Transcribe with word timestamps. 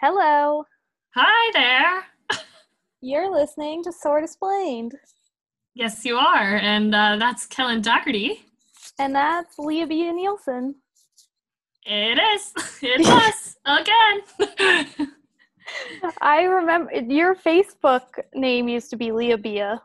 Hello. 0.00 0.64
Hi 1.16 1.50
there. 1.52 2.40
You're 3.00 3.32
listening 3.32 3.82
to 3.82 3.92
Sword 3.92 4.22
Explained. 4.22 4.94
Yes, 5.74 6.04
you 6.04 6.16
are. 6.16 6.56
And 6.56 6.94
uh, 6.94 7.16
that's 7.16 7.46
Kellen 7.46 7.80
Doherty. 7.80 8.44
And 9.00 9.12
that's 9.12 9.58
Leah 9.58 9.88
B. 9.88 10.10
Nielsen. 10.12 10.76
It 11.84 12.18
is. 12.18 12.52
It's 12.82 13.08
us 13.10 13.56
again. 13.66 15.08
I 16.20 16.42
remember 16.42 16.92
your 16.94 17.34
Facebook 17.34 18.20
name 18.34 18.68
used 18.68 18.90
to 18.90 18.96
be 18.96 19.10
Leah 19.10 19.38
Bia. 19.38 19.82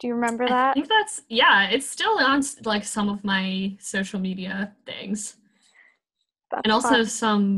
Do 0.00 0.06
you 0.06 0.14
remember 0.14 0.46
that? 0.46 0.70
I 0.70 0.74
think 0.74 0.88
that's, 0.88 1.22
yeah, 1.30 1.68
it's 1.70 1.88
still 1.88 2.18
on 2.18 2.42
like 2.64 2.84
some 2.84 3.08
of 3.08 3.24
my 3.24 3.74
social 3.80 4.20
media 4.20 4.74
things. 4.84 5.36
That's 6.50 6.60
And 6.64 6.72
also 6.72 6.88
fun. 6.88 7.06
some 7.06 7.56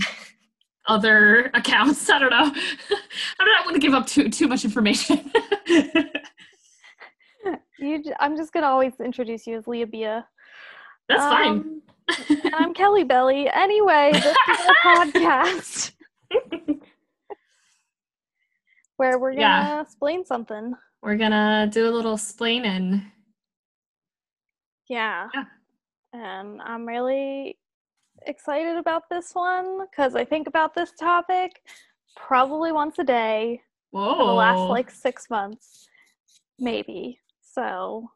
other 0.88 1.46
accounts. 1.54 2.08
I 2.10 2.18
don't 2.18 2.30
know. 2.30 2.52
I 2.54 3.44
don't 3.44 3.64
want 3.64 3.74
to 3.74 3.80
give 3.80 3.94
up 3.94 4.06
too 4.06 4.28
too 4.28 4.48
much 4.48 4.64
information. 4.64 5.30
you, 7.78 8.02
I'm 8.20 8.36
just 8.36 8.52
gonna 8.52 8.66
always 8.66 8.92
introduce 9.00 9.46
you 9.46 9.56
as 9.58 9.66
Leah 9.66 9.86
Bia. 9.86 10.26
That's 11.08 11.22
fine. 11.22 11.48
Um, 11.48 11.82
and 12.44 12.54
I'm 12.54 12.74
Kelly 12.74 13.04
Belly. 13.04 13.48
Anyway, 13.52 14.10
this 14.12 14.24
is 14.24 14.66
a 14.66 14.74
podcast 14.86 15.92
where 18.96 19.18
we're 19.18 19.32
gonna 19.32 19.40
Yeah. 19.42 19.80
explain 19.82 20.24
something. 20.24 20.74
We're 21.02 21.16
gonna 21.16 21.68
do 21.72 21.88
a 21.88 21.90
little 21.90 22.16
splaining. 22.16 23.04
Yeah. 24.88 25.28
Yeah. 25.34 25.44
And 26.12 26.60
I'm 26.62 26.86
really 26.86 27.58
excited 28.26 28.76
about 28.76 29.04
this 29.10 29.34
one 29.34 29.86
because 29.86 30.14
I 30.14 30.24
think 30.24 30.46
about 30.46 30.74
this 30.74 30.92
topic 30.92 31.62
probably 32.16 32.72
once 32.72 32.98
a 32.98 33.04
day 33.04 33.60
Whoa. 33.90 34.16
for 34.16 34.26
the 34.26 34.32
last 34.32 34.68
like 34.68 34.90
six 34.90 35.28
months, 35.30 35.88
maybe. 36.58 37.18
So, 37.40 38.08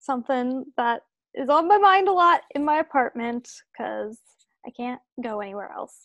something 0.00 0.64
that 0.76 1.02
is 1.34 1.48
on 1.48 1.68
my 1.68 1.78
mind 1.78 2.08
a 2.08 2.12
lot 2.12 2.42
in 2.54 2.64
my 2.64 2.78
apartment 2.78 3.48
because 3.72 4.18
I 4.66 4.70
can't 4.70 5.00
go 5.22 5.40
anywhere 5.40 5.70
else. 5.72 5.96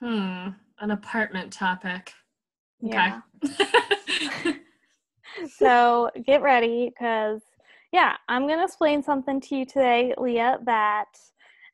Hmm. 0.00 0.48
An 0.80 0.90
apartment 0.90 1.52
topic. 1.52 2.12
Yeah. 2.80 3.20
Okay. 3.44 4.58
so 5.56 6.10
get 6.24 6.42
ready 6.42 6.90
because 6.90 7.42
yeah 7.92 8.16
i'm 8.28 8.46
going 8.46 8.58
to 8.58 8.64
explain 8.64 9.02
something 9.02 9.40
to 9.40 9.56
you 9.56 9.64
today 9.64 10.14
leah 10.18 10.58
that 10.64 11.08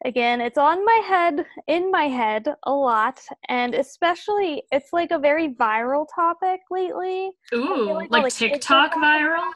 again 0.05 0.41
it's 0.41 0.57
on 0.59 0.85
my 0.85 1.03
head 1.07 1.45
in 1.67 1.91
my 1.91 2.05
head 2.05 2.47
a 2.65 2.73
lot 2.73 3.21
and 3.49 3.75
especially 3.75 4.63
it's 4.73 4.93
like 4.93 5.11
a 5.11 5.19
very 5.19 5.55
viral 5.55 6.07
topic 6.15 6.61
lately 6.71 7.31
Ooh, 7.55 8.01
like 8.11 8.25
kids 8.25 8.43
are 8.43 8.49
TikTok 8.49 8.95
viral? 8.95 9.51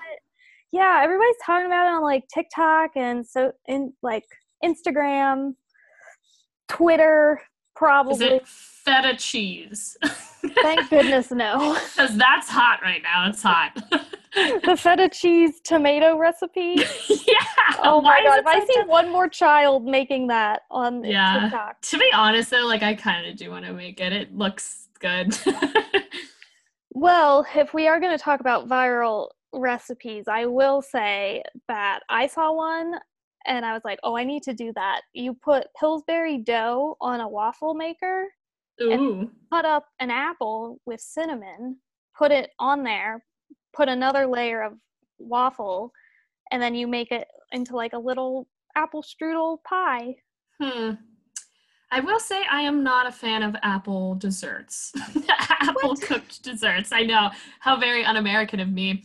yeah 0.71 1.01
everybody's 1.03 1.37
talking 1.45 1.67
about 1.67 1.87
it 1.87 1.95
on 1.97 2.03
like 2.03 2.25
tiktok 2.33 2.91
and 2.97 3.27
so 3.27 3.53
in 3.67 3.93
like 4.03 4.25
instagram 4.63 5.55
twitter 6.69 7.41
Is 7.75 7.79
probably 7.79 8.27
it 8.27 8.47
feta 8.47 9.17
cheese? 9.17 9.97
thank 10.63 10.89
goodness 10.91 11.31
no 11.31 11.75
Because 11.95 12.17
that's 12.17 12.49
hot 12.49 12.81
right 12.83 13.03
now. 13.03 13.29
It's 13.29 13.43
hot. 13.43 13.73
the 14.65 14.77
feta 14.77 15.09
cheese 15.09 15.61
tomato 15.63 16.17
recipe 16.19 16.75
yeah. 17.09 17.37
Oh 17.83 18.01
my 18.01 18.19
is 18.19 18.25
god! 18.25 18.39
If 18.41 18.47
I 18.47 18.65
see 18.67 18.81
one 18.87 19.11
more 19.11 19.29
child 19.29 19.85
making 19.85 20.27
that 20.29 20.63
on 20.71 21.05
Yeah. 21.05 21.43
TikTok, 21.43 21.81
To 21.83 21.99
be 21.99 22.11
honest, 22.13 22.51
though, 22.51 22.67
like 22.67 22.83
I 22.83 22.95
kind 22.95 23.27
of 23.27 23.37
do 23.37 23.51
want 23.51 23.65
to 23.65 23.73
make 23.73 24.01
it. 24.01 24.13
It 24.13 24.37
looks 24.37 24.89
good. 25.01 25.37
well, 26.91 27.47
if 27.55 27.75
we 27.75 27.87
are 27.89 28.01
going 28.01 28.17
to 28.17 28.23
talk 28.23 28.41
about 28.41 28.69
viral 28.69 29.29
recipes, 29.53 30.25
I 30.29 30.47
will 30.47 30.83
say 30.83 31.43
that 31.69 32.01
I 32.09 32.27
saw 32.27 32.53
one 32.53 32.97
and 33.47 33.65
I 33.65 33.73
was 33.73 33.83
like, 33.85 33.99
"Oh, 34.03 34.17
I 34.17 34.25
need 34.25 34.43
to 34.45 34.55
do 34.55 34.73
that." 34.75 35.03
You 35.13 35.35
put 35.35 35.67
Pillsbury 35.79 36.39
dough 36.39 36.97
on 37.01 37.21
a 37.21 37.29
waffle 37.29 37.75
maker, 37.75 38.27
Ooh. 38.83 39.31
cut 39.53 39.65
up 39.65 39.87
an 40.01 40.11
apple 40.11 40.81
with 40.87 41.01
cinnamon, 41.01 41.79
put 42.17 42.31
it 42.33 42.51
on 42.59 42.83
there, 42.83 43.25
put 43.75 43.89
another 43.89 44.27
layer 44.27 44.63
of 44.63 44.75
waffle, 45.19 45.93
and 46.51 46.63
then 46.63 46.75
you 46.75 46.87
make 46.87 47.13
it 47.13 47.29
into 47.53 47.77
like 47.77 47.93
a 47.93 47.99
little 47.99 48.49
apple 48.77 49.03
strudel 49.03 49.59
pie. 49.65 50.17
Hmm. 50.61 50.93
I 51.91 52.01
will 52.01 52.19
say 52.19 52.43
I 52.51 52.63
am 52.63 52.83
not 52.83 53.07
a 53.07 53.13
fan 53.13 53.45
of 53.45 53.55
apple 53.63 54.17
desserts. 54.17 54.93
apple 55.29 55.91
What? 55.91 56.01
cooked 56.03 56.43
desserts. 56.43 56.91
I 56.91 57.03
know 57.03 57.31
how 57.61 57.79
very 57.79 58.05
un-American 58.05 58.59
of 58.59 58.69
me. 58.73 59.05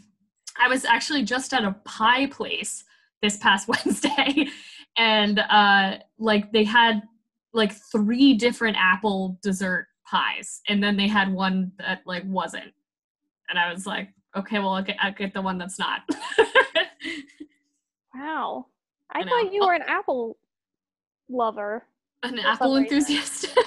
I 0.60 0.68
was 0.68 0.86
actually 0.86 1.24
just 1.24 1.54
at 1.54 1.64
a 1.64 1.74
pie 1.86 2.26
place 2.26 2.84
this 3.22 3.38
past 3.38 3.68
Wednesday, 3.86 4.48
and 4.98 5.40
uh, 5.40 5.98
like 6.18 6.52
they 6.52 6.64
had 6.64 7.02
like 7.54 7.74
three 7.92 8.34
different 8.36 8.78
apple 8.80 9.38
dessert 9.42 9.88
pies, 10.10 10.62
and 10.68 10.84
then 10.84 10.98
they 10.98 11.08
had 11.08 11.32
one 11.32 11.72
that 11.80 12.02
like 12.06 12.24
wasn't, 12.26 12.74
and 13.50 13.58
I 13.60 13.72
was 13.72 13.86
like, 13.86 14.10
okay, 14.38 14.60
well 14.60 14.70
I'll 14.70 14.84
get, 14.84 14.98
I'll 15.00 15.14
get 15.14 15.34
the 15.34 15.42
one 15.42 15.58
that's 15.58 15.80
not. 15.80 16.02
Wow. 18.20 18.68
I, 19.12 19.22
I 19.22 19.24
thought 19.24 19.54
you 19.54 19.66
were 19.66 19.74
an 19.74 19.84
apple 19.88 20.38
lover. 21.30 21.86
An 22.24 22.38
apple 22.40 22.78
enthusiast. 22.78 23.48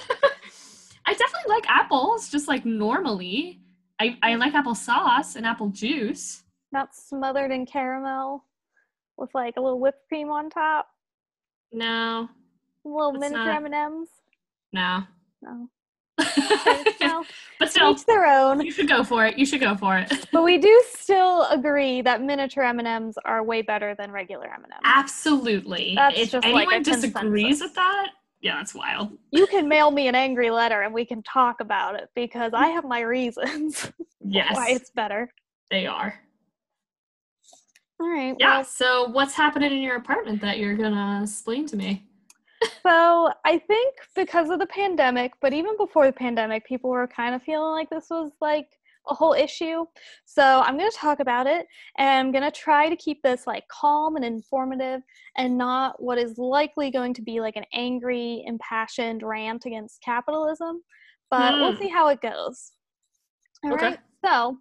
I 1.05 1.13
definitely 1.13 1.49
like 1.49 1.69
apples, 1.69 2.29
just 2.29 2.47
like 2.47 2.65
normally. 2.65 3.61
I, 3.99 4.17
I 4.21 4.35
like 4.35 4.53
apple 4.53 4.75
sauce 4.75 5.35
and 5.35 5.45
apple 5.45 5.69
juice. 5.69 6.43
Not 6.71 6.95
smothered 6.95 7.51
in 7.51 7.65
caramel 7.65 8.45
with 9.17 9.29
like 9.33 9.55
a 9.57 9.61
little 9.61 9.79
whipped 9.79 10.07
cream 10.07 10.29
on 10.29 10.49
top. 10.49 10.87
No, 11.71 12.29
Little 12.85 13.13
miniature 13.13 13.49
M&Ms. 13.65 14.09
no. 14.71 15.03
No. 15.41 15.67
Okay, 17.05 17.29
but 17.59 17.69
still, 17.71 17.91
each 17.91 18.05
their 18.05 18.25
own. 18.25 18.61
you 18.61 18.71
should 18.71 18.87
go 18.87 19.03
for 19.03 19.25
it. 19.25 19.37
You 19.37 19.45
should 19.45 19.59
go 19.59 19.75
for 19.75 19.97
it. 19.97 20.27
But 20.31 20.43
we 20.43 20.57
do 20.57 20.83
still 20.91 21.43
agree 21.47 22.01
that 22.01 22.21
miniature 22.21 22.63
M&Ms 22.63 23.17
are 23.25 23.43
way 23.43 23.61
better 23.61 23.95
than 23.97 24.11
regular 24.11 24.45
M&Ms. 24.45 24.79
Absolutely. 24.83 25.93
That's 25.95 26.17
if 26.19 26.31
just 26.31 26.45
like 26.47 26.67
anyone 26.67 26.73
a 26.75 26.83
disagrees 26.83 27.43
consensus. 27.59 27.61
with 27.63 27.75
that, 27.75 28.07
yeah, 28.41 28.55
that's 28.57 28.73
wild. 28.75 29.17
You 29.31 29.47
can 29.47 29.67
mail 29.67 29.91
me 29.91 30.07
an 30.07 30.15
angry 30.15 30.49
letter 30.51 30.81
and 30.83 30.93
we 30.93 31.05
can 31.05 31.23
talk 31.23 31.59
about 31.61 31.95
it 31.95 32.09
because 32.15 32.53
I 32.53 32.67
have 32.75 32.85
my 32.85 33.01
reasons 33.01 33.91
Yes, 34.25 34.55
why 34.55 34.69
it's 34.69 34.91
better. 34.91 35.29
they 35.71 35.85
are. 35.87 36.13
All 38.03 38.09
right. 38.09 38.35
Yeah. 38.37 38.57
Well, 38.57 38.65
so, 38.65 39.05
what's 39.09 39.33
happening 39.33 39.71
in 39.71 39.81
your 39.81 39.95
apartment 39.95 40.41
that 40.41 40.59
you're 40.59 40.75
gonna 40.75 41.21
explain 41.23 41.65
to 41.67 41.77
me? 41.77 42.03
So 42.85 43.31
I 43.45 43.59
think 43.59 43.95
because 44.15 44.49
of 44.49 44.59
the 44.59 44.65
pandemic, 44.67 45.33
but 45.41 45.53
even 45.53 45.77
before 45.77 46.05
the 46.05 46.13
pandemic, 46.13 46.65
people 46.65 46.89
were 46.89 47.07
kind 47.07 47.33
of 47.33 47.41
feeling 47.43 47.71
like 47.71 47.89
this 47.89 48.07
was 48.09 48.31
like 48.41 48.67
a 49.09 49.13
whole 49.13 49.33
issue. 49.33 49.85
So 50.25 50.61
I'm 50.61 50.77
going 50.77 50.89
to 50.89 50.97
talk 50.97 51.19
about 51.19 51.47
it 51.47 51.65
and 51.97 52.27
I'm 52.27 52.31
going 52.31 52.43
to 52.43 52.51
try 52.51 52.89
to 52.89 52.95
keep 52.95 53.21
this 53.21 53.45
like 53.47 53.65
calm 53.69 54.15
and 54.15 54.23
informative 54.25 55.01
and 55.37 55.57
not 55.57 56.01
what 56.01 56.17
is 56.17 56.37
likely 56.37 56.89
going 56.91 57.13
to 57.15 57.21
be 57.21 57.39
like 57.41 57.55
an 57.57 57.65
angry, 57.73 58.43
impassioned 58.45 59.23
rant 59.23 59.65
against 59.65 60.01
capitalism. 60.01 60.83
But 61.29 61.59
we'll 61.59 61.73
Hmm. 61.73 61.81
see 61.83 61.89
how 61.89 62.07
it 62.09 62.21
goes. 62.21 62.71
All 63.63 63.71
Okay. 63.71 63.87
right. 63.87 63.99
So 64.25 64.57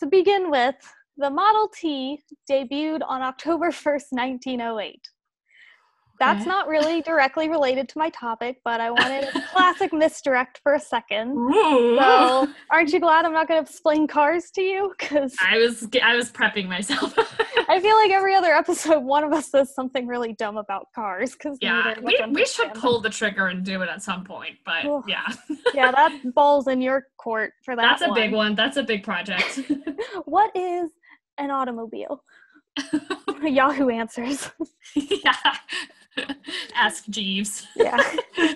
to 0.00 0.06
begin 0.06 0.50
with, 0.50 0.76
the 1.16 1.30
Model 1.30 1.68
T 1.68 2.20
debuted 2.50 3.00
on 3.06 3.22
October 3.22 3.70
1st, 3.70 4.06
1908. 4.10 5.00
That's 6.20 6.42
Okay. 6.42 6.48
not 6.48 6.68
really 6.68 7.02
directly 7.02 7.48
related 7.48 7.88
to 7.88 7.98
my 7.98 8.08
topic, 8.10 8.58
but 8.64 8.80
I 8.80 8.92
wanted 8.92 9.24
a 9.34 9.42
classic 9.52 9.92
misdirect 9.92 10.60
for 10.62 10.74
a 10.74 10.80
second. 10.80 11.32
Ooh. 11.36 11.96
So, 11.98 12.46
aren't 12.70 12.92
you 12.92 13.00
glad 13.00 13.24
I'm 13.24 13.32
not 13.32 13.48
going 13.48 13.62
to 13.62 13.68
explain 13.68 14.06
cars 14.06 14.52
to 14.54 14.62
you? 14.62 14.92
Because 14.96 15.34
I 15.44 15.58
was 15.58 15.88
I 16.00 16.14
was 16.14 16.30
prepping 16.30 16.68
myself. 16.68 17.14
I 17.68 17.80
feel 17.80 17.96
like 17.96 18.12
every 18.12 18.32
other 18.36 18.52
episode, 18.54 19.00
one 19.00 19.24
of 19.24 19.32
us 19.32 19.50
says 19.50 19.74
something 19.74 20.06
really 20.06 20.34
dumb 20.34 20.56
about 20.56 20.86
cars. 20.94 21.32
Because 21.32 21.58
yeah, 21.60 21.94
we, 22.00 22.16
we 22.30 22.46
should 22.46 22.72
pull 22.74 23.00
the 23.00 23.10
trigger 23.10 23.48
and 23.48 23.64
do 23.64 23.82
it 23.82 23.88
at 23.88 24.00
some 24.00 24.22
point. 24.22 24.54
But 24.64 24.86
Ugh. 24.86 25.02
yeah, 25.08 25.26
Yeah, 25.74 25.90
that 25.90 26.12
ball's 26.32 26.68
in 26.68 26.80
your 26.80 27.06
court 27.18 27.54
for 27.64 27.74
that. 27.74 27.82
that's 27.98 28.02
a 28.02 28.14
big 28.14 28.32
one. 28.32 28.54
That's 28.54 28.76
a 28.76 28.84
big 28.84 29.02
project. 29.02 29.58
What 30.26 30.54
is 30.56 30.90
an 31.38 31.50
automobile? 31.50 32.22
Yahoo 33.42 33.88
answers. 33.88 34.50
yeah. 34.94 35.34
Ask 36.74 37.04
Jeeves. 37.08 37.66
yeah. 37.76 37.98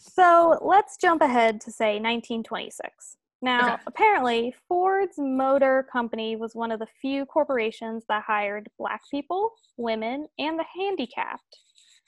So 0.00 0.58
let's 0.60 0.96
jump 0.96 1.22
ahead 1.22 1.60
to 1.60 1.70
say 1.70 2.00
1926. 2.00 3.16
Now, 3.40 3.74
Okay. 3.74 3.82
apparently, 3.86 4.52
Ford's 4.66 5.14
Motor 5.18 5.86
Company 5.92 6.34
was 6.34 6.56
one 6.56 6.72
of 6.72 6.80
the 6.80 6.88
few 7.00 7.24
corporations 7.24 8.02
that 8.08 8.24
hired 8.24 8.68
black 8.76 9.02
people, 9.08 9.52
women, 9.76 10.26
and 10.40 10.58
the 10.58 10.64
handicapped. 10.76 11.58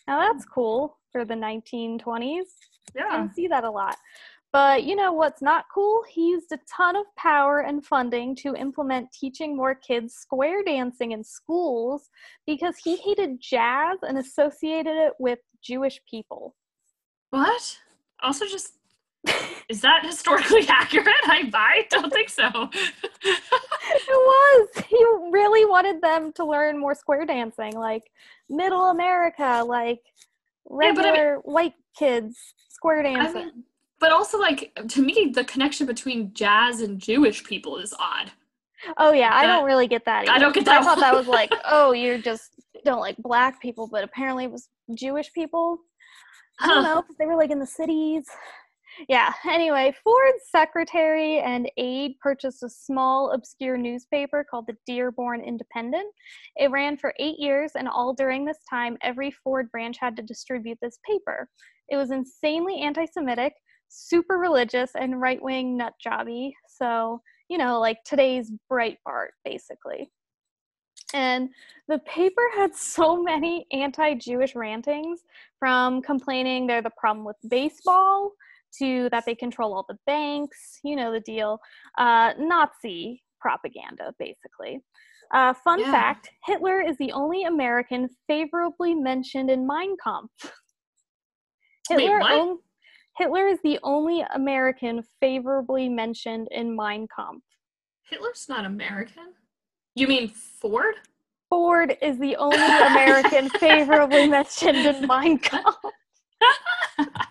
Now, 0.09 0.19
that's 0.19 0.45
cool 0.45 0.99
for 1.13 1.25
the 1.25 1.35
1920s. 1.37 2.47
I 2.89 2.93
Yeah. 2.97 3.11
didn't 3.21 3.35
see 3.37 3.47
that 3.47 3.63
a 3.63 3.71
lot. 3.71 3.97
But 4.53 4.83
you 4.83 4.97
know 4.97 5.13
what's 5.13 5.43
not 5.43 5.67
cool? 5.73 6.03
He 6.09 6.31
used 6.31 6.51
a 6.51 6.59
ton 6.69 6.97
of 6.97 7.07
power 7.17 7.61
and 7.61 7.85
funding 7.87 8.35
to 8.37 8.57
implement 8.57 9.13
teaching 9.13 9.57
more 9.57 9.77
kids 9.77 10.15
square 10.15 10.65
dancing 10.65 11.13
in 11.13 11.23
schools 11.23 12.11
because 12.47 12.77
he 12.83 12.97
hated 12.97 13.41
jazz 13.41 13.99
and 14.03 14.19
associated 14.19 14.97
it 14.97 15.13
with 15.21 15.39
Jewish 15.63 16.01
people. 16.09 16.57
What? 17.31 17.79
Also, 18.23 18.45
just 18.47 18.73
is 19.69 19.81
that 19.83 20.05
historically 20.05 20.67
accurate? 20.69 21.07
I, 21.25 21.49
I 21.55 21.87
don't 21.91 22.13
think 22.13 22.29
so. 22.29 22.49
it 23.23 24.09
was. 24.09 24.69
He 24.89 25.05
really 25.31 25.65
wanted 25.65 26.01
them 26.03 26.33
to 26.35 26.45
learn 26.45 26.79
more 26.79 26.95
square 26.95 27.25
dancing, 27.25 27.75
like 27.75 28.11
middle 28.49 28.87
America, 28.87 29.63
like 29.67 30.01
regular 30.69 31.15
yeah, 31.15 31.23
I 31.23 31.33
mean, 31.35 31.41
white 31.45 31.75
kids 31.97 32.37
square 32.69 33.03
dancing. 33.03 33.37
I 33.37 33.45
mean, 33.45 33.65
but 34.01 34.13
also, 34.13 34.39
like 34.39 34.73
to 34.89 35.03
me, 35.03 35.33
the 35.35 35.45
connection 35.45 35.87
between 35.87 36.33
jazz 36.35 36.81
and 36.81 36.99
Jewish 36.99 37.45
people 37.45 37.79
is 37.79 37.95
odd. 37.99 38.33
Oh 38.97 39.13
yeah, 39.13 39.31
that, 39.31 39.45
I 39.45 39.47
don't 39.47 39.65
really 39.65 39.87
get 39.87 40.05
that. 40.07 40.23
Either. 40.23 40.33
I 40.33 40.39
don't 40.39 40.55
get 40.55 40.65
that. 40.65 40.81
I 40.81 40.85
thought 40.85 41.01
that 41.01 41.15
was 41.15 41.27
like, 41.27 41.53
oh, 41.65 41.93
you 41.93 42.21
just 42.23 42.51
don't 42.85 43.01
like 43.01 43.17
black 43.19 43.61
people, 43.61 43.89
but 43.91 44.05
apparently 44.05 44.45
it 44.45 44.51
was 44.51 44.69
Jewish 44.95 45.33
people. 45.33 45.79
I 46.61 46.67
don't 46.67 46.85
huh. 46.85 46.95
know 46.95 47.03
because 47.03 47.17
they 47.19 47.27
were 47.27 47.37
like 47.37 47.51
in 47.51 47.59
the 47.59 47.67
cities 47.67 48.25
yeah, 49.09 49.33
anyway, 49.49 49.95
Ford's 50.03 50.45
secretary 50.51 51.39
and 51.39 51.71
aide 51.77 52.13
purchased 52.21 52.63
a 52.63 52.69
small, 52.69 53.33
obscure 53.33 53.77
newspaper 53.77 54.45
called 54.49 54.67
the 54.67 54.77
Dearborn 54.87 55.43
Independent. 55.43 56.13
It 56.57 56.71
ran 56.71 56.97
for 56.97 57.15
eight 57.19 57.39
years, 57.39 57.73
and 57.77 57.89
all 57.89 58.13
during 58.13 58.45
this 58.45 58.59
time, 58.69 58.97
every 59.03 59.31
Ford 59.31 59.71
branch 59.71 59.97
had 59.99 60.17
to 60.17 60.23
distribute 60.23 60.79
this 60.83 60.99
paper. 61.07 61.49
It 61.89 61.97
was 61.97 62.11
insanely 62.11 62.81
anti 62.81 63.07
Semitic, 63.07 63.53
super 63.91 64.37
religious, 64.37 64.93
and 64.95 65.21
right 65.21 65.43
wing 65.43 65.77
nut 65.77 65.95
jobby. 66.05 66.53
So, 66.69 67.21
you 67.49 67.59
know, 67.59 67.81
like 67.81 67.99
today's 68.05 68.53
Breitbart, 68.71 69.31
basically. 69.45 70.11
And 71.13 71.51
the 71.89 71.99
paper 72.01 72.43
had 72.55 72.75
so 72.77 73.23
many 73.23 73.67
anti 73.73 74.15
Jewish 74.15 74.55
rantings 74.55 75.21
from 75.59 76.03
complaining 76.03 76.67
they're 76.67 76.83
the 76.83 76.91
problem 76.97 77.25
with 77.25 77.37
baseball 77.49 78.33
to 78.79 79.09
that 79.11 79.27
they 79.27 79.35
control 79.35 79.75
all 79.75 79.85
the 79.89 79.99
banks, 80.07 80.79
you 80.85 80.95
know 80.95 81.13
the 81.13 81.21
deal. 81.21 81.59
Uh, 81.99 82.33
Nazi 82.39 83.23
propaganda, 83.41 84.15
basically. 84.19 84.81
Uh, 85.33 85.53
fun 85.53 85.81
yeah. 85.81 85.91
fact 85.91 86.31
Hitler 86.45 86.81
is 86.81 86.97
the 86.99 87.13
only 87.13 87.45
American 87.45 88.09
favorably 88.27 88.95
mentioned 88.95 89.51
in 89.51 89.67
Mein 89.67 89.97
Kampf. 90.03 90.53
Hitler, 91.89 92.21
Wait, 92.21 92.57
Hitler 93.17 93.47
is 93.47 93.59
the 93.63 93.79
only 93.83 94.25
American 94.35 95.03
favorably 95.21 95.89
mentioned 95.89 96.49
in 96.51 96.75
Mein 96.75 97.07
Kampf. 97.15 97.45
Hitler's 98.09 98.47
not 98.49 98.65
American? 98.65 99.35
You 99.95 100.09
mean 100.09 100.29
Ford? 100.29 100.95
Ford 101.49 101.97
is 102.01 102.19
the 102.19 102.37
only 102.37 102.57
American 102.57 103.49
favorably 103.61 104.29
mentioned 104.29 104.79
in 104.79 105.07
Mein 105.07 105.39
Kampf. 105.39 105.77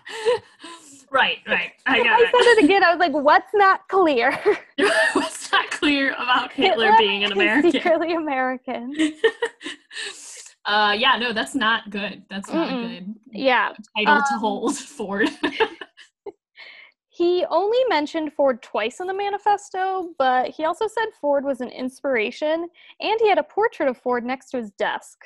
Right, 1.12 1.38
right. 1.48 1.72
I 1.86 1.98
got 2.04 2.20
I 2.20 2.22
it. 2.22 2.30
said 2.30 2.40
it 2.52 2.64
again. 2.64 2.84
I 2.84 2.90
was 2.90 3.00
like, 3.00 3.12
what's 3.12 3.52
not 3.54 3.88
clear? 3.88 4.30
what's 5.12 5.50
not 5.50 5.68
clear 5.70 6.12
about 6.12 6.52
Hitler, 6.52 6.84
Hitler 6.84 6.98
being 6.98 7.24
an 7.24 7.32
American? 7.32 7.72
Secretly 7.72 8.14
American. 8.14 8.94
Uh, 10.66 10.94
yeah, 10.96 11.16
no, 11.18 11.32
that's 11.32 11.54
not 11.54 11.90
good. 11.90 12.22
That's 12.30 12.52
not 12.52 12.68
Mm-mm. 12.68 12.88
good. 12.88 13.14
Yeah. 13.32 13.72
Title 13.96 14.14
um, 14.14 14.22
to 14.30 14.38
hold 14.38 14.76
Ford. 14.78 15.28
he 17.08 17.44
only 17.50 17.78
mentioned 17.88 18.32
Ford 18.34 18.62
twice 18.62 19.00
in 19.00 19.06
the 19.06 19.14
manifesto, 19.14 20.10
but 20.18 20.50
he 20.50 20.64
also 20.64 20.86
said 20.86 21.06
Ford 21.20 21.44
was 21.44 21.60
an 21.60 21.70
inspiration, 21.70 22.68
and 23.00 23.20
he 23.20 23.28
had 23.28 23.38
a 23.38 23.42
portrait 23.42 23.88
of 23.88 23.96
Ford 23.96 24.24
next 24.24 24.50
to 24.50 24.58
his 24.58 24.70
desk. 24.72 25.18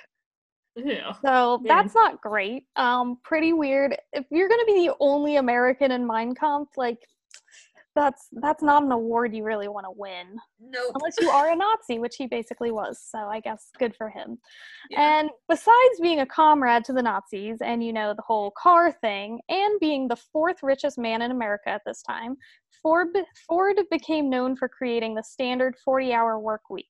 Yeah. 0.77 1.13
So 1.25 1.63
that's 1.65 1.95
not 1.95 2.21
great. 2.21 2.65
Um, 2.75 3.19
pretty 3.23 3.53
weird. 3.53 3.97
If 4.13 4.25
you're 4.31 4.49
gonna 4.49 4.65
be 4.65 4.87
the 4.87 4.95
only 4.99 5.37
American 5.37 5.93
in 5.93 6.05
Mein 6.05 6.35
Kampf, 6.35 6.77
like 6.77 6.99
that's 7.94 8.29
that's 8.32 8.62
not 8.62 8.82
an 8.82 8.93
award 8.93 9.35
you 9.35 9.44
really 9.44 9.69
want 9.69 9.87
to 9.87 9.93
win. 9.96 10.37
No. 10.61 10.81
Nope. 10.85 10.93
Unless 10.94 11.14
you 11.20 11.31
are 11.31 11.50
a 11.50 11.56
Nazi, 11.56 11.99
which 11.99 12.17
he 12.17 12.26
basically 12.26 12.70
was. 12.70 13.00
So 13.00 13.19
I 13.19 13.41
guess 13.41 13.70
good 13.79 13.94
for 13.96 14.11
him. 14.11 14.38
Yeah. 14.91 15.20
And 15.20 15.31
besides 15.49 16.00
being 16.00 16.20
a 16.20 16.26
comrade 16.26 16.85
to 16.87 16.93
the 16.93 17.02
Nazis 17.02 17.58
and 17.62 17.85
you 17.85 17.93
know 17.93 18.14
the 18.14 18.23
whole 18.23 18.52
car 18.61 18.93
thing 18.93 19.41
and 19.49 19.79
being 19.81 20.08
the 20.08 20.17
fourth 20.17 20.62
richest 20.62 20.99
man 20.99 21.23
in 21.23 21.31
America 21.31 21.69
at 21.69 21.82
this 21.87 22.02
time, 22.02 22.37
Ford 22.82 23.08
Ford 23.46 23.79
became 23.91 24.29
known 24.29 24.56
for 24.56 24.69
creating 24.69 25.14
the 25.14 25.23
standard 25.23 25.75
40-hour 25.87 26.38
work 26.41 26.70
week. 26.70 26.87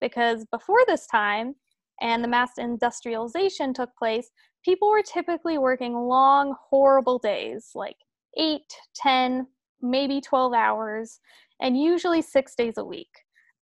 Because 0.00 0.46
before 0.52 0.80
this 0.86 1.06
time, 1.06 1.54
and 2.00 2.22
the 2.22 2.28
mass 2.28 2.52
industrialization 2.58 3.74
took 3.74 3.90
place, 3.96 4.30
people 4.64 4.88
were 4.88 5.02
typically 5.02 5.58
working 5.58 5.94
long, 5.94 6.54
horrible 6.70 7.18
days, 7.18 7.70
like 7.74 7.96
8, 8.36 8.60
10, 8.94 9.46
maybe 9.82 10.20
12 10.20 10.52
hours, 10.52 11.20
and 11.60 11.80
usually 11.80 12.22
six 12.22 12.54
days 12.54 12.74
a 12.78 12.84
week. 12.84 13.10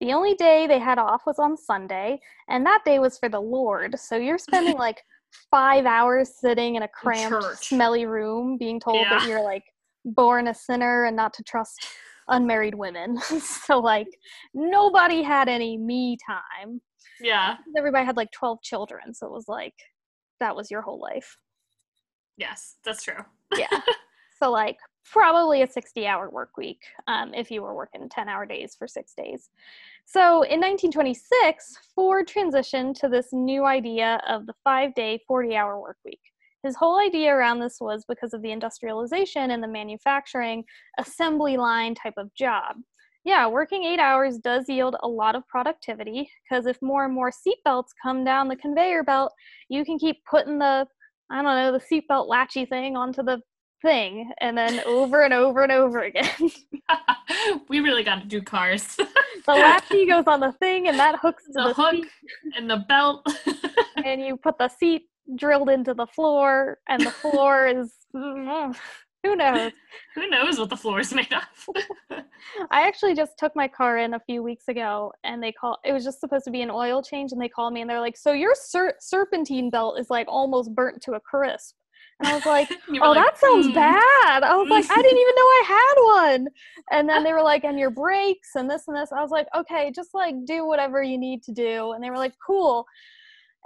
The 0.00 0.12
only 0.12 0.34
day 0.34 0.66
they 0.66 0.78
had 0.78 0.98
off 0.98 1.22
was 1.26 1.38
on 1.38 1.56
Sunday, 1.56 2.20
and 2.48 2.64
that 2.66 2.82
day 2.84 2.98
was 2.98 3.18
for 3.18 3.28
the 3.28 3.40
Lord. 3.40 3.98
So 3.98 4.16
you're 4.16 4.38
spending 4.38 4.76
like 4.78 5.02
five 5.50 5.86
hours 5.86 6.30
sitting 6.38 6.74
in 6.74 6.82
a 6.82 6.88
cramped, 6.88 7.64
smelly 7.64 8.06
room 8.06 8.58
being 8.58 8.78
told 8.78 9.00
yeah. 9.00 9.18
that 9.18 9.28
you're 9.28 9.42
like 9.42 9.64
born 10.04 10.48
a 10.48 10.54
sinner 10.54 11.04
and 11.04 11.16
not 11.16 11.32
to 11.34 11.42
trust 11.42 11.86
unmarried 12.28 12.74
women. 12.74 13.18
so, 13.40 13.78
like, 13.78 14.08
nobody 14.54 15.22
had 15.22 15.48
any 15.48 15.76
me 15.76 16.16
time. 16.26 16.80
Yeah. 17.20 17.56
Everybody 17.76 18.04
had 18.04 18.16
like 18.16 18.30
12 18.32 18.62
children. 18.62 19.14
So 19.14 19.26
it 19.26 19.32
was 19.32 19.48
like, 19.48 19.74
that 20.40 20.54
was 20.54 20.70
your 20.70 20.82
whole 20.82 21.00
life. 21.00 21.38
Yes, 22.36 22.76
that's 22.84 23.02
true. 23.02 23.24
yeah. 23.56 23.68
So, 24.38 24.50
like, 24.50 24.76
probably 25.10 25.62
a 25.62 25.70
60 25.70 26.06
hour 26.06 26.30
work 26.30 26.56
week 26.56 26.82
um, 27.06 27.32
if 27.34 27.50
you 27.50 27.62
were 27.62 27.74
working 27.74 28.08
10 28.08 28.28
hour 28.28 28.46
days 28.46 28.74
for 28.78 28.88
six 28.88 29.14
days. 29.14 29.50
So, 30.04 30.42
in 30.42 30.60
1926, 30.60 31.78
Ford 31.94 32.28
transitioned 32.28 32.98
to 33.00 33.08
this 33.08 33.28
new 33.32 33.64
idea 33.64 34.20
of 34.28 34.46
the 34.46 34.54
five 34.62 34.94
day, 34.94 35.22
40 35.26 35.56
hour 35.56 35.80
work 35.80 35.98
week. 36.04 36.20
His 36.62 36.76
whole 36.76 37.00
idea 37.00 37.34
around 37.34 37.60
this 37.60 37.78
was 37.80 38.04
because 38.08 38.34
of 38.34 38.42
the 38.42 38.50
industrialization 38.50 39.52
and 39.52 39.62
the 39.62 39.68
manufacturing 39.68 40.64
assembly 40.98 41.56
line 41.56 41.94
type 41.94 42.14
of 42.16 42.34
job 42.34 42.76
yeah, 43.26 43.48
working 43.48 43.82
eight 43.82 43.98
hours 43.98 44.38
does 44.38 44.68
yield 44.68 44.94
a 45.02 45.08
lot 45.08 45.34
of 45.34 45.46
productivity 45.48 46.30
because 46.48 46.64
if 46.64 46.80
more 46.80 47.04
and 47.04 47.12
more 47.12 47.32
seatbelts 47.32 47.88
come 48.00 48.24
down 48.24 48.46
the 48.46 48.54
conveyor 48.54 49.02
belt, 49.02 49.32
you 49.68 49.84
can 49.84 49.98
keep 49.98 50.24
putting 50.30 50.60
the, 50.60 50.86
I 51.28 51.42
don't 51.42 51.56
know, 51.56 51.72
the 51.72 51.80
seatbelt 51.80 52.28
latchy 52.28 52.66
thing 52.66 52.96
onto 52.96 53.24
the 53.24 53.40
thing 53.82 54.32
and 54.40 54.56
then 54.56 54.80
over 54.86 55.22
and 55.22 55.32
over 55.32 55.62
and 55.62 55.72
over 55.72 56.02
again. 56.02 56.30
we 57.68 57.80
really 57.80 58.02
got 58.02 58.20
to 58.20 58.26
do 58.26 58.40
cars. 58.40 58.96
the 58.96 59.06
latchy 59.52 60.06
goes 60.08 60.24
on 60.26 60.40
the 60.40 60.52
thing 60.52 60.88
and 60.88 60.98
that 60.98 61.18
hooks 61.20 61.44
the, 61.52 61.68
the 61.68 61.74
hook 61.74 61.94
seat. 61.94 62.06
and 62.56 62.70
the 62.70 62.84
belt. 62.88 63.26
and 64.04 64.22
you 64.22 64.36
put 64.36 64.58
the 64.58 64.68
seat 64.68 65.08
drilled 65.36 65.68
into 65.68 65.94
the 65.94 66.06
floor 66.06 66.78
and 66.88 67.04
the 67.04 67.10
floor 67.10 67.66
is 67.66 67.92
mm, 68.14 68.76
who 69.26 69.34
knows? 69.34 69.72
Who 70.14 70.28
knows 70.28 70.58
what 70.58 70.70
the 70.70 70.76
floor 70.76 71.00
is 71.00 71.12
made 71.12 71.32
of? 71.32 72.22
I 72.70 72.86
actually 72.86 73.14
just 73.14 73.36
took 73.38 73.56
my 73.56 73.66
car 73.66 73.98
in 73.98 74.14
a 74.14 74.20
few 74.20 74.40
weeks 74.40 74.68
ago, 74.68 75.12
and 75.24 75.42
they 75.42 75.50
call 75.50 75.78
it 75.84 75.92
was 75.92 76.04
just 76.04 76.20
supposed 76.20 76.44
to 76.44 76.52
be 76.52 76.62
an 76.62 76.70
oil 76.70 77.02
change, 77.02 77.32
and 77.32 77.40
they 77.40 77.48
called 77.48 77.72
me 77.72 77.80
and 77.80 77.90
they're 77.90 78.00
like, 78.00 78.16
"So 78.16 78.32
your 78.32 78.54
ser- 78.54 78.94
serpentine 79.00 79.68
belt 79.68 79.98
is 79.98 80.10
like 80.10 80.28
almost 80.28 80.74
burnt 80.76 81.02
to 81.02 81.14
a 81.14 81.20
crisp." 81.20 81.74
And 82.18 82.28
I 82.28 82.34
was 82.34 82.46
like, 82.46 82.70
"Oh, 83.02 83.10
like, 83.10 83.24
that 83.24 83.38
sounds 83.38 83.68
mm. 83.68 83.74
bad." 83.74 84.42
I 84.42 84.56
was 84.56 84.68
like, 84.68 84.90
"I 84.90 85.02
didn't 85.02 85.18
even 85.18 85.34
know 85.34 85.42
I 85.42 85.62
had 85.66 86.30
one." 86.30 86.48
And 86.90 87.08
then 87.08 87.24
they 87.24 87.32
were 87.32 87.42
like, 87.42 87.64
"And 87.64 87.78
your 87.78 87.90
brakes 87.90 88.50
and 88.54 88.70
this 88.70 88.88
and 88.88 88.96
this." 88.96 89.12
I 89.12 89.20
was 89.20 89.30
like, 89.30 89.46
"Okay, 89.54 89.92
just 89.94 90.14
like 90.14 90.34
do 90.46 90.66
whatever 90.66 91.02
you 91.02 91.18
need 91.18 91.42
to 91.44 91.52
do." 91.52 91.92
And 91.92 92.02
they 92.02 92.10
were 92.10 92.18
like, 92.18 92.34
"Cool." 92.44 92.86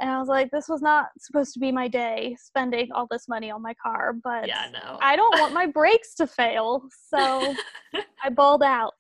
and 0.00 0.08
I 0.08 0.18
was 0.18 0.28
like, 0.28 0.50
this 0.50 0.68
was 0.68 0.80
not 0.80 1.08
supposed 1.18 1.52
to 1.52 1.60
be 1.60 1.70
my 1.70 1.86
day 1.86 2.34
spending 2.40 2.90
all 2.92 3.06
this 3.10 3.28
money 3.28 3.50
on 3.50 3.60
my 3.60 3.74
car, 3.74 4.14
but 4.14 4.48
yeah, 4.48 4.68
no. 4.72 4.98
I 5.00 5.14
don't 5.14 5.38
want 5.38 5.52
my 5.52 5.66
brakes 5.66 6.14
to 6.14 6.26
fail. 6.26 6.84
So 7.08 7.54
I 8.24 8.30
bawled 8.30 8.62
out. 8.62 8.94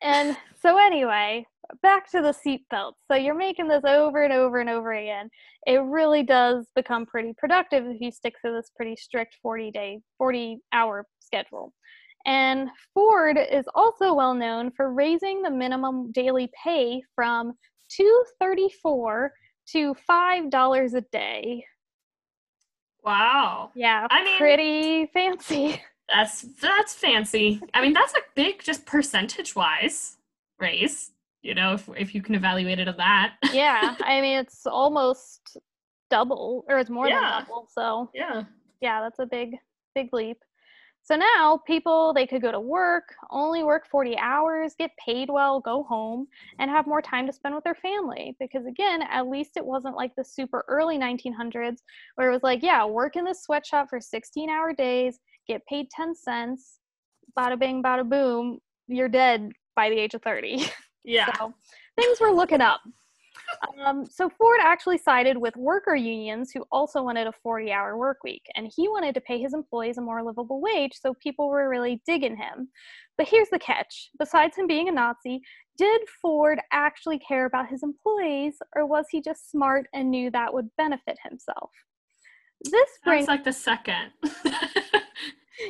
And 0.00 0.36
so, 0.60 0.78
anyway, 0.78 1.44
back 1.82 2.10
to 2.10 2.20
the 2.20 2.34
seatbelt. 2.34 2.92
So, 3.10 3.16
you're 3.16 3.34
making 3.34 3.68
this 3.68 3.84
over 3.86 4.22
and 4.24 4.32
over 4.32 4.60
and 4.60 4.70
over 4.70 4.92
again. 4.92 5.28
It 5.66 5.82
really 5.82 6.22
does 6.22 6.66
become 6.74 7.06
pretty 7.06 7.34
productive 7.36 7.84
if 7.86 8.00
you 8.00 8.10
stick 8.10 8.34
to 8.44 8.52
this 8.52 8.70
pretty 8.76 8.96
strict 8.96 9.36
40 9.42 9.70
day, 9.70 10.00
40 10.18 10.58
hour 10.72 11.06
schedule. 11.20 11.72
And 12.26 12.68
Ford 12.94 13.38
is 13.38 13.66
also 13.74 14.14
well 14.14 14.34
known 14.34 14.70
for 14.70 14.92
raising 14.92 15.42
the 15.42 15.50
minimum 15.50 16.10
daily 16.12 16.50
pay 16.62 17.02
from 17.14 17.52
234 17.90 19.32
to 19.72 19.94
five 20.06 20.50
dollars 20.50 20.94
a 20.94 21.02
day. 21.12 21.64
Wow. 23.02 23.70
Yeah, 23.74 24.06
I 24.10 24.24
mean, 24.24 24.38
pretty 24.38 25.06
fancy. 25.12 25.82
That's 26.08 26.42
that's 26.60 26.94
fancy. 26.94 27.62
I 27.72 27.80
mean, 27.80 27.94
that's 27.94 28.12
a 28.12 28.20
big 28.34 28.62
just 28.62 28.84
percentage 28.86 29.56
wise 29.56 30.16
raise. 30.58 31.10
You 31.44 31.54
know, 31.54 31.74
if 31.74 31.88
if 31.96 32.14
you 32.14 32.22
can 32.22 32.34
evaluate 32.34 32.78
it 32.78 32.88
at 32.88 32.96
that. 32.96 33.34
yeah, 33.52 33.94
I 34.02 34.20
mean 34.22 34.38
it's 34.38 34.66
almost 34.66 35.58
double, 36.10 36.64
or 36.68 36.78
it's 36.78 36.90
more 36.90 37.06
Yeah. 37.06 37.20
than 37.20 37.40
double. 37.46 37.68
So 37.70 38.10
Yeah. 38.14 38.44
yeah, 38.80 39.02
that's 39.02 39.18
a 39.18 39.26
big, 39.26 39.56
big 39.94 40.08
leap. 40.12 40.38
So 41.02 41.16
now 41.16 41.60
people 41.66 42.14
they 42.14 42.26
could 42.26 42.40
go 42.40 42.50
to 42.50 42.58
work, 42.58 43.14
only 43.30 43.62
work 43.62 43.86
40 43.90 44.16
hours, 44.16 44.74
get 44.78 44.90
paid 45.04 45.28
well, 45.28 45.60
go 45.60 45.82
home, 45.82 46.26
and 46.58 46.70
have 46.70 46.86
more 46.86 47.02
time 47.02 47.26
to 47.26 47.32
spend 47.32 47.54
with 47.54 47.62
their 47.64 47.74
family. 47.74 48.34
Because 48.40 48.64
again, 48.64 49.02
at 49.02 49.28
least 49.28 49.58
it 49.58 49.66
wasn't 49.66 49.96
like 49.96 50.12
the 50.16 50.24
super 50.24 50.64
early 50.66 50.96
1900s 50.96 51.82
where 52.14 52.30
it 52.30 52.32
was 52.32 52.42
like, 52.42 52.62
yeah, 52.62 52.86
work 52.86 53.16
in 53.16 53.24
the 53.24 53.34
sweatshop 53.34 53.90
for 53.90 54.00
16 54.00 54.48
hour 54.48 54.72
days, 54.72 55.18
get 55.46 55.60
paid 55.66 55.90
10 55.90 56.14
cents, 56.14 56.78
bada 57.38 57.58
bing, 57.60 57.82
bada 57.82 58.08
boom, 58.08 58.60
you're 58.88 59.10
dead 59.10 59.50
by 59.76 59.90
the 59.90 59.98
age 59.98 60.14
of 60.14 60.22
30. 60.22 60.64
Yeah. 61.04 61.26
So 61.38 61.52
things 61.96 62.20
were 62.20 62.30
looking 62.30 62.60
up. 62.60 62.80
Um, 63.84 64.04
so 64.06 64.30
Ford 64.30 64.58
actually 64.62 64.98
sided 64.98 65.36
with 65.36 65.56
worker 65.56 65.94
unions 65.94 66.50
who 66.50 66.64
also 66.72 67.02
wanted 67.02 67.26
a 67.26 67.32
40 67.42 67.72
hour 67.72 67.96
work 67.96 68.18
week, 68.24 68.42
and 68.56 68.70
he 68.74 68.88
wanted 68.88 69.14
to 69.14 69.20
pay 69.20 69.38
his 69.38 69.54
employees 69.54 69.98
a 69.98 70.00
more 70.00 70.22
livable 70.22 70.60
wage, 70.60 70.92
so 70.94 71.14
people 71.22 71.48
were 71.48 71.68
really 71.68 72.00
digging 72.06 72.36
him. 72.36 72.68
But 73.18 73.28
here's 73.28 73.50
the 73.50 73.58
catch 73.58 74.10
besides 74.18 74.56
him 74.56 74.66
being 74.66 74.88
a 74.88 74.92
Nazi, 74.92 75.40
did 75.76 76.02
Ford 76.22 76.60
actually 76.72 77.18
care 77.18 77.46
about 77.46 77.68
his 77.68 77.82
employees, 77.82 78.56
or 78.74 78.86
was 78.86 79.06
he 79.10 79.20
just 79.20 79.50
smart 79.50 79.86
and 79.92 80.10
knew 80.10 80.30
that 80.30 80.52
would 80.52 80.68
benefit 80.78 81.18
himself? 81.28 81.70
This 82.70 82.88
brings 83.04 83.26
Sounds 83.26 83.36
like 83.36 83.44
the 83.44 83.52
second. 83.52 84.12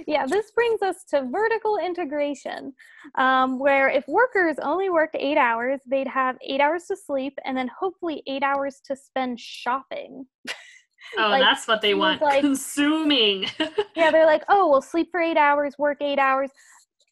yeah, 0.07 0.26
this 0.26 0.50
brings 0.53 0.83
us 0.83 1.05
to 1.11 1.29
vertical 1.31 1.79
integration, 1.79 2.73
um, 3.19 3.59
where 3.59 3.88
if 3.88 4.07
workers 4.09 4.57
only 4.62 4.91
worked 4.91 5.17
eight 5.19 5.37
hours, 5.38 5.81
they'd 5.87 6.09
have 6.09 6.37
eight 6.43 6.61
hours 6.61 6.85
to 6.87 6.97
sleep 6.97 7.37
and 7.45 7.57
then 7.57 7.69
hopefully 7.79 8.23
eight 8.26 8.43
hours 8.43 8.81
to 8.87 8.97
spend 8.97 9.38
shopping. 9.38 10.25
oh, 11.19 11.29
Like, 11.29 11.43
that's 11.43 11.67
what 11.69 11.81
they 11.81 11.95
want. 11.95 12.23
like- 12.23 12.41
Consuming. 12.41 13.47
Yeah, 13.97 14.11
they're 14.11 14.26
like, 14.26 14.43
oh, 14.49 14.69
well, 14.71 14.83
sleep 14.83 15.09
for 15.12 15.21
eight 15.21 15.37
hours, 15.37 15.75
work 15.79 15.99
eight 16.00 16.19
hours, 16.19 16.50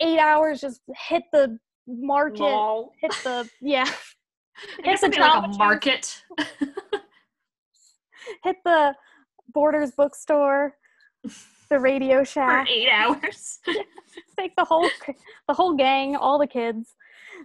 eight 0.01 0.19
hours, 0.19 0.61
just 0.61 0.81
hit 1.09 1.23
the 1.33 1.59
market, 1.87 2.41
Lol. 2.41 2.93
hit 3.01 3.13
the, 3.23 3.49
yeah, 3.61 3.85
hit 4.85 5.01
the 5.01 5.09
like 5.19 5.45
a 5.45 5.49
market. 5.57 6.23
hit 8.43 8.57
the 8.65 8.95
Borders 9.55 9.93
bookstore, 9.93 10.75
the 11.73 11.81
Radio 11.81 12.23
Shack 12.23 12.67
for 12.67 12.73
eight 12.73 12.89
hours. 12.93 13.59
take 14.39 14.55
the 14.57 14.65
whole 14.65 14.89
the 15.49 15.55
whole 15.55 15.75
gang, 15.75 16.15
all 16.17 16.39
the 16.39 16.47
kids. 16.47 16.95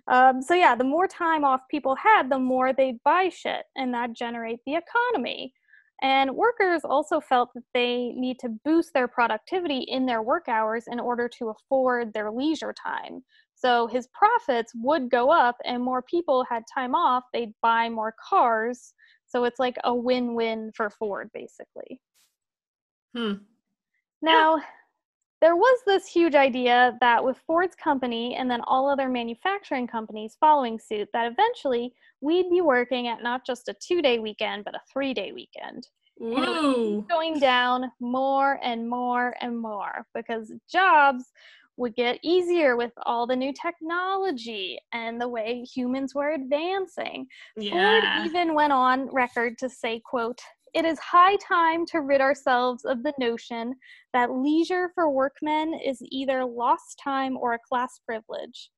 Um, 0.08 0.42
so 0.42 0.54
yeah, 0.54 0.76
the 0.76 0.84
more 0.84 1.08
time 1.08 1.44
off 1.44 1.62
people 1.72 1.96
had, 1.96 2.30
the 2.30 2.38
more 2.38 2.74
they'd 2.74 3.02
buy 3.04 3.30
shit, 3.30 3.64
and 3.76 3.94
that 3.94 4.14
generate 4.14 4.60
the 4.66 4.76
economy. 4.76 5.54
And 6.04 6.36
workers 6.36 6.82
also 6.84 7.20
felt 7.20 7.50
that 7.56 7.64
they 7.74 8.14
need 8.16 8.38
to 8.40 8.50
boost 8.64 8.94
their 8.94 9.08
productivity 9.08 9.80
in 9.80 10.06
their 10.06 10.22
work 10.22 10.48
hours 10.48 10.84
in 10.88 11.00
order 11.00 11.28
to 11.40 11.50
afford 11.50 12.14
their 12.14 12.30
leisure 12.30 12.74
time. 12.74 13.24
So 13.56 13.88
his 13.88 14.08
profits 14.14 14.72
would 14.76 15.10
go 15.10 15.32
up, 15.32 15.58
and 15.66 15.82
more 15.82 16.04
people 16.04 16.46
had 16.48 16.64
time 16.72 16.94
off. 16.94 17.24
They'd 17.34 17.54
buy 17.64 17.90
more 17.90 18.14
cars. 18.30 18.94
So 19.26 19.46
it's 19.46 19.58
like 19.60 19.78
a 19.84 19.96
win-win 19.96 20.72
for 20.76 20.92
Ford, 20.92 21.32
basically. 21.34 22.00
Hmm. 23.16 23.34
Now, 24.22 24.60
there 25.42 25.56
was 25.56 25.80
this 25.86 26.08
huge 26.08 26.34
idea 26.34 26.98
that 27.00 27.24
with 27.24 27.38
Ford's 27.46 27.76
company 27.76 28.36
and 28.36 28.50
then 28.50 28.62
all 28.66 28.90
other 28.90 29.08
manufacturing 29.08 29.88
companies 29.88 30.36
following 30.40 30.80
suit, 30.80 31.10
that 31.14 31.32
eventually 31.32 31.94
we'd 32.22 32.50
be 32.50 32.62
working 32.62 33.08
at 33.08 33.22
not 33.22 33.46
just 33.46 33.68
a 33.68 33.76
two 33.80 34.02
day 34.02 34.20
weekend, 34.20 34.66
but 34.66 34.76
a 34.76 34.82
three 34.92 35.14
day 35.14 35.32
weekend. 35.34 35.88
was 36.20 37.06
Going 37.08 37.40
down 37.40 37.92
more 38.00 38.60
and 38.64 38.90
more 38.90 39.36
and 39.40 39.60
more 39.60 40.08
because 40.16 40.52
jobs 40.72 41.26
would 41.78 41.96
get 41.96 42.18
easier 42.24 42.76
with 42.76 42.92
all 43.04 43.28
the 43.28 43.36
new 43.36 43.54
technology 43.54 44.80
and 44.94 45.22
the 45.22 45.28
way 45.28 45.62
humans 45.62 46.16
were 46.16 46.32
advancing. 46.32 47.28
Yeah. 47.56 48.02
Ford 48.02 48.26
even 48.26 48.56
went 48.56 48.74
on 48.74 49.14
record 49.14 49.60
to 49.60 49.70
say, 49.70 50.02
quote, 50.04 50.42
it 50.78 50.86
is 50.86 51.00
high 51.00 51.36
time 51.38 51.88
to 51.88 52.02
rid 52.02 52.22
ourselves 52.22 52.86
of 52.86 53.02
the 53.02 53.14
notion 53.18 53.74
that 54.14 54.32
leisure 54.32 54.92
for 54.94 55.10
workmen 55.10 55.74
is 55.74 55.98
either 56.12 56.46
lost 56.46 57.02
time 57.04 57.36
or 57.36 57.54
a 57.54 57.60
class 57.68 58.00
privilege. 58.06 58.70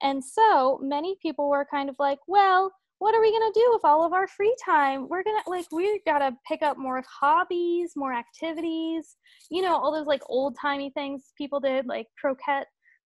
And 0.00 0.22
so 0.24 0.78
many 0.80 1.16
people 1.20 1.50
were 1.50 1.66
kind 1.68 1.88
of 1.88 1.96
like, 1.98 2.20
well, 2.28 2.70
what 3.00 3.16
are 3.16 3.20
we 3.20 3.32
going 3.32 3.52
to 3.52 3.60
do 3.60 3.68
with 3.72 3.80
all 3.82 4.06
of 4.06 4.12
our 4.12 4.28
free 4.28 4.54
time? 4.64 5.08
We're 5.08 5.24
going 5.24 5.42
to, 5.42 5.50
like, 5.50 5.66
we 5.72 6.00
got 6.06 6.20
to 6.20 6.36
pick 6.46 6.62
up 6.62 6.78
more 6.78 7.02
hobbies, 7.20 7.94
more 7.96 8.12
activities, 8.14 9.16
you 9.50 9.62
know, 9.62 9.74
all 9.74 9.92
those 9.92 10.06
like 10.06 10.22
old 10.28 10.56
timey 10.60 10.90
things 10.90 11.32
people 11.36 11.58
did, 11.58 11.86
like 11.86 12.06
croquet 12.20 12.62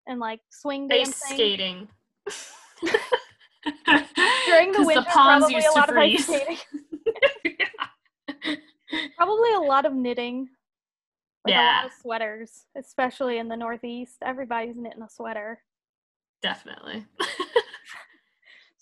and 0.07 0.21
like 0.21 0.41
swing 0.51 0.87
dancing. 0.89 1.15
skating. 1.35 1.89
During 4.47 4.73
the 4.73 4.83
winter, 4.85 5.03
ponds 5.11 5.47
probably 5.47 5.65
a 5.65 5.71
lot 5.71 5.89
of 5.89 5.97
ice 5.97 6.27
skating. 6.27 6.59
Probably 9.17 9.53
a 9.55 9.61
lot 9.61 9.87
of 9.87 9.95
knitting. 9.95 10.49
Like 11.45 11.53
a 11.53 11.57
Yeah. 11.57 11.77
lot 11.77 11.85
of 11.87 11.93
sweaters, 12.01 12.67
especially 12.77 13.39
in 13.39 13.49
the 13.49 13.57
Northeast. 13.57 14.17
Everybody's 14.23 14.77
knitting 14.77 15.03
a 15.03 15.09
sweater. 15.09 15.63
Definitely. 16.43 17.05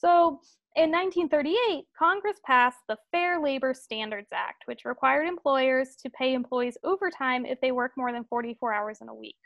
So 0.03 0.41
in 0.75 0.91
1938, 0.91 1.85
Congress 1.97 2.39
passed 2.45 2.81
the 2.89 2.97
Fair 3.13 3.41
Labor 3.41 3.73
Standards 3.73 4.31
Act, 4.33 4.65
which 4.65 4.85
required 4.85 5.29
employers 5.29 5.95
to 6.03 6.11
pay 6.11 6.35
employees 6.35 6.77
overtime 6.83 7.47
if 7.47 7.61
they 7.61 7.71
work 7.71 7.93
more 7.97 8.11
than 8.11 8.25
44 8.25 8.75
hours 8.75 8.99
in 9.01 9.09
a 9.09 9.15
week. 9.15 9.37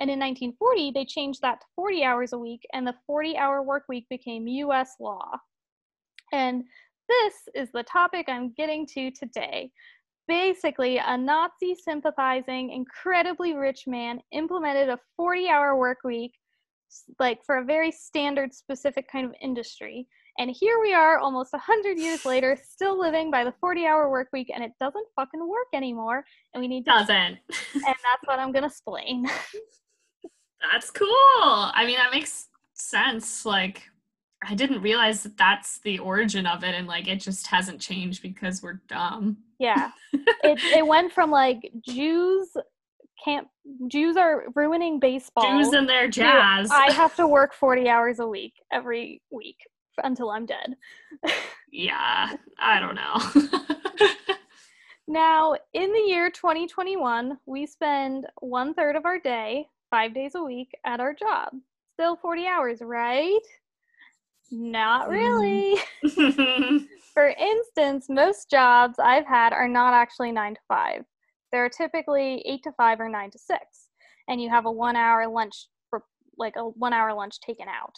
And 0.00 0.10
in 0.10 0.18
1940, 0.18 0.90
they 0.92 1.04
changed 1.04 1.42
that 1.42 1.60
to 1.60 1.66
40 1.76 2.02
hours 2.02 2.32
a 2.32 2.38
week, 2.38 2.66
and 2.72 2.84
the 2.84 2.96
40 3.06 3.36
hour 3.36 3.62
work 3.62 3.84
week 3.88 4.08
became 4.10 4.48
US 4.48 4.96
law. 4.98 5.30
And 6.32 6.64
this 7.10 7.34
is 7.54 7.70
the 7.72 7.82
topic 7.82 8.26
I'm 8.28 8.52
getting 8.56 8.86
to 8.94 9.10
today. 9.10 9.70
Basically, 10.28 10.98
a 10.98 11.16
Nazi 11.16 11.74
sympathizing, 11.74 12.70
incredibly 12.70 13.54
rich 13.54 13.84
man 13.86 14.20
implemented 14.32 14.88
a 14.88 14.98
40 15.16 15.48
hour 15.48 15.76
work 15.76 15.98
week, 16.04 16.32
like 17.18 17.40
for 17.44 17.58
a 17.58 17.64
very 17.64 17.90
standard, 17.90 18.54
specific 18.54 19.10
kind 19.10 19.26
of 19.26 19.34
industry. 19.40 20.06
And 20.38 20.50
here 20.50 20.80
we 20.80 20.94
are 20.94 21.18
almost 21.18 21.52
100 21.52 21.98
years 21.98 22.24
later, 22.24 22.56
still 22.62 22.98
living 22.98 23.30
by 23.30 23.44
the 23.44 23.52
40 23.60 23.86
hour 23.86 24.08
work 24.08 24.28
week, 24.32 24.50
and 24.54 24.62
it 24.62 24.70
doesn't 24.80 25.06
fucking 25.16 25.46
work 25.46 25.66
anymore. 25.74 26.24
And 26.54 26.60
we 26.60 26.68
need 26.68 26.84
to, 26.84 26.92
Doesn't. 26.92 27.10
and 27.74 27.82
that's 27.84 28.24
what 28.24 28.38
I'm 28.38 28.52
gonna 28.52 28.68
explain. 28.68 29.26
That's 30.72 30.90
cool. 30.90 31.08
I 31.08 31.84
mean, 31.86 31.96
that 31.96 32.12
makes 32.12 32.48
sense. 32.74 33.46
Like, 33.46 33.89
I 34.42 34.54
didn't 34.54 34.80
realize 34.80 35.22
that 35.22 35.36
that's 35.36 35.78
the 35.80 35.98
origin 35.98 36.46
of 36.46 36.64
it, 36.64 36.74
and 36.74 36.86
like, 36.86 37.08
it 37.08 37.20
just 37.20 37.46
hasn't 37.46 37.80
changed 37.80 38.22
because 38.22 38.62
we're 38.62 38.80
dumb. 38.88 39.38
Yeah. 39.58 39.90
It 40.42 40.58
it 40.74 40.86
went 40.86 41.12
from 41.12 41.30
like 41.30 41.70
Jews 41.86 42.48
can't 43.22 43.46
Jews 43.88 44.16
are 44.16 44.44
ruining 44.54 44.98
baseball. 44.98 45.44
Jews 45.44 45.72
and 45.74 45.86
their 45.86 46.08
jazz. 46.08 46.70
I 46.70 46.90
have 46.92 47.14
to 47.16 47.28
work 47.28 47.52
40 47.60 47.88
hours 47.88 48.20
a 48.20 48.26
week 48.26 48.54
every 48.72 49.20
week 49.30 49.58
until 50.02 50.30
I'm 50.30 50.46
dead. 50.46 50.76
yeah, 51.70 52.34
I 52.58 52.80
don't 52.80 52.94
know. 52.94 54.06
Now, 55.10 55.56
in 55.72 55.92
the 55.92 56.04
year 56.06 56.30
2021, 56.30 57.36
we 57.44 57.66
spend 57.66 58.28
one 58.42 58.74
third 58.74 58.94
of 58.94 59.04
our 59.04 59.18
day, 59.18 59.66
five 59.90 60.14
days 60.14 60.36
a 60.36 60.42
week, 60.42 60.70
at 60.86 61.00
our 61.00 61.12
job. 61.12 61.48
Still 61.94 62.14
40 62.14 62.46
hours, 62.46 62.78
right? 62.80 63.40
Not 64.50 65.08
Mhm. 65.08 65.12
really. 65.12 65.76
For 67.14 67.28
instance, 67.28 68.06
most 68.08 68.48
jobs 68.50 68.98
I've 68.98 69.26
had 69.26 69.52
are 69.52 69.68
not 69.68 69.94
actually 69.94 70.32
nine 70.32 70.54
to 70.54 70.60
five. 70.68 71.04
They're 71.52 71.68
typically 71.68 72.42
eight 72.46 72.62
to 72.64 72.72
five 72.72 73.00
or 73.00 73.08
nine 73.08 73.30
to 73.32 73.38
six. 73.38 73.88
And 74.28 74.40
you 74.40 74.48
have 74.50 74.66
a 74.66 74.70
one 74.70 74.96
hour 74.96 75.26
lunch, 75.28 75.66
for, 75.88 76.04
like 76.38 76.54
a 76.56 76.64
one 76.68 76.92
hour 76.92 77.12
lunch 77.12 77.40
taken 77.40 77.66
out. 77.68 77.94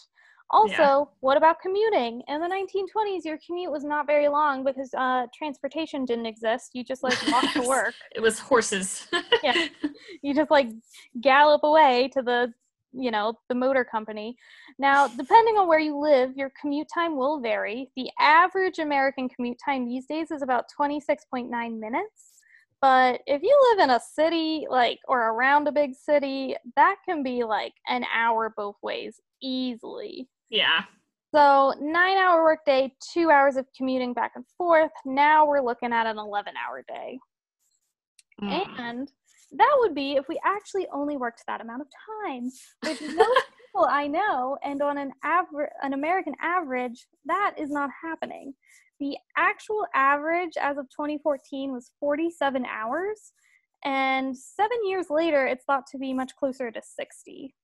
Also, 0.50 1.11
what 1.21 1.38
about 1.38 1.61
commuting? 1.61 2.23
In 2.28 2.40
the 2.40 2.47
1920s, 2.47 3.25
your 3.25 3.38
commute 3.47 3.73
was 3.73 3.85
not 3.85 4.06
very 4.06 4.28
long 4.28 4.64
because 4.64 4.92
uh, 4.97 5.26
transportation 5.35 6.04
didn't 6.04 6.26
exist. 6.26 6.71
You 6.75 6.85
just 6.85 7.02
like 7.02 7.16
walked 7.30 7.54
to 7.54 7.62
work. 7.68 7.94
it 8.14 8.21
was 8.21 8.38
horses. 8.38 9.06
Yeah. 9.42 9.66
You 10.23 10.35
just 10.35 10.50
like 10.50 10.68
gallop 11.23 11.62
away 11.64 12.11
to 12.12 12.23
the, 12.23 12.52
you 12.92 13.11
know, 13.11 13.34
the 13.49 13.54
motor 13.54 13.84
company. 13.84 14.37
Now, 14.78 15.08
depending 15.08 15.56
on 15.56 15.68
where 15.68 15.78
you 15.78 15.99
live, 15.99 16.37
your 16.37 16.52
commute 16.61 16.88
time 16.92 17.16
will 17.16 17.40
vary. 17.40 17.90
The 17.96 18.11
average 18.18 18.78
American 18.78 19.28
commute 19.28 19.58
time 19.64 19.87
these 19.87 20.06
days 20.06 20.30
is 20.30 20.42
about 20.42 20.66
26.9 20.78 21.49
minutes. 21.78 22.32
But 22.80 23.20
if 23.26 23.42
you 23.42 23.56
live 23.70 23.84
in 23.84 23.94
a 23.94 24.00
city, 24.00 24.66
like, 24.68 24.99
or 25.06 25.28
around 25.28 25.68
a 25.68 25.72
big 25.72 25.94
city, 25.94 26.56
that 26.75 26.96
can 27.04 27.22
be 27.22 27.44
like 27.44 27.75
an 27.88 28.04
hour 28.12 28.52
both 28.56 28.75
ways 28.82 29.20
easily. 29.40 30.28
Yeah. 30.50 30.82
So, 31.34 31.72
nine 31.80 32.18
hour 32.18 32.42
workday, 32.42 32.92
two 33.12 33.30
hours 33.30 33.56
of 33.56 33.66
commuting 33.76 34.12
back 34.12 34.32
and 34.34 34.44
forth. 34.58 34.90
Now 35.06 35.46
we're 35.46 35.62
looking 35.62 35.92
at 35.92 36.06
an 36.06 36.18
11 36.18 36.54
hour 36.56 36.84
day. 36.87 37.18
Mm. 38.42 38.78
And 38.78 39.12
that 39.56 39.76
would 39.80 39.94
be 39.94 40.12
if 40.12 40.28
we 40.28 40.40
actually 40.44 40.87
only 40.92 41.16
worked 41.16 41.42
that 41.47 41.61
amount 41.61 41.82
of 41.82 41.88
time, 42.25 42.50
which 42.87 43.00
most 43.14 43.47
people 43.66 43.87
I 43.88 44.06
know, 44.06 44.56
and 44.64 44.82
on 44.82 44.99
an 44.99 45.12
average, 45.23 45.71
an 45.82 45.92
American 45.92 46.35
average, 46.40 47.06
that 47.26 47.54
is 47.59 47.71
not 47.71 47.90
happening. 48.02 48.54
The 49.00 49.16
actual 49.37 49.87
average 49.94 50.56
as 50.61 50.78
of 50.78 50.87
2014 50.90 51.73
was 51.73 51.90
47 52.00 52.64
hours, 52.66 53.32
and 53.85 54.37
seven 54.37 54.78
years 54.87 55.06
later, 55.11 55.47
it's 55.47 55.64
thought 55.64 55.87
to 55.88 55.99
be 55.99 56.14
much 56.14 56.37
closer 56.37 56.71
to 56.71 56.80
60. 56.82 57.54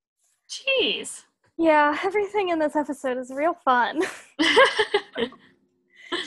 Jeez. 0.51 1.23
Yeah, 1.57 1.97
everything 2.05 2.51
in 2.51 2.59
this 2.59 2.77
episode 2.77 3.19
is 3.19 3.31
real 3.31 3.55
fun. 3.65 4.03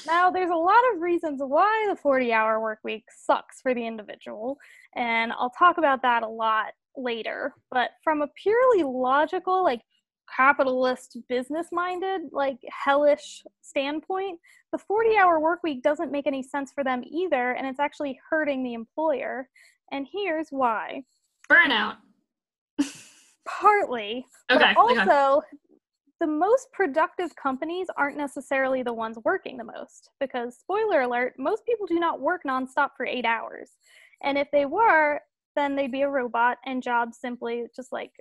Now, 0.06 0.30
there's 0.30 0.50
a 0.50 0.56
lot 0.56 0.82
of 0.94 1.02
reasons 1.02 1.42
why 1.44 1.88
the 1.90 1.96
40 1.96 2.34
hour 2.34 2.60
work 2.60 2.80
week 2.84 3.06
sucks 3.16 3.62
for 3.62 3.74
the 3.74 3.86
individual, 3.86 4.58
and 4.96 5.32
I'll 5.34 5.50
talk 5.52 5.78
about 5.78 6.02
that 6.04 6.24
a 6.24 6.28
lot 6.28 6.74
later. 6.98 7.54
But 7.72 7.92
from 8.04 8.22
a 8.22 8.28
purely 8.42 8.84
logical, 8.84 9.64
like 9.64 9.82
capitalist, 10.36 11.18
business 11.28 11.68
minded, 11.72 12.22
like 12.32 12.58
hellish 12.70 13.44
standpoint, 13.62 14.40
the 14.72 14.78
40 14.78 15.18
hour 15.18 15.40
work 15.40 15.62
week 15.64 15.84
doesn't 15.84 16.12
make 16.12 16.28
any 16.28 16.44
sense 16.44 16.72
for 16.74 16.84
them 16.84 17.04
either, 17.06 17.52
and 17.52 17.68
it's 17.68 17.80
actually 17.80 18.20
hurting 18.30 18.64
the 18.64 18.74
employer. 18.74 19.50
And 19.92 20.08
here's 20.12 20.48
why 20.50 21.04
Burnout. 21.50 21.98
partly, 23.46 24.26
Okay. 24.52 24.74
but 24.76 24.78
okay. 24.78 25.00
also 25.10 25.42
the 26.22 26.28
most 26.28 26.68
productive 26.72 27.36
companies 27.36 27.88
aren't 27.98 28.16
necessarily 28.16 28.84
the 28.84 28.94
ones 28.94 29.18
working 29.26 29.58
the 29.58 29.64
most 29.64 30.12
because 30.20 30.60
spoiler 30.60 31.02
alert 31.02 31.34
most 31.40 31.66
people 31.66 31.88
do 31.88 32.00
not 32.00 32.22
work 32.22 32.44
nonstop 32.48 32.92
for 32.96 33.08
eight 33.08 33.26
hours. 33.26 33.72
And 34.22 34.38
if 34.38 34.48
they 34.52 34.66
were 34.66 35.20
then 35.56 35.76
they'd 35.76 35.92
be 35.92 36.04
a 36.04 36.10
robot 36.10 36.60
and 36.66 36.84
jobs 36.84 37.18
simply 37.20 37.66
just 37.76 37.92
like 37.92 38.12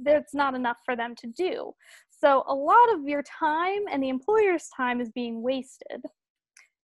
there's 0.00 0.32
not 0.32 0.54
enough 0.54 0.76
for 0.84 0.94
them 0.94 1.14
to 1.16 1.26
do. 1.26 1.72
So 2.08 2.44
a 2.46 2.54
lot 2.54 2.94
of 2.94 3.06
your 3.06 3.22
time 3.22 3.82
and 3.90 4.02
the 4.02 4.08
employer's 4.08 4.68
time 4.74 5.00
is 5.00 5.10
being 5.10 5.42
wasted. 5.42 6.02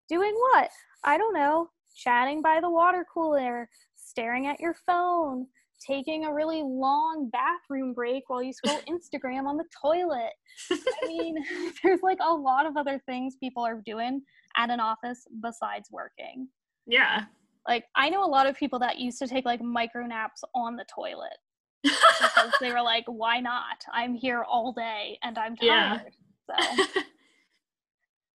Doing 0.09 0.33
what? 0.33 0.71
I 1.03 1.17
don't 1.17 1.33
know. 1.33 1.69
Chatting 1.95 2.41
by 2.41 2.59
the 2.59 2.69
water 2.69 3.05
cooler 3.13 3.69
staring 3.95 4.47
at 4.47 4.59
your 4.59 4.73
phone 4.73 5.45
taking 5.85 6.25
a 6.25 6.33
really 6.33 6.61
long 6.63 7.29
bathroom 7.31 7.93
break 7.93 8.23
while 8.27 8.43
you 8.43 8.53
scroll 8.53 8.79
Instagram 8.89 9.45
on 9.45 9.57
the 9.57 9.65
toilet. 9.81 10.33
I 10.71 11.07
mean, 11.07 11.35
there's 11.83 12.01
like 12.01 12.19
a 12.21 12.33
lot 12.33 12.65
of 12.65 12.77
other 12.77 13.01
things 13.05 13.35
people 13.39 13.63
are 13.65 13.81
doing 13.85 14.21
at 14.57 14.69
an 14.69 14.79
office 14.79 15.25
besides 15.41 15.89
working. 15.91 16.47
Yeah. 16.87 17.25
Like, 17.67 17.85
I 17.95 18.09
know 18.09 18.23
a 18.23 18.27
lot 18.27 18.47
of 18.47 18.55
people 18.55 18.79
that 18.79 18.97
used 18.99 19.19
to 19.19 19.27
take 19.27 19.45
like 19.45 19.61
micro 19.61 20.05
naps 20.05 20.43
on 20.55 20.75
the 20.75 20.85
toilet 20.93 21.37
because 21.83 22.51
they 22.59 22.71
were 22.71 22.81
like, 22.81 23.05
why 23.07 23.39
not? 23.39 23.83
I'm 23.93 24.13
here 24.15 24.43
all 24.43 24.73
day 24.73 25.17
and 25.23 25.37
I'm 25.37 25.55
Yeah. 25.61 25.99
tired. 25.99 26.13
So. 26.47 27.01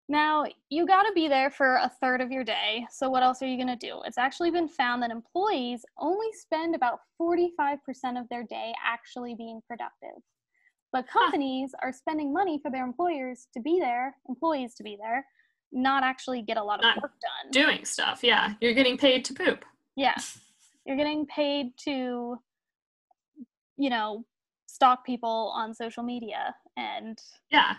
Now, 0.08 0.44
you 0.70 0.86
got 0.86 1.02
to 1.02 1.12
be 1.14 1.26
there 1.26 1.50
for 1.50 1.76
a 1.76 1.90
third 2.00 2.20
of 2.20 2.30
your 2.30 2.44
day. 2.44 2.86
So, 2.90 3.10
what 3.10 3.24
else 3.24 3.42
are 3.42 3.46
you 3.46 3.56
going 3.56 3.76
to 3.76 3.86
do? 3.86 4.02
It's 4.04 4.18
actually 4.18 4.52
been 4.52 4.68
found 4.68 5.02
that 5.02 5.10
employees 5.10 5.84
only 5.98 6.28
spend 6.32 6.76
about 6.76 7.00
45% 7.20 7.76
of 8.20 8.28
their 8.28 8.44
day 8.44 8.72
actually 8.84 9.34
being 9.34 9.60
productive. 9.66 10.22
But 10.92 11.08
companies 11.08 11.72
are 11.82 11.92
spending 11.92 12.32
money 12.32 12.60
for 12.62 12.70
their 12.70 12.84
employers 12.84 13.48
to 13.54 13.60
be 13.60 13.80
there, 13.80 14.14
employees 14.28 14.74
to 14.76 14.84
be 14.84 14.96
there, 15.00 15.26
not 15.72 16.04
actually 16.04 16.42
get 16.42 16.56
a 16.56 16.62
lot 16.62 16.78
of 16.78 16.84
Not 16.84 17.02
work 17.02 17.12
done. 17.20 17.50
Doing 17.50 17.84
stuff. 17.84 18.20
Yeah. 18.22 18.54
You're 18.60 18.74
getting 18.74 18.96
paid 18.96 19.24
to 19.26 19.34
poop. 19.34 19.64
Yeah. 19.96 20.14
You're 20.86 20.96
getting 20.96 21.26
paid 21.26 21.72
to, 21.84 22.36
you 23.76 23.90
know, 23.90 24.24
stalk 24.68 25.04
people 25.04 25.52
on 25.56 25.74
social 25.74 26.04
media 26.04 26.54
and, 26.76 27.18
Yeah. 27.50 27.74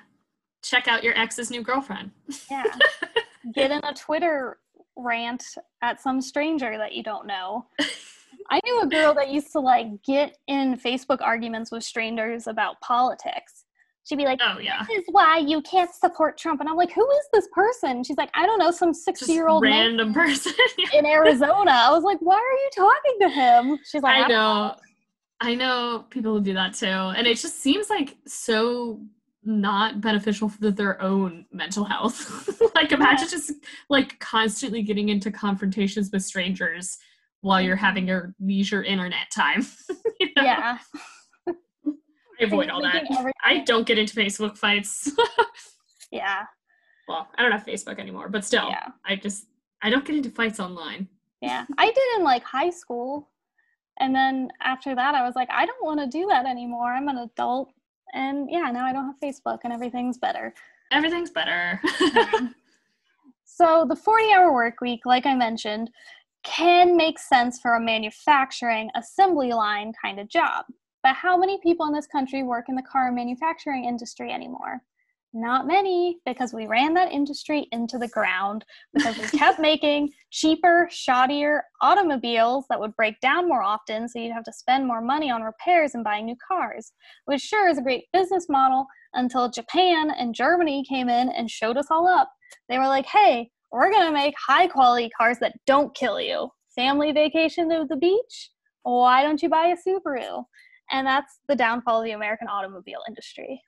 Check 0.68 0.88
out 0.88 1.04
your 1.04 1.18
ex's 1.18 1.50
new 1.50 1.62
girlfriend. 1.62 2.12
yeah, 2.52 2.64
get 3.54 3.72
in 3.72 3.82
a 3.84 3.94
Twitter 3.94 4.58
rant 4.98 5.44
at 5.82 6.02
some 6.02 6.22
stranger 6.22 6.78
that 6.78 6.94
you 6.94 7.04
don't 7.04 7.28
know. 7.28 7.66
I 8.50 8.60
knew 8.66 8.82
a 8.82 8.88
girl 8.88 9.14
that 9.16 9.30
used 9.30 9.52
to 9.54 9.60
like 9.60 9.88
get 10.04 10.38
in 10.48 10.78
Facebook 10.78 11.22
arguments 11.22 11.72
with 11.72 11.84
strangers 11.84 12.48
about 12.48 12.80
politics. 12.82 13.66
She'd 14.08 14.18
be 14.18 14.26
like, 14.26 14.40
Oh 14.42 14.60
yeah. 14.60 14.86
This 14.88 15.00
is 15.00 15.06
why 15.12 15.38
you 15.38 15.62
can't 15.64 15.94
support 15.94 16.38
Trump. 16.38 16.62
And 16.62 16.70
I'm 16.70 16.78
like, 16.78 16.92
Who 16.94 17.10
is 17.10 17.26
this 17.34 17.48
person? 17.52 18.04
She's 18.04 18.18
like, 18.18 18.30
I 18.36 18.46
don't 18.46 18.60
know, 18.60 18.72
some 18.72 18.94
sixty-year-old 18.94 19.64
random 19.64 20.14
person. 20.14 20.54
in 20.94 21.06
Arizona. 21.06 21.72
I 21.72 21.90
was 21.92 22.04
like, 22.04 22.20
Why 22.20 22.36
are 22.36 22.40
you 22.40 22.70
talking 22.76 23.18
to 23.22 23.30
him? 23.30 23.80
She's 23.86 24.02
like, 24.02 24.16
I 24.16 24.20
"don't 24.20 24.30
know. 24.30 24.76
I 25.40 25.56
know 25.56 26.06
people 26.10 26.34
who 26.34 26.42
do 26.42 26.54
that 26.54 26.74
too. 26.74 26.86
And 26.86 27.28
it 27.28 27.38
just 27.38 27.60
seems 27.62 27.90
like 27.90 28.18
so 28.26 29.02
not 29.48 30.02
beneficial 30.02 30.50
for 30.50 30.70
their 30.70 31.02
own 31.02 31.46
mental 31.52 31.86
health. 31.86 32.50
like 32.76 32.92
imagine 32.92 33.30
just 33.30 33.54
like 33.90 34.20
constantly 34.20 34.84
getting 34.84 35.10
into 35.10 35.32
confrontations 35.32 36.10
with 36.12 36.24
strangers 36.24 36.98
while 37.42 37.62
you're 37.62 37.76
having 37.76 38.04
mm-hmm. 38.04 38.10
your 38.10 38.36
leisure 38.40 38.84
internet 38.84 39.32
time. 39.34 39.66
You 40.20 40.30
know? 40.36 40.44
Yeah. 40.44 40.80
I 41.48 41.54
avoid 42.44 42.72
all 42.72 42.82
that. 42.82 43.04
Everything- 43.12 43.34
I 43.44 43.60
don't 43.60 43.86
get 43.86 44.00
into 44.00 44.16
Facebook 44.16 44.58
fights. 44.58 45.12
Yeah. 46.10 46.44
well, 47.08 47.28
I 47.38 47.42
don't 47.42 47.52
have 47.52 47.66
Facebook 47.66 48.00
anymore, 48.00 48.30
but 48.30 48.46
still, 48.46 48.70
Yeah. 48.70 48.88
I 49.06 49.18
just 49.18 49.46
I 49.84 49.90
don't 49.90 50.06
get 50.06 50.16
into 50.16 50.30
fights 50.32 50.60
online. 50.60 51.08
Yeah. 51.42 51.66
I 51.78 51.86
did 51.86 52.04
in 52.18 52.24
like 52.24 52.44
high 52.44 52.70
school. 52.70 53.30
And 54.00 54.16
then 54.16 54.50
after 54.62 54.96
that, 54.96 55.16
I 55.16 55.24
was 55.24 55.36
like, 55.36 55.50
I 55.52 55.66
don't 55.66 55.86
want 55.86 56.00
to 56.00 56.08
do 56.08 56.26
that 56.28 56.46
anymore. 56.46 56.94
I'm 56.94 57.10
an 57.10 57.18
adult. 57.18 57.74
And 58.14 58.50
yeah, 58.50 58.72
now 58.72 58.86
I 58.86 58.94
don't 58.94 59.06
have 59.06 59.20
Facebook 59.24 59.60
and 59.64 59.74
everything's 59.74 60.18
better. 60.18 60.54
Everything's 60.92 61.30
better. 61.30 61.82
So 63.58 63.86
the 63.90 63.96
40 63.96 64.34
hour 64.34 64.54
work 64.54 64.82
week, 64.82 65.06
like 65.06 65.26
I 65.26 65.34
mentioned, 65.34 65.90
can 66.44 66.96
make 66.96 67.18
sense 67.18 67.60
for 67.60 67.74
a 67.74 67.82
manufacturing 67.82 68.92
assembly 68.94 69.52
line 69.52 69.94
kind 70.00 70.20
of 70.20 70.30
job. 70.30 70.66
But 71.02 71.16
how 71.16 71.36
many 71.38 71.58
people 71.64 71.88
in 71.88 71.94
this 71.94 72.06
country 72.06 72.44
work 72.44 72.66
in 72.70 72.76
the 72.76 72.84
car 72.84 73.12
manufacturing 73.12 73.86
industry 73.86 74.32
anymore? 74.32 74.84
Not 75.34 75.68
many, 75.68 76.20
because 76.26 76.54
we 76.54 76.68
ran 76.68 76.94
that 76.94 77.12
industry 77.12 77.68
into 77.72 77.98
the 77.98 78.08
ground 78.08 78.64
because 78.94 79.18
we 79.18 79.38
kept 79.38 79.60
making 79.60 80.10
cheaper, 80.32 80.90
shoddier 80.92 81.62
automobiles 81.82 82.66
that 82.70 82.80
would 82.80 82.96
break 82.96 83.20
down 83.20 83.48
more 83.48 83.62
often, 83.62 84.08
so 84.08 84.20
you'd 84.20 84.34
have 84.34 84.46
to 84.46 84.54
spend 84.54 84.88
more 84.88 85.02
money 85.02 85.30
on 85.30 85.44
repairs 85.44 85.94
and 85.94 86.04
buying 86.04 86.26
new 86.26 86.36
cars, 86.48 86.94
which 87.26 87.42
sure 87.42 87.68
is 87.68 87.78
a 87.78 87.84
great 87.84 88.06
business 88.14 88.48
model 88.50 88.88
until 89.14 89.52
Japan 89.52 90.12
and 90.12 90.34
Germany 90.34 90.84
came 90.88 91.10
in 91.10 91.30
and 91.30 91.52
showed 91.52 91.78
us 91.78 91.88
all 91.92 92.08
up. 92.08 92.32
They 92.70 92.78
were 92.78 92.88
like, 92.88 93.06
hey, 93.06 93.52
we're 93.72 93.92
to 93.92 94.12
make 94.12 94.34
high 94.40 94.68
quality 94.68 95.10
cars 95.10 95.40
that 95.40 95.56
don't 95.66 95.94
kill 95.94 96.22
you. 96.22 96.50
Family 96.74 97.12
vacation 97.12 97.70
to 97.70 97.86
the 97.90 97.98
beach? 97.98 98.52
Why 98.84 99.24
don't 99.24 99.44
you 99.44 99.50
buy 99.50 99.68
a 99.68 99.76
Subaru? 99.76 100.46
And 100.90 101.06
that's 101.06 101.40
the 101.50 101.56
downfall 101.56 102.00
of 102.00 102.06
the 102.06 102.12
American 102.12 102.48
automobile 102.48 103.02
industry. 103.08 103.62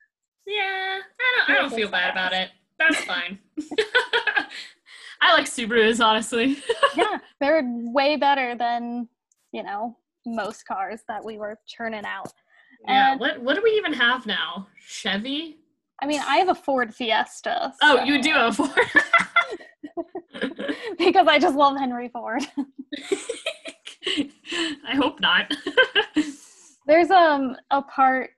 Yeah, 0.46 1.00
I 1.00 1.46
don't. 1.48 1.50
I 1.58 1.62
don't 1.62 1.74
feel 1.74 1.90
bad 1.90 2.12
about 2.12 2.34
it. 2.34 2.50
That's 2.80 3.04
fine. 3.04 3.40
I 5.22 5.34
like 5.34 5.46
Subarus, 5.46 6.04
honestly. 6.04 6.58
yeah, 6.96 7.18
they're 7.42 7.62
way 7.66 8.16
better 8.16 8.56
than, 8.56 9.08
you 9.52 9.64
know, 9.64 9.98
most 10.26 10.66
cars 10.66 11.02
that 11.08 11.24
we 11.24 11.38
were 11.38 11.60
churning 11.68 12.06
out. 12.06 12.32
yeah. 12.88 13.12
And- 13.12 13.20
What 13.20 13.42
What 13.42 13.56
do 13.56 13.62
we 13.64 13.72
even 13.72 13.94
have 13.94 14.26
now? 14.26 14.68
Chevy? 14.88 15.58
I 16.02 16.06
mean, 16.06 16.22
I 16.26 16.38
have 16.38 16.48
a 16.48 16.56
Ford 16.56 16.96
Fiesta. 16.96 17.74
Oh, 17.82 18.02
you 18.06 18.22
do 18.22 18.32
have 18.32 18.56
Ford. 18.56 18.70
because 20.98 21.28
I 21.28 21.38
just 21.40 21.56
love 21.58 21.78
Henry 21.78 22.08
Ford. 22.08 22.42
I 24.88 24.96
hope 24.96 25.20
not. 25.20 25.52
There's 26.88 27.12
um 27.12 27.56
a 27.70 27.82
part 27.82 28.32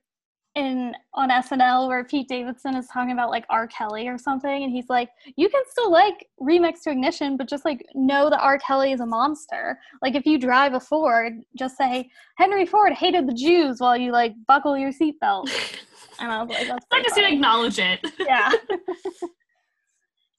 in 0.56 0.94
on 1.14 1.30
SNL 1.30 1.88
where 1.88 2.04
Pete 2.04 2.28
Davidson 2.28 2.76
is 2.76 2.88
talking 2.88 3.12
about 3.12 3.30
like 3.30 3.46
R. 3.50 3.68
Kelly 3.68 4.08
or 4.08 4.18
something, 4.18 4.64
and 4.64 4.72
he's 4.72 4.90
like, 4.90 5.10
"You 5.36 5.50
can 5.50 5.62
still 5.70 5.92
like 5.92 6.28
remix 6.42 6.82
to 6.84 6.92
ignition, 6.92 7.38
but 7.38 7.48
just 7.48 7.64
like 7.66 7.86
know 7.96 8.30
that 8.30 8.42
R. 8.42 8.58
Kelly 8.60 8.92
is 8.92 9.00
a 9.00 9.06
monster. 9.06 9.80
Like 10.02 10.16
if 10.16 10.26
you 10.26 10.38
drive 10.38 10.74
a 10.74 10.80
Ford, 10.80 11.34
just 11.58 11.78
say 11.78 12.10
Henry 12.38 12.66
Ford 12.66 12.94
hated 12.94 13.28
the 13.28 13.34
Jews 13.34 13.80
while 13.80 13.96
you 13.96 14.12
like 14.12 14.34
buckle 14.48 14.78
your 14.78 14.92
seatbelt." 14.92 15.50
And 16.20 16.32
I 16.32 16.44
was 16.44 16.50
like, 16.56 16.68
"That's 16.68 16.86
I 16.92 17.02
just 17.02 17.16
to 17.16 17.22
funny. 17.22 17.36
acknowledge 17.36 17.80
it. 17.80 18.00
yeah." 18.20 18.52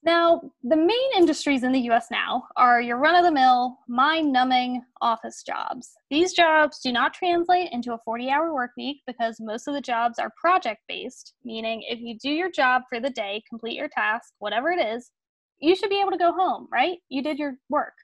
Now, 0.04 0.42
the 0.64 0.76
main 0.76 1.10
industries 1.16 1.62
in 1.62 1.70
the 1.70 1.88
US 1.90 2.10
now 2.10 2.44
are 2.56 2.80
your 2.80 2.96
run 2.96 3.14
of 3.14 3.24
the 3.24 3.30
mill, 3.30 3.78
mind 3.88 4.32
numbing 4.32 4.82
office 5.00 5.44
jobs. 5.44 5.92
These 6.10 6.32
jobs 6.32 6.80
do 6.80 6.90
not 6.90 7.14
translate 7.14 7.70
into 7.70 7.92
a 7.92 8.00
40 8.04 8.28
hour 8.28 8.52
work 8.52 8.72
week 8.76 9.02
because 9.06 9.36
most 9.38 9.68
of 9.68 9.74
the 9.74 9.80
jobs 9.80 10.18
are 10.18 10.32
project 10.40 10.80
based, 10.88 11.34
meaning 11.44 11.84
if 11.88 12.00
you 12.00 12.18
do 12.18 12.30
your 12.30 12.50
job 12.50 12.82
for 12.88 12.98
the 12.98 13.10
day, 13.10 13.44
complete 13.48 13.76
your 13.76 13.88
task, 13.88 14.32
whatever 14.40 14.72
it 14.72 14.84
is, 14.84 15.12
you 15.60 15.76
should 15.76 15.90
be 15.90 16.00
able 16.00 16.10
to 16.10 16.18
go 16.18 16.32
home, 16.32 16.66
right? 16.72 16.98
You 17.08 17.22
did 17.22 17.38
your 17.38 17.54
work. 17.68 17.94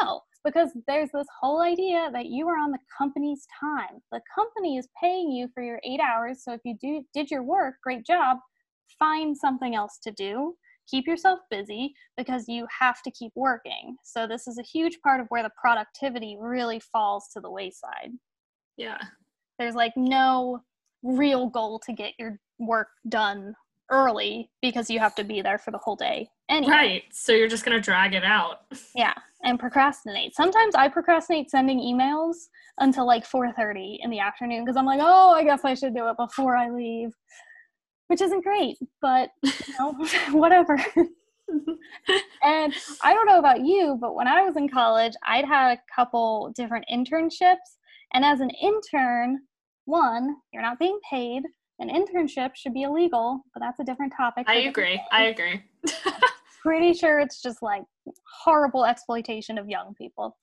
No, 0.00 0.22
because 0.44 0.70
there's 0.88 1.10
this 1.14 1.28
whole 1.40 1.62
idea 1.62 2.10
that 2.12 2.26
you 2.26 2.48
are 2.48 2.58
on 2.58 2.72
the 2.72 2.78
company's 2.98 3.46
time. 3.60 4.00
The 4.10 4.20
company 4.34 4.78
is 4.78 4.88
paying 5.00 5.30
you 5.30 5.46
for 5.54 5.62
your 5.62 5.80
eight 5.84 6.00
hours, 6.00 6.42
so 6.42 6.52
if 6.52 6.60
you 6.64 6.76
do 6.80 7.04
did 7.14 7.30
your 7.30 7.44
work, 7.44 7.76
great 7.84 8.04
job, 8.04 8.38
find 8.98 9.36
something 9.36 9.76
else 9.76 10.00
to 10.02 10.10
do 10.10 10.56
keep 10.88 11.06
yourself 11.06 11.40
busy 11.50 11.94
because 12.16 12.48
you 12.48 12.66
have 12.78 13.02
to 13.02 13.10
keep 13.10 13.32
working. 13.34 13.96
So 14.02 14.26
this 14.26 14.46
is 14.46 14.58
a 14.58 14.62
huge 14.62 15.00
part 15.02 15.20
of 15.20 15.26
where 15.28 15.42
the 15.42 15.50
productivity 15.60 16.36
really 16.40 16.80
falls 16.80 17.28
to 17.34 17.40
the 17.40 17.50
wayside. 17.50 18.10
Yeah. 18.76 18.98
There's 19.58 19.74
like 19.74 19.92
no 19.96 20.62
real 21.02 21.48
goal 21.48 21.80
to 21.86 21.92
get 21.92 22.14
your 22.18 22.38
work 22.58 22.88
done 23.08 23.54
early 23.90 24.50
because 24.62 24.90
you 24.90 24.98
have 24.98 25.14
to 25.14 25.24
be 25.24 25.42
there 25.42 25.58
for 25.58 25.70
the 25.70 25.78
whole 25.78 25.96
day 25.96 26.28
anyway. 26.48 26.72
Right. 26.72 27.02
So 27.12 27.32
you're 27.32 27.48
just 27.48 27.64
going 27.64 27.76
to 27.76 27.82
drag 27.82 28.14
it 28.14 28.24
out. 28.24 28.62
Yeah, 28.94 29.12
and 29.42 29.60
procrastinate. 29.60 30.34
Sometimes 30.34 30.74
I 30.74 30.88
procrastinate 30.88 31.50
sending 31.50 31.78
emails 31.80 32.48
until 32.78 33.06
like 33.06 33.26
4:30 33.26 33.98
in 34.00 34.10
the 34.10 34.20
afternoon 34.20 34.64
because 34.64 34.76
I'm 34.76 34.86
like, 34.86 35.00
"Oh, 35.02 35.34
I 35.34 35.44
guess 35.44 35.64
I 35.64 35.74
should 35.74 35.94
do 35.94 36.08
it 36.08 36.16
before 36.16 36.56
I 36.56 36.70
leave." 36.70 37.12
Which 38.08 38.20
isn't 38.20 38.44
great, 38.44 38.78
but 39.00 39.30
you 39.42 39.52
know, 39.78 39.94
whatever. 40.32 40.76
and 42.42 42.74
I 43.02 43.14
don't 43.14 43.26
know 43.26 43.38
about 43.38 43.64
you, 43.64 43.98
but 44.00 44.14
when 44.14 44.28
I 44.28 44.42
was 44.42 44.56
in 44.56 44.68
college, 44.68 45.12
I'd 45.24 45.44
had 45.44 45.72
a 45.72 45.80
couple 45.94 46.52
different 46.54 46.86
internships. 46.92 47.78
And 48.12 48.24
as 48.24 48.40
an 48.40 48.50
intern, 48.50 49.40
one, 49.84 50.36
you're 50.52 50.62
not 50.62 50.78
being 50.78 50.98
paid. 51.08 51.42
An 51.78 51.90
internship 51.90 52.54
should 52.54 52.72
be 52.72 52.82
illegal, 52.82 53.42
but 53.52 53.60
that's 53.60 53.80
a 53.80 53.84
different 53.84 54.12
topic. 54.16 54.46
I 54.48 54.60
agree. 54.60 55.00
I 55.12 55.24
agree. 55.24 55.62
Pretty 56.62 56.94
sure 56.94 57.20
it's 57.20 57.42
just 57.42 57.62
like 57.62 57.82
horrible 58.42 58.84
exploitation 58.84 59.58
of 59.58 59.68
young 59.68 59.94
people. 59.94 60.36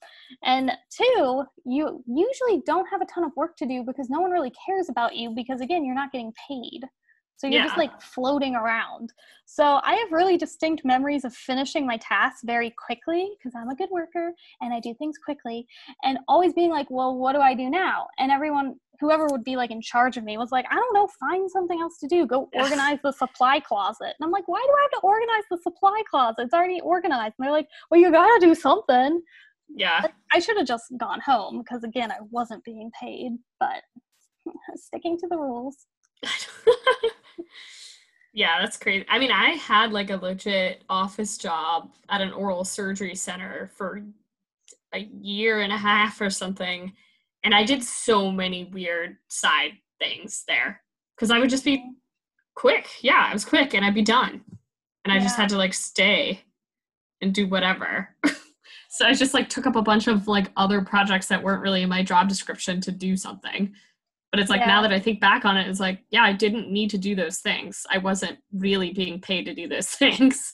And 0.44 0.72
two, 0.90 1.44
you 1.66 2.04
usually 2.08 2.62
don't 2.66 2.88
have 2.88 3.02
a 3.02 3.06
ton 3.06 3.26
of 3.26 3.32
work 3.36 3.58
to 3.58 3.66
do 3.66 3.84
because 3.84 4.10
no 4.10 4.22
one 4.22 4.32
really 4.32 4.54
cares 4.66 4.90
about 4.90 5.16
you 5.16 5.32
because, 5.36 5.60
again, 5.60 5.84
you're 5.84 5.96
not 5.96 6.12
getting 6.12 6.32
paid. 6.48 6.82
So 7.38 7.48
you're 7.48 7.62
yeah. 7.62 7.68
just 7.68 7.78
like 7.78 8.02
floating 8.02 8.56
around. 8.56 9.12
So 9.46 9.80
I 9.84 9.96
have 9.96 10.12
really 10.12 10.38
distinct 10.38 10.86
memories 10.86 11.26
of 11.26 11.34
finishing 11.36 11.86
my 11.86 11.98
tasks 11.98 12.42
very 12.44 12.72
quickly 12.72 13.32
because 13.38 13.54
I'm 13.56 13.70
a 13.70 13.76
good 13.76 13.90
worker 13.92 14.32
and 14.62 14.74
I 14.74 14.80
do 14.80 14.94
things 14.94 15.18
quickly 15.18 15.68
and 16.04 16.20
always 16.28 16.54
being 16.54 16.70
like, 16.70 16.88
well, 16.90 17.18
what 17.18 17.34
do 17.34 17.40
I 17.40 17.54
do 17.54 17.70
now? 17.70 18.08
And 18.18 18.32
everyone, 18.32 18.80
whoever 19.00 19.28
would 19.30 19.44
be 19.44 19.56
like 19.56 19.72
in 19.72 19.82
charge 19.82 20.16
of 20.16 20.24
me 20.24 20.38
was 20.38 20.52
like, 20.52 20.66
I 20.72 20.76
don't 20.76 20.94
know, 20.94 21.08
find 21.20 21.50
something 21.52 21.82
else 21.82 21.98
to 22.00 22.08
do. 22.08 22.26
Go 22.26 22.50
organize 22.56 23.00
the 23.04 23.12
supply 23.12 23.60
closet. 23.60 24.16
And 24.18 24.24
I'm 24.24 24.32
like, 24.32 24.48
why 24.48 24.64
do 24.66 24.74
I 24.74 24.82
have 24.84 25.02
to 25.02 25.06
organize 25.06 25.44
the 25.52 25.58
supply 25.58 26.02
closet? 26.10 26.44
It's 26.44 26.54
already 26.54 26.82
organized. 26.82 27.36
And 27.38 27.46
they're 27.46 27.52
like, 27.52 27.68
well, 27.92 28.00
you 28.00 28.12
got 28.12 28.40
to 28.40 28.46
do 28.46 28.56
something. 28.56 29.22
Yeah. 29.76 30.06
I 30.32 30.40
should 30.40 30.58
have 30.58 30.68
just 30.68 30.86
gone 30.98 31.20
home 31.20 31.64
because 31.64 31.84
again, 31.84 32.12
I 32.12 32.18
wasn't 32.32 32.64
being 32.64 32.92
paid, 33.00 33.34
but 33.60 33.82
sticking 34.76 35.18
to 35.20 35.28
the 35.28 35.38
rules. 35.38 35.86
yeah, 38.34 38.60
that's 38.60 38.78
crazy. 38.78 39.06
I 39.10 39.20
mean, 39.20 39.32
I 39.32 39.52
had 39.52 39.92
like 39.92 40.10
a 40.10 40.18
legit 40.18 40.84
office 40.90 41.38
job 41.38 41.92
at 42.10 42.22
an 42.22 42.34
oral 42.34 42.64
surgery 42.64 43.16
center 43.16 43.70
for 43.76 44.02
a 44.94 45.00
year 45.00 45.62
and 45.62 45.74
a 45.74 45.78
half 45.78 46.22
or 46.22 46.30
something. 46.30 46.94
And 47.44 47.54
I 47.54 47.64
did 47.64 47.84
so 47.84 48.32
many 48.32 48.66
weird 48.66 49.18
side 49.28 49.74
things 50.00 50.44
there 50.48 50.82
because 51.16 51.32
I 51.32 51.40
would 51.40 51.50
just 51.50 51.66
be 51.66 51.94
quick. 52.56 52.88
Yeah, 53.02 53.28
I 53.30 53.34
was 53.34 53.46
quick 53.46 53.74
and 53.74 53.86
I'd 53.86 53.96
be 53.96 54.02
done. 54.02 54.42
And 55.04 55.12
I 55.12 55.18
yeah. 55.18 55.24
just 55.24 55.36
had 55.36 55.50
to 55.50 55.58
like 55.58 55.74
stay 55.74 56.42
and 57.22 57.34
do 57.34 57.48
whatever. 57.48 58.10
so 58.90 59.06
I 59.06 59.14
just 59.14 59.34
like 59.34 59.50
took 59.50 59.66
up 59.66 59.76
a 59.76 59.82
bunch 59.82 60.08
of 60.08 60.28
like 60.28 60.52
other 60.56 60.82
projects 60.82 61.28
that 61.28 61.44
weren't 61.44 61.62
really 61.62 61.84
in 61.84 61.90
my 61.90 62.04
job 62.04 62.30
description 62.30 62.80
to 62.82 62.92
do 62.92 63.18
something. 63.18 63.74
But 64.34 64.40
it's 64.40 64.50
like 64.50 64.62
yeah. 64.62 64.68
now 64.68 64.82
that 64.82 64.92
I 64.92 65.00
think 65.00 65.20
back 65.20 65.46
on 65.46 65.58
it, 65.58 65.68
it's 65.68 65.80
like, 65.80 66.00
yeah, 66.10 66.24
I 66.24 66.34
didn't 66.34 66.72
need 66.72 66.90
to 66.90 66.98
do 66.98 67.14
those 67.14 67.38
things. 67.38 67.86
I 67.92 68.00
wasn't 68.00 68.40
really 68.52 68.92
being 68.92 69.22
paid 69.22 69.44
to 69.44 69.54
do 69.54 69.68
those 69.68 69.88
things. 69.90 70.54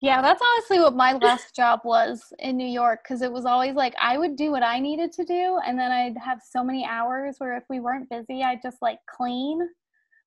yeah, 0.00 0.22
that's 0.22 0.40
honestly 0.40 0.78
what 0.78 0.94
my 0.94 1.14
last 1.14 1.56
job 1.56 1.80
was 1.82 2.22
in 2.38 2.56
New 2.56 2.68
York 2.68 3.00
because 3.02 3.22
it 3.22 3.32
was 3.32 3.44
always 3.44 3.74
like 3.74 3.96
I 4.00 4.18
would 4.18 4.36
do 4.36 4.52
what 4.52 4.62
I 4.62 4.78
needed 4.78 5.10
to 5.14 5.24
do, 5.24 5.58
and 5.66 5.76
then 5.76 5.90
I'd 5.90 6.16
have 6.24 6.38
so 6.48 6.62
many 6.62 6.86
hours 6.86 7.38
where 7.38 7.56
if 7.56 7.64
we 7.68 7.80
weren't 7.80 8.08
busy, 8.08 8.44
I'd 8.44 8.62
just 8.62 8.80
like 8.80 9.00
clean 9.16 9.58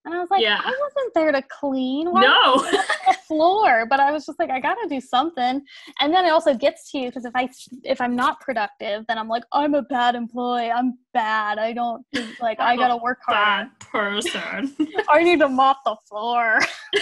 and 0.05 0.13
I 0.13 0.19
was 0.19 0.29
like, 0.29 0.41
yeah. 0.41 0.59
I 0.61 0.69
wasn't 0.81 1.13
there 1.13 1.31
to 1.31 1.41
clean. 1.43 2.11
Why 2.11 2.21
no. 2.21 2.57
the 2.57 3.15
floor, 3.25 3.85
but 3.89 4.01
I 4.01 4.11
was 4.11 4.25
just 4.25 4.37
like, 4.37 4.49
I 4.49 4.59
gotta 4.59 4.85
do 4.89 4.99
something. 4.99 5.61
And 6.01 6.13
then 6.13 6.25
it 6.25 6.29
also 6.29 6.53
gets 6.53 6.91
to 6.91 6.97
you 6.97 7.07
because 7.07 7.23
if 7.23 7.31
I 7.35 7.49
if 7.83 8.01
I'm 8.01 8.15
not 8.15 8.41
productive, 8.41 9.05
then 9.07 9.17
I'm 9.17 9.29
like, 9.29 9.43
I'm 9.53 9.75
a 9.75 9.81
bad 9.81 10.15
employee. 10.15 10.71
I'm 10.71 10.97
bad. 11.13 11.57
I 11.57 11.71
don't 11.71 12.05
like. 12.41 12.59
I 12.59 12.75
gotta 12.75 12.97
work 12.97 13.19
hard. 13.25 13.69
Bad 13.69 13.79
person. 13.79 14.75
I 15.09 15.23
need 15.23 15.39
to 15.39 15.47
mop 15.47 15.79
the 15.85 15.95
floor. 16.09 16.59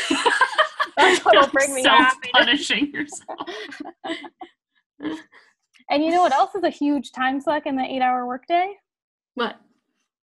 That's 0.97 1.25
what'll 1.25 1.47
bring 1.47 1.73
me 1.73 1.83
happy. 1.83 2.29
Punishing 2.33 2.91
yourself. 2.93 3.49
and 5.89 6.03
you 6.03 6.11
know 6.11 6.21
what 6.21 6.33
else 6.33 6.53
is 6.53 6.63
a 6.63 6.69
huge 6.69 7.13
time 7.13 7.41
suck 7.41 7.65
in 7.65 7.75
the 7.75 7.83
eight-hour 7.83 8.27
workday? 8.27 8.75
What? 9.33 9.55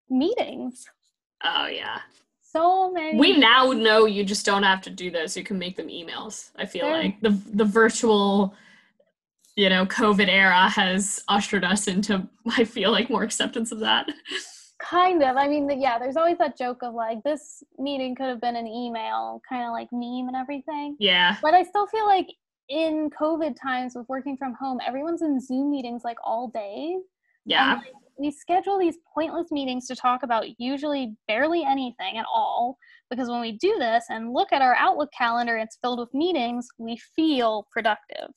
Meetings. 0.08 0.84
Oh 1.42 1.66
yeah 1.66 2.00
so 2.52 2.90
many. 2.92 3.18
We 3.18 3.37
now 3.37 3.72
know 3.72 4.06
you 4.06 4.24
just 4.24 4.46
don't 4.46 4.62
have 4.62 4.80
to 4.82 4.90
do 4.90 5.11
this. 5.11 5.37
You 5.37 5.44
can 5.44 5.58
make 5.58 5.76
them 5.76 5.88
emails. 5.88 6.50
I 6.56 6.66
feel 6.66 6.88
like 6.90 7.20
the 7.20 7.30
the 7.52 7.64
virtual, 7.64 8.54
you 9.56 9.68
know, 9.68 9.87
COVID 9.87 10.28
era 10.28 10.68
has 10.68 11.22
ushered 11.28 11.64
us 11.64 11.87
into. 11.88 12.28
I 12.56 12.64
feel 12.64 12.90
like 12.90 13.11
more 13.11 13.22
acceptance 13.22 13.72
of 13.72 13.80
that. 13.80 14.08
Kind 14.80 15.22
of. 15.22 15.37
I 15.37 15.48
mean, 15.48 15.68
yeah. 15.80 15.98
There's 15.98 16.16
always 16.16 16.38
that 16.38 16.56
joke 16.56 16.82
of 16.82 16.94
like 16.94 17.22
this 17.24 17.62
meeting 17.78 18.14
could 18.14 18.26
have 18.26 18.40
been 18.40 18.56
an 18.56 18.66
email, 18.66 19.42
kind 19.48 19.64
of 19.64 19.72
like 19.72 19.88
meme 19.92 20.28
and 20.28 20.37
everything. 20.37 20.96
Yeah. 20.98 21.37
But 21.42 21.54
I 21.54 21.64
still 21.64 21.87
feel 21.88 22.06
like 22.06 22.28
in 22.68 23.11
COVID 23.11 23.56
times 23.61 23.94
with 23.94 24.08
working 24.08 24.37
from 24.37 24.54
home, 24.54 24.78
everyone's 24.87 25.22
in 25.22 25.40
Zoom 25.40 25.70
meetings 25.70 26.02
like 26.04 26.18
all 26.22 26.48
day. 26.48 26.96
Yeah. 27.44 27.72
And, 27.72 27.80
like, 27.80 27.92
we 28.18 28.31
schedule 28.31 28.78
these 28.78 28.98
pointless 29.14 29.50
meetings 29.50 29.87
to 29.87 29.96
talk 29.96 30.22
about 30.22 30.44
usually 30.59 31.14
barely 31.28 31.64
anything 31.64 32.18
at 32.18 32.26
all 32.33 32.76
because 33.11 33.28
when 33.28 33.40
we 33.40 33.52
do 33.52 33.76
this 33.78 34.04
and 34.11 34.33
look 34.33 34.52
at 34.52 34.62
our 34.62 34.74
Outlook 34.74 35.11
calendar, 35.16 35.57
it's 35.57 35.78
filled 35.81 36.00
with 36.00 36.12
meetings, 36.12 36.66
we 36.78 36.98
feel 37.16 37.66
productive. 37.72 38.28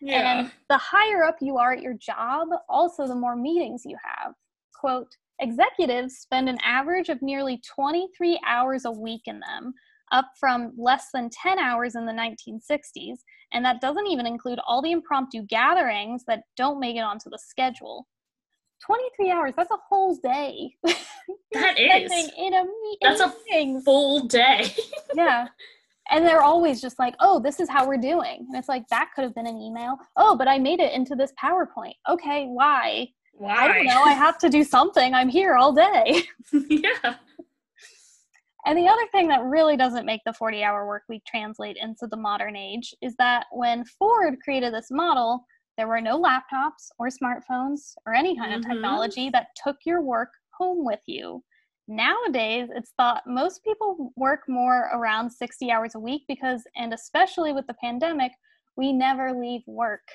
Yeah. 0.00 0.40
And 0.40 0.52
the 0.68 0.78
higher 0.78 1.24
up 1.24 1.36
you 1.40 1.58
are 1.58 1.72
at 1.72 1.82
your 1.82 1.94
job, 1.94 2.48
also 2.68 3.06
the 3.06 3.14
more 3.14 3.36
meetings 3.36 3.82
you 3.84 3.96
have. 4.02 4.32
Quote, 4.74 5.10
executives 5.40 6.18
spend 6.18 6.48
an 6.48 6.58
average 6.64 7.08
of 7.08 7.20
nearly 7.20 7.60
23 7.74 8.40
hours 8.46 8.84
a 8.84 8.90
week 8.90 9.22
in 9.26 9.40
them, 9.40 9.74
up 10.12 10.30
from 10.38 10.72
less 10.78 11.08
than 11.12 11.30
10 11.30 11.58
hours 11.58 11.94
in 11.94 12.06
the 12.06 12.12
1960s. 12.12 13.18
And 13.52 13.64
that 13.64 13.80
doesn't 13.80 14.06
even 14.06 14.26
include 14.26 14.60
all 14.66 14.82
the 14.82 14.92
impromptu 14.92 15.42
gatherings 15.42 16.24
that 16.26 16.42
don't 16.56 16.80
make 16.80 16.96
it 16.96 17.00
onto 17.00 17.28
the 17.30 17.38
schedule. 17.38 18.06
23 18.84 19.30
hours 19.30 19.52
that's 19.56 19.70
a 19.70 19.78
whole 19.88 20.16
day. 20.16 20.74
That 21.52 21.78
is. 21.78 22.10
in 22.38 22.54
a 22.54 22.64
that's 23.02 23.20
a 23.20 23.34
full 23.84 24.26
day. 24.26 24.74
Yeah. 25.14 25.48
And 26.10 26.24
they're 26.24 26.42
always 26.42 26.80
just 26.80 26.98
like 26.98 27.14
oh 27.20 27.38
this 27.38 27.60
is 27.60 27.68
how 27.68 27.86
we're 27.86 27.98
doing. 27.98 28.46
And 28.48 28.56
it's 28.56 28.68
like 28.68 28.88
that 28.88 29.10
could 29.14 29.24
have 29.24 29.34
been 29.34 29.46
an 29.46 29.60
email. 29.60 29.98
Oh 30.16 30.36
but 30.36 30.48
i 30.48 30.58
made 30.58 30.80
it 30.80 30.92
into 30.92 31.14
this 31.14 31.32
powerpoint. 31.42 31.94
Okay 32.08 32.46
why? 32.46 33.08
Why 33.34 33.54
i 33.54 33.68
don't 33.68 33.86
know. 33.86 34.02
I 34.02 34.12
have 34.12 34.38
to 34.38 34.48
do 34.48 34.64
something. 34.64 35.12
I'm 35.14 35.28
here 35.28 35.54
all 35.54 35.72
day. 35.72 36.22
Yeah. 36.68 37.16
And 38.66 38.76
the 38.76 38.88
other 38.88 39.06
thing 39.12 39.28
that 39.28 39.42
really 39.44 39.78
doesn't 39.78 40.04
make 40.04 40.20
the 40.26 40.32
40 40.32 40.62
hour 40.62 40.86
work 40.86 41.04
week 41.08 41.22
translate 41.26 41.78
into 41.80 42.06
the 42.06 42.16
modern 42.16 42.54
age 42.54 42.94
is 43.00 43.14
that 43.16 43.46
when 43.52 43.84
ford 43.84 44.36
created 44.44 44.74
this 44.74 44.90
model 44.90 45.46
there 45.78 45.88
were 45.88 46.00
no 46.00 46.20
laptops 46.20 46.90
or 46.98 47.08
smartphones 47.08 47.94
or 48.04 48.12
any 48.12 48.36
kind 48.36 48.50
mm-hmm. 48.50 48.58
of 48.58 48.66
technology 48.66 49.30
that 49.30 49.46
took 49.64 49.76
your 49.86 50.02
work 50.02 50.28
home 50.50 50.84
with 50.84 51.00
you. 51.06 51.42
Nowadays, 51.86 52.68
it's 52.74 52.92
thought 52.98 53.22
most 53.26 53.64
people 53.64 54.12
work 54.16 54.40
more 54.48 54.90
around 54.92 55.30
60 55.30 55.70
hours 55.70 55.94
a 55.94 56.00
week 56.00 56.22
because, 56.28 56.62
and 56.76 56.92
especially 56.92 57.52
with 57.52 57.66
the 57.68 57.76
pandemic, 57.80 58.32
we 58.76 58.92
never 58.92 59.32
leave 59.32 59.62
work. 59.66 60.06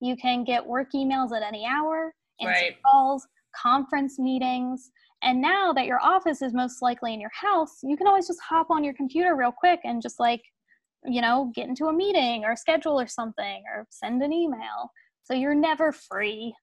You 0.00 0.14
can 0.14 0.44
get 0.44 0.64
work 0.64 0.88
emails 0.94 1.34
at 1.34 1.42
any 1.42 1.66
hour, 1.66 2.14
answer 2.40 2.52
right. 2.52 2.76
calls, 2.86 3.26
conference 3.56 4.18
meetings. 4.18 4.90
And 5.22 5.40
now 5.40 5.72
that 5.72 5.86
your 5.86 6.00
office 6.00 6.42
is 6.42 6.52
most 6.52 6.82
likely 6.82 7.14
in 7.14 7.20
your 7.20 7.32
house, 7.32 7.78
you 7.82 7.96
can 7.96 8.06
always 8.06 8.28
just 8.28 8.40
hop 8.46 8.70
on 8.70 8.84
your 8.84 8.94
computer 8.94 9.34
real 9.34 9.52
quick 9.52 9.80
and 9.84 10.02
just 10.02 10.20
like 10.20 10.42
you 11.04 11.20
know, 11.20 11.52
get 11.54 11.68
into 11.68 11.86
a 11.86 11.92
meeting 11.92 12.44
or 12.44 12.56
schedule 12.56 13.00
or 13.00 13.06
something 13.06 13.62
or 13.72 13.86
send 13.90 14.22
an 14.22 14.32
email. 14.32 14.90
So 15.24 15.34
you're 15.34 15.54
never 15.54 15.92
free. 15.92 16.54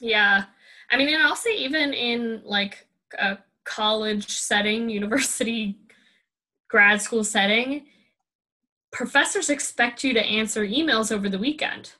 Yeah. 0.00 0.44
I 0.90 0.96
mean, 0.96 1.08
and 1.08 1.22
I'll 1.22 1.36
say 1.36 1.56
even 1.56 1.92
in 1.92 2.42
like 2.44 2.86
a 3.18 3.38
college 3.64 4.28
setting, 4.28 4.88
university, 4.88 5.78
grad 6.68 7.00
school 7.00 7.24
setting, 7.24 7.86
professors 8.92 9.50
expect 9.50 10.04
you 10.04 10.14
to 10.14 10.24
answer 10.24 10.64
emails 10.64 11.12
over 11.12 11.28
the 11.28 11.38
weekend. 11.38 11.92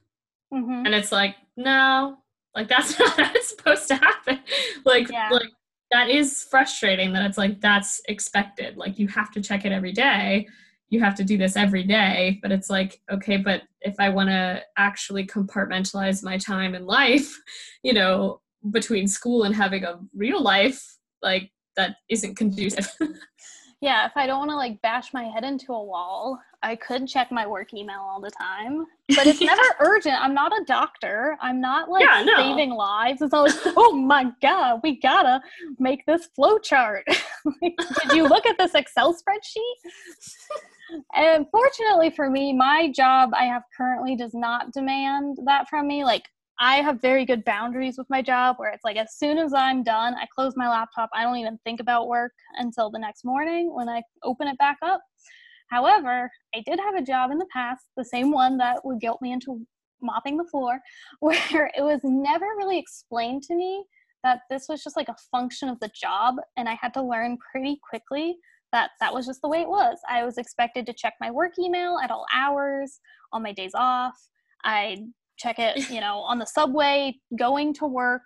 Mm-hmm. 0.52 0.86
And 0.86 0.94
it's 0.94 1.12
like, 1.12 1.36
no, 1.56 2.18
like 2.54 2.68
that's 2.68 2.98
not 2.98 3.20
how 3.20 3.32
it's 3.34 3.50
supposed 3.50 3.88
to 3.88 3.96
happen. 3.96 4.40
like, 4.84 5.10
yeah. 5.10 5.28
like 5.30 5.50
that 5.90 6.08
is 6.08 6.46
frustrating 6.50 7.12
that 7.12 7.24
it's 7.24 7.38
like 7.38 7.60
that's 7.60 8.00
expected. 8.08 8.76
Like 8.76 8.98
you 8.98 9.08
have 9.08 9.30
to 9.32 9.40
check 9.40 9.64
it 9.64 9.72
every 9.72 9.92
day. 9.92 10.48
You 10.90 11.00
have 11.00 11.14
to 11.16 11.24
do 11.24 11.36
this 11.36 11.56
every 11.56 11.82
day. 11.82 12.38
But 12.42 12.52
it's 12.52 12.70
like, 12.70 13.00
okay, 13.10 13.36
but 13.36 13.62
if 13.80 13.94
I 13.98 14.08
want 14.08 14.30
to 14.30 14.62
actually 14.76 15.26
compartmentalize 15.26 16.22
my 16.22 16.38
time 16.38 16.74
in 16.74 16.86
life, 16.86 17.40
you 17.82 17.92
know, 17.92 18.40
between 18.70 19.06
school 19.06 19.44
and 19.44 19.54
having 19.54 19.84
a 19.84 19.98
real 20.14 20.42
life, 20.42 20.96
like 21.22 21.50
that 21.76 21.96
isn't 22.08 22.36
conducive. 22.36 22.90
yeah, 23.80 24.06
if 24.06 24.12
I 24.16 24.26
don't 24.26 24.38
want 24.38 24.50
to 24.50 24.56
like 24.56 24.80
bash 24.82 25.12
my 25.12 25.24
head 25.24 25.44
into 25.44 25.72
a 25.72 25.84
wall, 25.84 26.38
I 26.62 26.76
could 26.76 27.06
check 27.06 27.30
my 27.30 27.46
work 27.46 27.74
email 27.74 28.00
all 28.00 28.20
the 28.20 28.30
time. 28.30 28.86
But 29.14 29.26
it's 29.26 29.40
never 29.42 29.62
urgent. 29.80 30.14
I'm 30.18 30.32
not 30.32 30.52
a 30.52 30.64
doctor. 30.64 31.36
I'm 31.42 31.60
not 31.60 31.90
like 31.90 32.04
yeah, 32.04 32.22
no. 32.22 32.36
saving 32.36 32.70
lives. 32.70 33.20
It's 33.20 33.34
always, 33.34 33.58
oh 33.76 33.92
my 33.94 34.32
God, 34.40 34.80
we 34.82 34.98
gotta 34.98 35.42
make 35.78 36.06
this 36.06 36.26
flow 36.34 36.58
chart. 36.58 37.04
Did 37.60 38.12
you 38.14 38.26
look 38.26 38.46
at 38.46 38.56
this 38.56 38.74
Excel 38.74 39.12
spreadsheet? 39.14 39.90
And 41.14 41.46
fortunately 41.50 42.10
for 42.10 42.30
me, 42.30 42.52
my 42.52 42.90
job 42.94 43.30
I 43.34 43.44
have 43.44 43.62
currently 43.76 44.16
does 44.16 44.34
not 44.34 44.72
demand 44.72 45.38
that 45.46 45.68
from 45.68 45.86
me. 45.86 46.04
Like 46.04 46.24
I 46.60 46.76
have 46.76 47.00
very 47.00 47.24
good 47.24 47.44
boundaries 47.44 47.96
with 47.98 48.08
my 48.10 48.22
job 48.22 48.56
where 48.58 48.70
it's 48.70 48.84
like 48.84 48.96
as 48.96 49.16
soon 49.16 49.38
as 49.38 49.52
I'm 49.52 49.82
done, 49.82 50.14
I 50.14 50.26
close 50.34 50.54
my 50.56 50.68
laptop. 50.68 51.10
I 51.14 51.22
don't 51.22 51.36
even 51.36 51.58
think 51.64 51.80
about 51.80 52.08
work 52.08 52.32
until 52.56 52.90
the 52.90 52.98
next 52.98 53.24
morning 53.24 53.74
when 53.74 53.88
I 53.88 54.02
open 54.22 54.48
it 54.48 54.58
back 54.58 54.78
up. 54.82 55.00
However, 55.68 56.30
I 56.54 56.62
did 56.66 56.78
have 56.78 56.94
a 56.94 57.02
job 57.02 57.30
in 57.30 57.38
the 57.38 57.48
past, 57.52 57.84
the 57.96 58.04
same 58.04 58.30
one 58.30 58.58
that 58.58 58.84
would 58.84 59.00
guilt 59.00 59.20
me 59.20 59.32
into 59.32 59.66
mopping 60.00 60.36
the 60.36 60.44
floor, 60.44 60.80
where 61.20 61.70
it 61.76 61.82
was 61.82 62.00
never 62.04 62.46
really 62.56 62.78
explained 62.78 63.42
to 63.44 63.56
me 63.56 63.84
that 64.22 64.40
this 64.50 64.66
was 64.68 64.82
just 64.82 64.96
like 64.96 65.08
a 65.08 65.16
function 65.30 65.68
of 65.68 65.78
the 65.80 65.90
job 65.94 66.36
and 66.56 66.68
I 66.68 66.78
had 66.80 66.94
to 66.94 67.02
learn 67.02 67.36
pretty 67.52 67.78
quickly 67.88 68.38
that 68.74 68.90
that 69.00 69.14
was 69.14 69.24
just 69.24 69.40
the 69.40 69.48
way 69.48 69.60
it 69.60 69.68
was. 69.68 69.98
I 70.10 70.24
was 70.24 70.36
expected 70.36 70.84
to 70.86 70.92
check 70.92 71.14
my 71.20 71.30
work 71.30 71.52
email 71.58 71.98
at 72.02 72.10
all 72.10 72.26
hours 72.34 73.00
on 73.32 73.42
my 73.42 73.52
days 73.52 73.70
off. 73.74 74.14
I 74.64 74.98
check 75.38 75.58
it, 75.58 75.88
you 75.90 76.00
know, 76.00 76.18
on 76.18 76.38
the 76.38 76.46
subway, 76.46 77.14
going 77.38 77.72
to 77.74 77.86
work. 77.86 78.22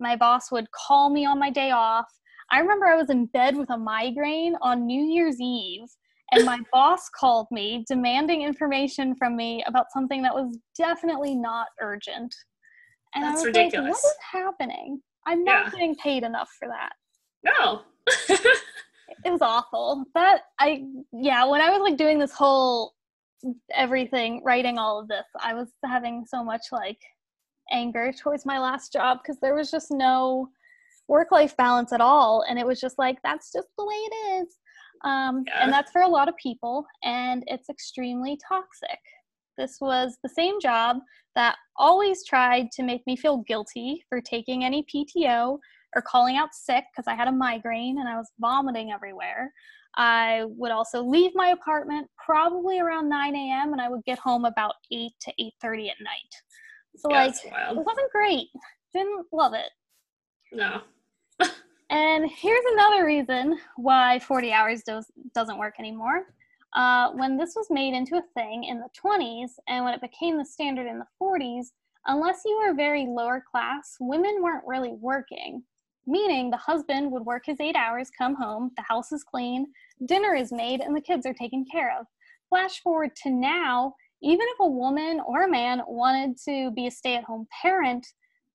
My 0.00 0.16
boss 0.16 0.50
would 0.50 0.66
call 0.72 1.10
me 1.10 1.24
on 1.24 1.38
my 1.38 1.50
day 1.50 1.70
off. 1.70 2.06
I 2.50 2.58
remember 2.58 2.86
I 2.86 2.96
was 2.96 3.10
in 3.10 3.26
bed 3.26 3.56
with 3.56 3.70
a 3.70 3.78
migraine 3.78 4.56
on 4.62 4.86
New 4.86 5.04
Year's 5.04 5.40
Eve, 5.40 5.86
and 6.32 6.44
my 6.44 6.58
boss 6.72 7.08
called 7.14 7.46
me 7.50 7.84
demanding 7.86 8.42
information 8.42 9.14
from 9.14 9.36
me 9.36 9.62
about 9.66 9.86
something 9.92 10.22
that 10.22 10.34
was 10.34 10.58
definitely 10.76 11.36
not 11.36 11.66
urgent. 11.80 12.34
And 13.14 13.22
That's 13.22 13.34
I 13.34 13.36
was 13.36 13.44
ridiculous. 13.44 13.84
like, 13.84 13.92
what 13.92 13.98
is 13.98 14.14
happening? 14.32 15.00
I'm 15.26 15.44
not 15.44 15.66
yeah. 15.66 15.70
getting 15.70 15.94
paid 15.96 16.24
enough 16.24 16.50
for 16.58 16.68
that. 16.68 16.92
No. 17.44 17.82
it 19.24 19.30
was 19.30 19.42
awful. 19.42 20.04
That 20.14 20.42
I 20.58 20.84
yeah, 21.12 21.44
when 21.44 21.60
I 21.60 21.70
was 21.70 21.80
like 21.80 21.96
doing 21.96 22.18
this 22.18 22.32
whole 22.32 22.94
everything, 23.74 24.42
writing 24.44 24.78
all 24.78 25.00
of 25.00 25.08
this, 25.08 25.26
I 25.40 25.54
was 25.54 25.68
having 25.84 26.24
so 26.26 26.44
much 26.44 26.62
like 26.70 26.98
anger 27.70 28.12
towards 28.12 28.46
my 28.46 28.58
last 28.58 28.92
job 28.92 29.18
because 29.22 29.38
there 29.40 29.54
was 29.54 29.70
just 29.70 29.88
no 29.90 30.48
work 31.08 31.32
life 31.32 31.56
balance 31.56 31.92
at 31.92 32.00
all. 32.00 32.44
And 32.48 32.58
it 32.58 32.66
was 32.66 32.80
just 32.80 32.98
like, 32.98 33.18
that's 33.24 33.52
just 33.52 33.68
the 33.76 33.84
way 33.84 33.94
it 33.94 34.14
is. 34.42 34.56
Um, 35.04 35.44
yeah. 35.46 35.64
And 35.64 35.72
that's 35.72 35.90
for 35.90 36.02
a 36.02 36.08
lot 36.08 36.28
of 36.28 36.36
people, 36.36 36.86
and 37.02 37.42
it's 37.48 37.68
extremely 37.68 38.38
toxic. 38.46 39.00
This 39.58 39.78
was 39.80 40.16
the 40.22 40.28
same 40.28 40.60
job 40.60 40.98
that 41.34 41.56
always 41.76 42.24
tried 42.24 42.70
to 42.72 42.82
make 42.82 43.04
me 43.06 43.16
feel 43.16 43.38
guilty 43.38 44.04
for 44.08 44.20
taking 44.20 44.64
any 44.64 44.84
PTO 44.84 45.58
or 45.94 46.02
calling 46.02 46.36
out 46.36 46.54
sick 46.54 46.84
because 46.92 47.06
I 47.06 47.14
had 47.14 47.28
a 47.28 47.32
migraine 47.32 47.98
and 47.98 48.08
I 48.08 48.16
was 48.16 48.30
vomiting 48.38 48.92
everywhere. 48.92 49.52
I 49.96 50.44
would 50.46 50.72
also 50.72 51.02
leave 51.02 51.32
my 51.34 51.48
apartment 51.48 52.08
probably 52.24 52.80
around 52.80 53.08
9 53.08 53.34
a.m. 53.34 53.72
and 53.72 53.80
I 53.80 53.88
would 53.90 54.04
get 54.04 54.18
home 54.18 54.44
about 54.44 54.74
8 54.90 55.12
to 55.20 55.32
8:30 55.38 55.90
at 55.90 55.96
night. 56.00 56.32
So 56.96 57.10
yeah, 57.10 57.24
like 57.24 57.34
it 57.44 57.84
wasn't 57.84 58.10
great. 58.10 58.48
Didn't 58.94 59.26
love 59.32 59.54
it. 59.54 59.70
No. 60.50 60.82
and 61.90 62.30
here's 62.30 62.64
another 62.72 63.04
reason 63.04 63.58
why 63.76 64.18
40 64.20 64.52
hours 64.52 64.82
does, 64.82 65.10
doesn't 65.34 65.58
work 65.58 65.74
anymore. 65.78 66.26
Uh, 66.74 67.10
when 67.12 67.36
this 67.36 67.54
was 67.54 67.66
made 67.68 67.94
into 67.94 68.16
a 68.16 68.22
thing 68.34 68.64
in 68.64 68.78
the 68.78 68.88
20s 69.02 69.50
and 69.68 69.84
when 69.84 69.92
it 69.92 70.00
became 70.00 70.38
the 70.38 70.44
standard 70.44 70.86
in 70.86 70.98
the 70.98 71.06
40s, 71.20 71.66
unless 72.06 72.42
you 72.46 72.58
were 72.64 72.74
very 72.74 73.06
lower 73.06 73.44
class, 73.50 73.96
women 74.00 74.42
weren't 74.42 74.66
really 74.66 74.92
working 74.92 75.62
meaning 76.06 76.50
the 76.50 76.56
husband 76.56 77.10
would 77.10 77.24
work 77.24 77.44
his 77.46 77.60
eight 77.60 77.76
hours, 77.76 78.10
come 78.16 78.34
home, 78.34 78.70
the 78.76 78.82
house 78.82 79.12
is 79.12 79.24
clean, 79.24 79.66
dinner 80.06 80.34
is 80.34 80.52
made, 80.52 80.80
and 80.80 80.94
the 80.94 81.00
kids 81.00 81.26
are 81.26 81.34
taken 81.34 81.64
care 81.70 81.96
of. 81.98 82.06
Flash 82.48 82.80
forward 82.80 83.16
to 83.22 83.30
now, 83.30 83.94
even 84.22 84.46
if 84.50 84.60
a 84.60 84.68
woman 84.68 85.20
or 85.26 85.44
a 85.44 85.50
man 85.50 85.82
wanted 85.86 86.36
to 86.44 86.70
be 86.72 86.86
a 86.86 86.90
stay 86.90 87.16
at 87.16 87.24
home 87.24 87.46
parent, 87.62 88.06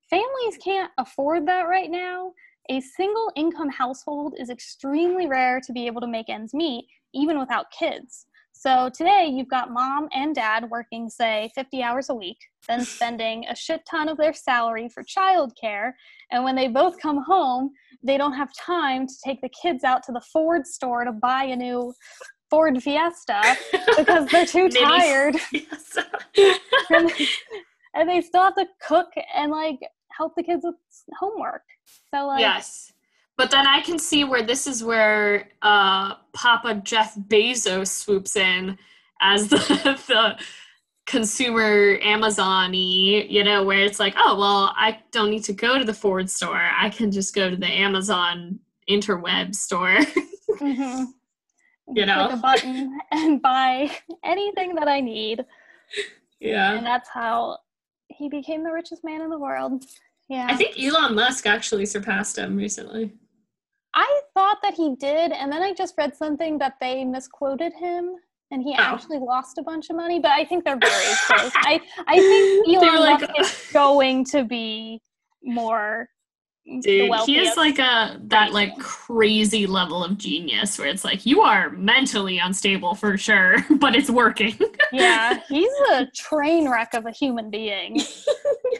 families 0.09 0.57
can't 0.63 0.91
afford 0.97 1.47
that 1.47 1.67
right 1.67 1.89
now. 1.89 2.31
A 2.69 2.79
single 2.79 3.31
income 3.35 3.69
household 3.69 4.35
is 4.37 4.49
extremely 4.49 5.27
rare 5.27 5.59
to 5.61 5.73
be 5.73 5.87
able 5.87 6.01
to 6.01 6.07
make 6.07 6.29
ends 6.29 6.53
meet, 6.53 6.85
even 7.13 7.39
without 7.39 7.71
kids. 7.71 8.26
So 8.59 8.89
today 8.89 9.29
you've 9.31 9.49
got 9.49 9.71
mom 9.71 10.09
and 10.13 10.33
dad 10.33 10.67
working, 10.71 11.09
say, 11.09 11.51
50 11.53 11.83
hours 11.83 12.09
a 12.09 12.15
week, 12.15 12.39
then 12.67 12.83
spending 12.85 13.45
a 13.47 13.55
shit 13.55 13.81
ton 13.89 14.09
of 14.09 14.17
their 14.17 14.33
salary 14.33 14.89
for 14.89 15.03
childcare. 15.03 15.91
And 16.31 16.43
when 16.43 16.55
they 16.55 16.67
both 16.67 16.99
come 16.99 17.23
home, 17.23 17.69
they 18.01 18.17
don't 18.17 18.33
have 18.33 18.49
time 18.55 19.05
to 19.05 19.13
take 19.23 19.41
the 19.41 19.49
kids 19.49 19.83
out 19.83 20.01
to 20.03 20.11
the 20.11 20.21
Ford 20.33 20.65
store 20.65 21.05
to 21.05 21.11
buy 21.11 21.43
a 21.43 21.55
new 21.55 21.93
Ford 22.49 22.81
Fiesta 22.81 23.57
because 23.95 24.27
they're 24.29 24.45
too 24.45 24.69
tired. 24.69 25.35
and, 26.89 27.11
and 27.93 28.09
they 28.09 28.21
still 28.21 28.41
have 28.41 28.55
to 28.55 28.65
cook 28.81 29.09
and 29.35 29.51
like 29.51 29.77
help 30.17 30.33
the 30.35 30.41
kids 30.41 30.61
with 30.63 30.75
homework. 31.19 31.61
So 32.11 32.25
like 32.25 32.39
Yes. 32.39 32.91
But 33.37 33.51
then 33.51 33.67
I 33.67 33.81
can 33.81 33.99
see 33.99 34.23
where 34.23 34.41
this 34.41 34.65
is 34.65 34.83
where 34.83 35.49
uh, 35.61 36.15
Papa 36.33 36.81
Jeff 36.83 37.15
Bezos 37.15 37.87
swoops 37.87 38.35
in 38.35 38.77
as 39.21 39.47
the, 39.49 39.57
the 40.07 40.43
consumer 41.05 41.99
Amazon 42.01 42.73
you 42.73 43.43
know, 43.43 43.63
where 43.63 43.79
it's 43.79 43.99
like, 43.99 44.15
oh, 44.17 44.37
well, 44.37 44.73
I 44.75 44.99
don't 45.11 45.29
need 45.29 45.43
to 45.45 45.53
go 45.53 45.77
to 45.77 45.85
the 45.85 45.93
Ford 45.93 46.29
store. 46.29 46.69
I 46.77 46.89
can 46.89 47.11
just 47.11 47.33
go 47.33 47.49
to 47.49 47.55
the 47.55 47.67
Amazon 47.67 48.59
interweb 48.89 49.55
store. 49.55 49.97
mm-hmm. 50.49 51.05
You 51.95 52.05
know, 52.05 52.27
click 52.27 52.37
a 52.37 52.41
button 52.41 52.99
and 53.11 53.41
buy 53.41 53.89
anything 54.25 54.75
that 54.75 54.89
I 54.89 54.99
need. 54.99 55.45
Yeah. 56.41 56.73
And 56.73 56.85
that's 56.85 57.07
how 57.07 57.59
he 58.09 58.27
became 58.27 58.65
the 58.65 58.73
richest 58.73 59.05
man 59.05 59.21
in 59.21 59.29
the 59.29 59.39
world. 59.39 59.85
Yeah. 60.27 60.47
I 60.49 60.57
think 60.57 60.77
Elon 60.77 61.15
Musk 61.15 61.45
actually 61.45 61.85
surpassed 61.85 62.37
him 62.37 62.57
recently. 62.57 63.13
I 63.97 64.21
thought 64.35 64.59
that 64.61 64.75
he 64.75 64.95
did, 64.95 65.31
and 65.31 65.51
then 65.51 65.63
I 65.63 65.73
just 65.73 65.95
read 65.97 66.15
something 66.15 66.59
that 66.59 66.75
they 66.79 67.03
misquoted 67.03 67.73
him, 67.73 68.11
and 68.51 68.61
he 68.61 68.73
oh. 68.73 68.81
actually 68.81 69.17
lost 69.17 69.57
a 69.57 69.63
bunch 69.63 69.89
of 69.89 69.95
money. 69.95 70.19
But 70.19 70.31
I 70.31 70.45
think 70.45 70.63
they're 70.63 70.77
very 70.79 71.15
close. 71.25 71.51
I 71.55 71.81
I 72.05 72.15
think 72.15 72.67
Elon 72.77 72.99
like, 72.99 73.21
Musk 73.21 73.33
is 73.39 73.69
uh, 73.69 73.73
going 73.73 74.23
to 74.25 74.43
be 74.43 75.01
more. 75.43 76.09
Dude, 76.81 77.11
he 77.25 77.39
is 77.39 77.57
like 77.57 77.79
a 77.79 78.19
that 78.25 78.53
like 78.53 78.77
crazy 78.77 79.65
level 79.65 80.03
of 80.03 80.15
genius 80.19 80.77
where 80.77 80.89
it's 80.89 81.03
like 81.03 81.25
you 81.25 81.41
are 81.41 81.71
mentally 81.71 82.37
unstable 82.37 82.93
for 82.93 83.17
sure, 83.17 83.55
but 83.79 83.95
it's 83.95 84.11
working. 84.11 84.55
yeah, 84.93 85.39
he's 85.49 85.73
a 85.91 86.05
train 86.13 86.69
wreck 86.69 86.93
of 86.93 87.07
a 87.07 87.11
human 87.11 87.49
being, 87.49 87.99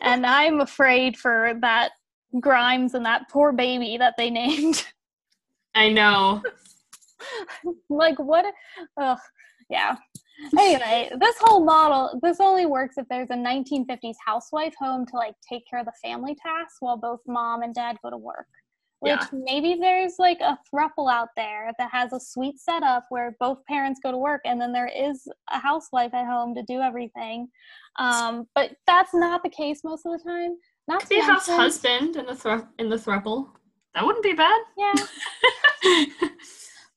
and 0.02 0.28
I'm 0.28 0.62
afraid 0.62 1.18
for 1.18 1.54
that 1.62 1.94
Grimes 2.40 2.94
and 2.94 3.06
that 3.06 3.30
poor 3.30 3.52
baby 3.52 3.98
that 3.98 4.14
they 4.16 4.30
named. 4.30 4.86
I 5.78 5.90
know. 5.90 6.42
like 7.90 8.18
what? 8.18 8.46
Ugh, 9.00 9.20
yeah. 9.70 9.96
Anyway, 10.58 11.12
this 11.20 11.36
whole 11.40 11.64
model 11.64 12.20
this 12.22 12.40
only 12.40 12.66
works 12.66 12.96
if 12.98 13.08
there's 13.10 13.30
a 13.30 13.36
1950s 13.36 14.16
housewife 14.24 14.74
home 14.80 15.06
to 15.08 15.16
like 15.16 15.36
take 15.48 15.64
care 15.70 15.80
of 15.80 15.86
the 15.86 15.92
family 16.04 16.36
tasks 16.36 16.78
while 16.80 16.98
both 16.98 17.20
mom 17.28 17.62
and 17.64 17.74
dad 17.74 17.98
go 18.04 18.10
to 18.10 18.18
work. 18.18 18.48
which 19.00 19.12
Yeah. 19.20 19.28
maybe 19.32 19.76
there's 19.80 20.16
like 20.18 20.40
a 20.42 20.58
thruple 20.68 21.12
out 21.12 21.30
there 21.36 21.72
that 21.78 21.92
has 21.92 22.14
a 22.14 22.20
sweet 22.20 22.60
setup 22.60 23.06
where 23.10 23.36
both 23.40 23.64
parents 23.66 24.00
go 24.02 24.12
to 24.12 24.18
work 24.18 24.42
and 24.46 24.60
then 24.60 24.72
there 24.74 24.88
is 24.88 25.28
a 25.52 25.60
housewife 25.60 26.14
at 26.16 26.26
home 26.26 26.56
to 26.56 26.64
do 26.64 26.82
everything. 26.82 27.48
Um, 28.00 28.48
but 28.56 28.72
that's 28.88 29.14
not 29.14 29.44
the 29.44 29.50
case 29.50 29.84
most 29.84 30.06
of 30.08 30.14
the 30.18 30.24
time. 30.28 30.58
Not 30.88 31.02
Could 31.02 31.10
be 31.10 31.20
a 31.20 31.24
house 31.24 31.48
husband 31.48 32.16
in 32.16 32.26
the 32.26 32.36
thru- 32.36 32.68
in 32.80 32.90
the 32.90 32.96
thruple. 32.96 33.50
That 33.96 34.06
wouldn't 34.06 34.24
be 34.24 34.34
bad. 34.34 34.60
Yeah. 34.78 34.94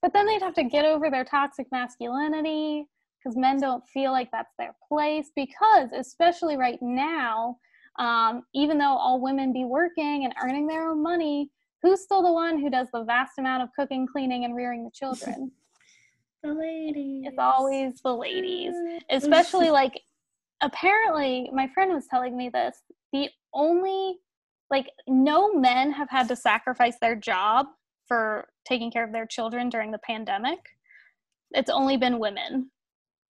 But 0.02 0.12
then 0.12 0.26
they'd 0.26 0.42
have 0.42 0.54
to 0.54 0.64
get 0.64 0.84
over 0.84 1.10
their 1.10 1.24
toxic 1.24 1.66
masculinity 1.70 2.86
because 3.18 3.36
men 3.36 3.60
don't 3.60 3.86
feel 3.88 4.12
like 4.12 4.30
that's 4.30 4.54
their 4.58 4.74
place. 4.88 5.30
Because, 5.36 5.90
especially 5.94 6.56
right 6.56 6.78
now, 6.80 7.58
um, 7.98 8.44
even 8.54 8.78
though 8.78 8.96
all 8.96 9.20
women 9.20 9.52
be 9.52 9.64
working 9.64 10.24
and 10.24 10.32
earning 10.42 10.66
their 10.66 10.88
own 10.88 11.02
money, 11.02 11.50
who's 11.82 12.02
still 12.02 12.22
the 12.22 12.32
one 12.32 12.58
who 12.58 12.70
does 12.70 12.88
the 12.92 13.04
vast 13.04 13.38
amount 13.38 13.62
of 13.62 13.68
cooking, 13.78 14.06
cleaning, 14.10 14.44
and 14.44 14.56
rearing 14.56 14.84
the 14.84 14.90
children? 14.90 15.52
the 16.42 16.54
ladies. 16.54 17.24
it's 17.26 17.38
always 17.38 18.00
the 18.02 18.14
ladies. 18.14 18.72
Especially 19.10 19.70
like, 19.70 20.00
apparently, 20.62 21.50
my 21.52 21.68
friend 21.68 21.92
was 21.92 22.06
telling 22.06 22.36
me 22.36 22.48
this 22.48 22.80
the 23.12 23.28
only, 23.52 24.16
like, 24.70 24.88
no 25.08 25.52
men 25.52 25.92
have 25.92 26.10
had 26.10 26.28
to 26.28 26.36
sacrifice 26.36 26.96
their 27.00 27.16
job 27.16 27.66
for 28.06 28.48
taking 28.64 28.90
care 28.90 29.04
of 29.04 29.12
their 29.12 29.26
children 29.26 29.68
during 29.68 29.90
the 29.90 29.98
pandemic. 29.98 30.58
It's 31.52 31.70
only 31.70 31.96
been 31.96 32.18
women. 32.18 32.70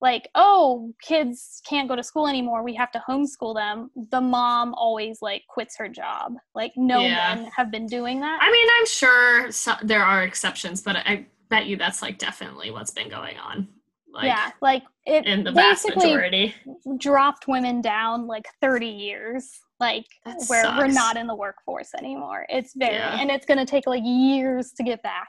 Like, 0.01 0.29
oh, 0.33 0.93
kids 1.03 1.61
can't 1.67 1.87
go 1.87 1.95
to 1.95 2.03
school 2.03 2.27
anymore. 2.27 2.63
We 2.63 2.73
have 2.75 2.91
to 2.93 3.03
homeschool 3.07 3.53
them. 3.55 3.91
The 4.09 4.21
mom 4.21 4.73
always 4.73 5.19
like 5.21 5.43
quits 5.47 5.77
her 5.77 5.87
job. 5.87 6.33
Like, 6.55 6.71
no 6.75 7.01
Yeah. 7.01 7.35
men 7.35 7.51
have 7.55 7.69
been 7.69 7.85
doing 7.85 8.19
that. 8.21 8.39
I 8.41 8.51
mean, 8.51 8.67
I'm 8.79 8.85
sure 8.87 9.51
so- 9.51 9.77
there 9.83 10.03
are 10.03 10.23
exceptions, 10.23 10.81
but 10.81 10.95
I 10.97 11.27
bet 11.49 11.67
you 11.67 11.77
that's 11.77 12.01
like 12.01 12.17
definitely 12.17 12.71
what's 12.71 12.91
been 12.91 13.09
going 13.09 13.37
on. 13.37 13.67
Like, 14.11 14.25
yeah, 14.25 14.51
like 14.61 14.83
it 15.05 15.25
in 15.25 15.43
the 15.43 15.51
vast 15.51 15.85
basically 15.85 16.07
majority. 16.15 16.55
dropped 16.97 17.47
women 17.47 17.79
down 17.81 18.25
like 18.27 18.45
30 18.59 18.87
years 18.87 19.59
like 19.81 20.05
That 20.25 20.37
where 20.47 20.63
we're 20.77 20.87
not 20.87 21.17
in 21.17 21.27
the 21.27 21.35
workforce 21.35 21.89
anymore. 21.97 22.45
It's 22.47 22.73
very 22.75 22.95
Yeah. 22.95 23.19
and 23.19 23.29
it's 23.29 23.45
going 23.45 23.57
to 23.57 23.65
take 23.65 23.85
like 23.87 24.03
years 24.05 24.71
to 24.77 24.83
get 24.83 25.01
back. 25.03 25.27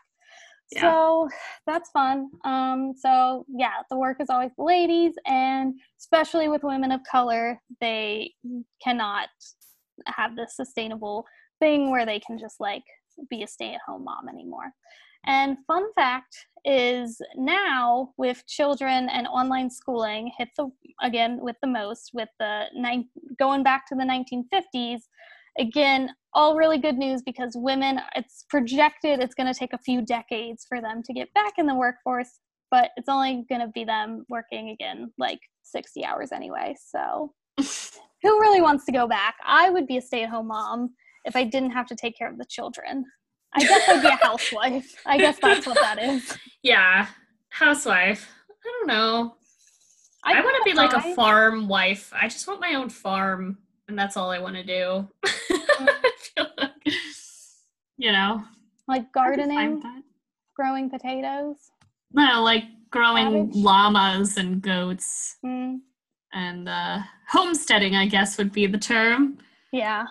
Yeah. 0.70 0.80
so 0.82 1.28
that's 1.66 1.90
fun. 1.90 2.30
Um 2.44 2.94
so 2.96 3.44
yeah 3.48 3.76
the 3.90 3.98
work 3.98 4.18
is 4.20 4.30
always 4.30 4.52
the 4.56 4.64
ladies 4.64 5.14
and 5.26 5.74
especially 5.98 6.48
with 6.48 6.62
women 6.62 6.92
of 6.92 7.00
color 7.10 7.60
they 7.80 8.32
cannot 8.82 9.28
have 10.06 10.34
this 10.36 10.56
sustainable 10.56 11.26
thing 11.60 11.90
where 11.90 12.06
they 12.06 12.20
can 12.20 12.38
just 12.38 12.58
like 12.58 12.84
be 13.28 13.42
a 13.42 13.46
stay-at-home 13.46 14.04
mom 14.04 14.28
anymore 14.28 14.68
and 15.26 15.56
fun 15.66 15.92
fact 15.94 16.46
is 16.64 17.20
now 17.36 18.12
with 18.16 18.46
children 18.46 19.08
and 19.08 19.26
online 19.26 19.68
schooling 19.68 20.30
hit 20.38 20.48
the 20.56 20.68
again 21.02 21.38
with 21.40 21.56
the 21.60 21.68
most 21.68 22.10
with 22.14 22.28
the 22.38 22.64
nine 22.74 23.08
going 23.38 23.62
back 23.62 23.86
to 23.86 23.94
the 23.96 24.04
1950s 24.04 25.00
again 25.58 26.10
all 26.34 26.56
really 26.56 26.78
good 26.78 26.96
news 26.96 27.20
because 27.22 27.52
women 27.56 27.98
it's 28.14 28.44
projected 28.48 29.20
it's 29.20 29.34
going 29.34 29.52
to 29.52 29.58
take 29.58 29.72
a 29.72 29.78
few 29.78 30.02
decades 30.02 30.64
for 30.68 30.80
them 30.80 31.02
to 31.02 31.12
get 31.12 31.32
back 31.34 31.54
in 31.58 31.66
the 31.66 31.74
workforce 31.74 32.38
but 32.70 32.90
it's 32.96 33.08
only 33.08 33.44
going 33.48 33.60
to 33.60 33.68
be 33.68 33.84
them 33.84 34.24
working 34.28 34.70
again 34.70 35.12
like 35.18 35.40
60 35.64 36.04
hours 36.04 36.30
anyway 36.32 36.74
so 36.80 37.32
who 38.22 38.40
really 38.40 38.62
wants 38.62 38.84
to 38.86 38.92
go 38.92 39.06
back? 39.06 39.34
I 39.44 39.68
would 39.68 39.86
be 39.86 39.98
a 39.98 40.02
stay-at-home 40.02 40.48
mom 40.48 40.94
if 41.24 41.36
i 41.36 41.44
didn't 41.44 41.70
have 41.70 41.86
to 41.86 41.94
take 41.94 42.16
care 42.16 42.30
of 42.30 42.38
the 42.38 42.46
children 42.48 43.04
i 43.54 43.60
guess 43.60 43.88
i'd 43.88 44.02
be 44.02 44.08
a 44.08 44.16
housewife 44.26 44.94
i 45.06 45.16
guess 45.18 45.38
that's 45.40 45.66
what 45.66 45.76
that 45.80 45.98
is 46.02 46.36
Yeah, 46.64 47.08
housewife. 47.48 48.30
I 48.48 48.54
don't 48.78 48.86
know. 48.86 49.34
I, 50.22 50.34
I'd 50.34 50.44
want 50.44 50.56
to 50.64 50.70
be 50.70 50.76
like 50.76 50.92
a 50.92 51.14
farm 51.16 51.66
wife. 51.66 52.12
I 52.14 52.28
just 52.28 52.46
want 52.46 52.60
my 52.60 52.74
own 52.74 52.88
farm, 52.88 53.58
and 53.88 53.98
that's 53.98 54.16
all 54.16 54.30
I 54.30 54.38
want 54.38 54.54
to 54.54 54.62
do. 54.62 55.08
Like, 55.50 56.70
you 57.96 58.12
know, 58.12 58.44
like 58.86 59.06
I'd 59.16 59.36
be 59.36 59.42
fine 59.42 59.80
gardening 59.80 60.02
growing 60.54 60.88
potatoes 60.88 61.56
No, 62.12 62.42
like 62.44 62.62
growing 62.90 63.48
Cabbage? 63.48 63.56
llamas 63.56 64.36
and 64.36 64.62
goats 64.62 65.38
mm, 65.44 65.78
and 66.32 66.68
uh, 66.68 67.00
homesteading. 67.28 67.96
I 67.96 68.06
guess 68.06 68.38
would 68.38 68.52
be 68.52 68.66
the 68.68 68.78
term. 68.78 69.38
yeah 69.72 70.04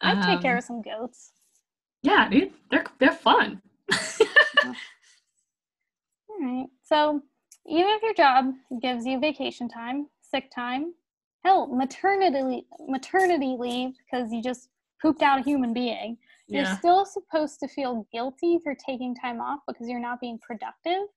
i'd 0.00 0.22
take 0.26 0.40
care 0.42 0.54
Um, 0.54 0.58
of 0.58 0.64
some 0.64 0.82
goats 0.82 1.30
Yeah, 2.04 2.28
dude, 2.28 2.52
they're 2.70 2.84
they're 3.00 3.12
fun. 3.12 3.62
All 4.62 4.74
right. 6.38 6.66
So, 6.82 7.22
even 7.66 7.90
if 7.92 8.02
your 8.02 8.12
job 8.14 8.52
gives 8.82 9.06
you 9.06 9.18
vacation 9.18 9.68
time, 9.70 10.08
sick 10.20 10.50
time, 10.54 10.92
hell, 11.46 11.66
maternity 11.66 12.66
maternity 12.86 13.56
leave 13.58 13.94
because 14.04 14.30
you 14.30 14.42
just 14.42 14.68
pooped 15.00 15.22
out 15.22 15.38
a 15.38 15.42
human 15.42 15.72
being, 15.72 16.18
you're 16.48 16.66
still 16.66 17.06
supposed 17.06 17.58
to 17.60 17.68
feel 17.68 18.06
guilty 18.12 18.58
for 18.62 18.74
taking 18.74 19.14
time 19.14 19.40
off 19.40 19.60
because 19.66 19.88
you're 19.88 19.98
not 19.98 20.20
being 20.20 20.38
productive. 20.46 21.08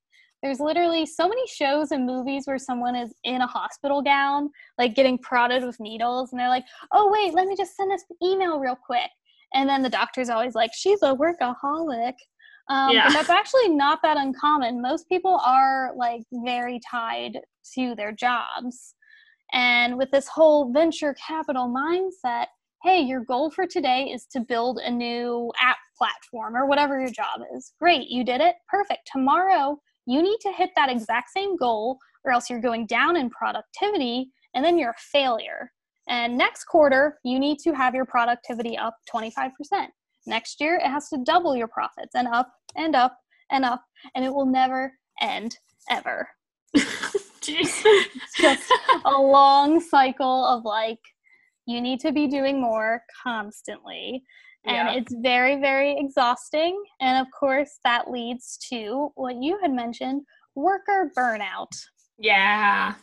There's 0.42 0.62
literally 0.62 1.06
so 1.06 1.28
many 1.28 1.46
shows 1.48 1.92
and 1.92 2.06
movies 2.06 2.44
where 2.46 2.60
someone 2.60 2.96
is 2.96 3.14
in 3.26 3.42
a 3.42 3.48
hospital 3.48 4.02
gown, 4.02 4.52
like 4.78 4.96
getting 4.96 5.18
prodded 5.18 5.66
with 5.66 5.80
needles, 5.82 6.32
and 6.32 6.40
they're 6.40 6.48
like, 6.48 6.66
"Oh 6.94 7.12
wait, 7.12 7.34
let 7.34 7.48
me 7.48 7.58
just 7.58 7.76
send 7.76 7.92
this 7.92 8.06
email 8.24 8.58
real 8.58 8.78
quick," 8.78 9.10
and 9.54 9.70
then 9.70 9.82
the 9.82 9.90
doctor's 9.90 10.30
always 10.30 10.56
like, 10.56 10.72
"She's 10.74 11.02
a 11.04 11.16
workaholic." 11.16 12.14
Um, 12.70 12.92
Yeah. 12.92 13.10
That's 13.12 13.30
actually 13.30 13.70
not 13.70 14.02
that 14.04 14.18
uncommon. 14.18 14.82
Most 14.82 15.08
people 15.08 15.40
are 15.46 15.94
like 15.96 16.24
very 16.34 16.80
tied 16.80 17.40
to 17.76 17.96
their 17.96 18.12
jobs. 18.12 18.96
And 19.54 19.98
with 19.98 20.12
this 20.12 20.28
whole 20.28 20.72
venture 20.74 21.14
capital 21.16 21.68
mindset, 21.70 22.48
hey, 22.84 23.00
your 23.00 23.22
goal 23.22 23.50
for 23.50 23.66
today 23.66 24.12
is 24.12 24.26
to 24.28 24.42
build 24.42 24.80
a 24.80 24.92
new 24.92 25.52
app 25.60 25.78
platform 25.98 26.56
or 26.56 26.66
whatever 26.68 27.00
your 27.00 27.10
job 27.10 27.42
is. 27.56 27.74
Great, 27.80 28.10
you 28.10 28.24
did 28.24 28.42
it. 28.42 28.56
Perfect. 28.68 29.10
Tomorrow, 29.12 29.80
you 30.06 30.22
need 30.22 30.38
to 30.42 30.52
hit 30.52 30.72
that 30.76 30.90
exact 30.90 31.30
same 31.32 31.56
goal, 31.56 31.98
or 32.24 32.32
else 32.32 32.50
you're 32.50 32.62
going 32.62 32.86
down 32.86 33.16
in 33.16 33.30
productivity 33.30 34.30
and 34.54 34.64
then 34.64 34.78
you're 34.78 34.92
a 34.92 34.96
failure. 35.00 35.72
And 36.08 36.38
next 36.38 36.66
quarter, 36.66 37.20
you 37.24 37.40
need 37.40 37.60
to 37.60 37.74
have 37.74 37.94
your 37.94 38.06
productivity 38.06 38.78
up 38.78 38.96
25%. 39.14 39.52
Next 40.26 40.60
year, 40.62 40.76
it 40.84 40.88
has 40.90 41.10
to 41.10 41.18
double 41.24 41.56
your 41.56 41.68
profits 41.68 42.16
and 42.16 42.28
up 42.28 42.50
and 42.76 42.96
up 42.96 43.18
and 43.52 43.64
up, 43.66 43.84
and 44.16 44.24
it 44.26 44.34
will 44.34 44.46
never 44.46 44.94
end 45.22 45.58
ever. 45.90 46.28
Just 47.42 47.86
a 49.06 49.12
long 49.12 49.80
cycle 49.80 50.46
of 50.46 50.66
like, 50.66 51.00
you 51.66 51.80
need 51.82 52.00
to 52.02 52.12
be 52.12 52.28
doing 52.28 52.60
more 52.62 53.02
constantly. 53.24 54.24
And 54.66 54.90
Yeah. 54.90 54.94
it's 54.96 55.14
very, 55.22 55.56
very 55.62 55.98
exhausting. 55.98 56.82
And 57.00 57.26
of 57.26 57.28
course, 57.38 57.80
that 57.86 58.10
leads 58.12 58.58
to 58.70 59.12
what 59.16 59.36
you 59.42 59.58
had 59.62 59.72
mentioned 59.72 60.24
worker 60.56 61.12
burnout. 61.18 61.72
yeah. 62.18 62.96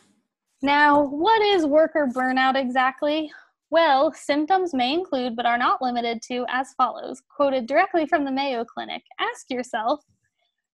Now, 0.65 1.03
what 1.03 1.43
is 1.43 1.63
worker 1.67 2.09
burnout 2.11 2.55
exactly? 2.55 3.31
Well, 3.69 4.11
symptoms 4.13 4.73
may 4.73 4.95
include, 4.95 5.35
but 5.35 5.45
are 5.45 5.59
not 5.59 5.79
limited 5.79 6.23
to, 6.23 6.43
as 6.49 6.73
follows 6.73 7.21
quoted 7.29 7.67
directly 7.67 8.07
from 8.07 8.25
the 8.25 8.31
Mayo 8.31 8.65
Clinic 8.65 9.03
Ask 9.19 9.51
yourself 9.51 10.01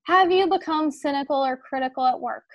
Have 0.03 0.31
you 0.31 0.47
become 0.47 0.91
cynical 0.91 1.45
or 1.45 1.57
critical 1.57 2.05
at 2.05 2.21
work? 2.21 2.45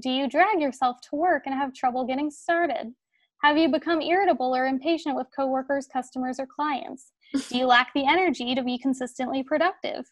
Do 0.00 0.08
you 0.08 0.26
drag 0.26 0.58
yourself 0.58 0.96
to 1.10 1.16
work 1.16 1.42
and 1.44 1.54
have 1.54 1.74
trouble 1.74 2.06
getting 2.06 2.30
started? 2.30 2.94
Have 3.42 3.58
you 3.58 3.68
become 3.68 4.00
irritable 4.00 4.56
or 4.56 4.64
impatient 4.64 5.16
with 5.16 5.26
coworkers, 5.36 5.86
customers, 5.86 6.40
or 6.40 6.46
clients? 6.46 7.12
Do 7.50 7.58
you 7.58 7.66
lack 7.66 7.92
the 7.92 8.06
energy 8.06 8.54
to 8.54 8.62
be 8.62 8.78
consistently 8.78 9.42
productive? 9.42 10.06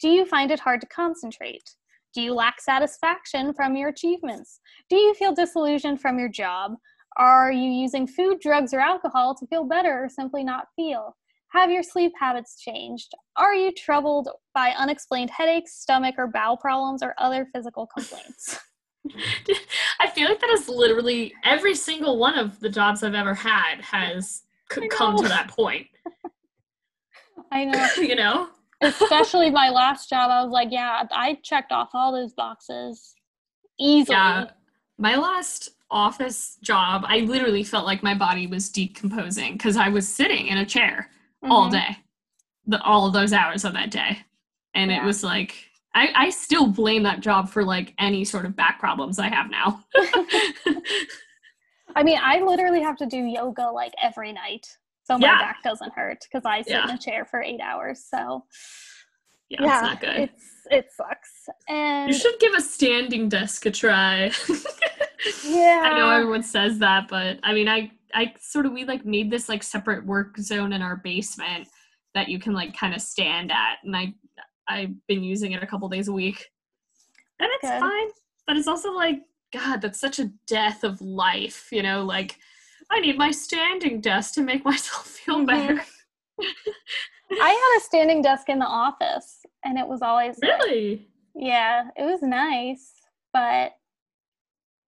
Do 0.00 0.08
you 0.08 0.24
find 0.24 0.52
it 0.52 0.60
hard 0.60 0.80
to 0.82 0.86
concentrate? 0.86 1.74
Do 2.14 2.20
you 2.20 2.34
lack 2.34 2.60
satisfaction 2.60 3.54
from 3.54 3.76
your 3.76 3.88
achievements? 3.88 4.60
Do 4.88 4.96
you 4.96 5.14
feel 5.14 5.34
disillusioned 5.34 6.00
from 6.00 6.18
your 6.18 6.28
job? 6.28 6.72
Are 7.16 7.52
you 7.52 7.70
using 7.70 8.06
food, 8.06 8.40
drugs, 8.40 8.72
or 8.74 8.80
alcohol 8.80 9.34
to 9.36 9.46
feel 9.46 9.64
better 9.64 10.04
or 10.04 10.08
simply 10.08 10.42
not 10.42 10.66
feel? 10.74 11.16
Have 11.52 11.70
your 11.70 11.82
sleep 11.82 12.12
habits 12.18 12.60
changed? 12.60 13.12
Are 13.36 13.54
you 13.54 13.72
troubled 13.72 14.28
by 14.54 14.70
unexplained 14.70 15.30
headaches, 15.30 15.80
stomach 15.80 16.14
or 16.18 16.28
bowel 16.28 16.56
problems, 16.56 17.02
or 17.02 17.14
other 17.18 17.48
physical 17.52 17.86
complaints? 17.86 18.58
I 20.00 20.08
feel 20.08 20.28
like 20.28 20.40
that 20.40 20.50
is 20.50 20.68
literally 20.68 21.32
every 21.44 21.74
single 21.74 22.18
one 22.18 22.38
of 22.38 22.60
the 22.60 22.68
jobs 22.68 23.02
I've 23.02 23.14
ever 23.14 23.34
had 23.34 23.80
has 23.80 24.42
c- 24.72 24.88
come 24.88 25.16
to 25.16 25.28
that 25.28 25.48
point. 25.48 25.88
I 27.52 27.64
know, 27.64 27.88
you 27.96 28.14
know? 28.14 28.48
Especially 28.80 29.50
my 29.50 29.68
last 29.70 30.08
job, 30.08 30.30
I 30.30 30.42
was 30.42 30.52
like, 30.52 30.68
yeah, 30.70 31.04
I 31.12 31.38
checked 31.42 31.72
off 31.72 31.90
all 31.94 32.12
those 32.12 32.32
boxes 32.32 33.14
easily. 33.78 34.16
Yeah. 34.16 34.50
My 34.98 35.16
last 35.16 35.70
office 35.90 36.56
job, 36.62 37.02
I 37.06 37.20
literally 37.20 37.64
felt 37.64 37.84
like 37.86 38.02
my 38.02 38.14
body 38.14 38.46
was 38.46 38.68
decomposing 38.68 39.54
because 39.54 39.76
I 39.76 39.88
was 39.88 40.06
sitting 40.08 40.46
in 40.48 40.58
a 40.58 40.66
chair 40.66 41.10
all 41.44 41.68
Mhm. 41.68 41.72
day, 41.72 41.96
the 42.66 42.80
all 42.82 43.06
of 43.06 43.12
those 43.12 43.32
hours 43.32 43.64
of 43.64 43.72
that 43.72 43.90
day. 43.90 44.18
And 44.74 44.90
Yeah. 44.90 45.02
it 45.02 45.04
was 45.06 45.22
like 45.24 45.66
I, 45.92 46.12
I 46.14 46.30
still 46.30 46.68
blame 46.68 47.02
that 47.02 47.18
job 47.18 47.48
for 47.48 47.64
like 47.64 47.94
any 47.98 48.24
sort 48.24 48.44
of 48.44 48.54
back 48.54 48.78
problems 48.78 49.18
I 49.18 49.28
have 49.28 49.50
now. 49.50 49.82
I 51.96 52.04
mean, 52.04 52.18
I 52.22 52.38
literally 52.40 52.80
have 52.80 52.96
to 52.98 53.06
do 53.06 53.18
yoga 53.24 53.64
like 53.70 53.92
every 54.00 54.32
night 54.32 54.68
so 55.04 55.18
my 55.18 55.26
Yeah. 55.26 55.38
back 55.38 55.62
doesn't 55.62 55.92
hurt 55.94 56.18
because 56.30 56.44
I 56.44 56.62
sit 56.62 56.72
in 56.82 56.88
Yeah. 56.88 56.94
a 56.94 56.98
chair 56.98 57.24
for 57.24 57.42
eight 57.42 57.60
hours. 57.60 58.04
So 58.08 58.44
yeah, 59.48 59.58
it's 59.62 59.82
not 59.82 60.00
good. 60.00 60.16
it's 60.16 60.44
it 60.70 60.86
sucks. 60.92 61.48
And 61.68 62.08
You 62.12 62.16
should 62.18 62.38
give 62.38 62.54
a 62.54 62.60
standing 62.60 63.28
desk 63.28 63.66
a 63.66 63.70
try. 63.70 64.30
yeah, 65.44 65.80
I 65.84 65.92
know 65.96 66.08
everyone 66.10 66.42
says 66.42 66.78
that, 66.78 67.08
but 67.08 67.38
I 67.42 67.52
mean, 67.52 67.68
I 67.68 67.90
I 68.14 68.34
sort 68.40 68.66
of 68.66 68.72
we 68.72 68.84
like 68.84 69.04
made 69.04 69.30
this 69.30 69.48
like 69.48 69.62
separate 69.62 70.04
work 70.06 70.36
zone 70.38 70.72
in 70.72 70.82
our 70.82 70.96
basement 70.96 71.68
that 72.14 72.28
you 72.28 72.38
can 72.38 72.52
like 72.52 72.76
kind 72.76 72.94
of 72.94 73.00
stand 73.00 73.50
at, 73.52 73.78
and 73.84 73.96
I 73.96 74.14
I've 74.68 74.94
been 75.08 75.22
using 75.24 75.52
it 75.52 75.62
a 75.62 75.66
couple 75.66 75.88
days 75.88 76.08
a 76.08 76.12
week, 76.12 76.46
and 77.40 77.48
it's 77.54 77.70
Good. 77.70 77.80
fine. 77.80 78.08
But 78.46 78.56
it's 78.56 78.68
also 78.68 78.92
like 78.92 79.22
God, 79.52 79.80
that's 79.80 79.98
such 80.00 80.20
a 80.20 80.30
death 80.46 80.84
of 80.84 81.00
life, 81.00 81.68
you 81.72 81.82
know. 81.82 82.04
Like 82.04 82.36
I 82.90 83.00
need 83.00 83.16
my 83.18 83.30
standing 83.30 84.00
desk 84.00 84.34
to 84.34 84.42
make 84.42 84.64
myself 84.72 85.06
feel 85.06 85.38
Mhm. 85.40 85.46
better. 85.46 85.82
I 87.40 87.48
had 87.50 87.78
a 87.78 87.80
standing 87.84 88.22
desk 88.22 88.48
in 88.48 88.58
the 88.58 88.66
office, 88.66 89.44
and 89.64 89.78
it 89.78 89.86
was 89.86 90.02
always 90.02 90.38
like- 90.42 90.50
Really? 90.62 91.06
yeah, 91.34 91.88
it 91.96 92.04
was 92.04 92.22
nice, 92.22 92.92
but 93.32 93.72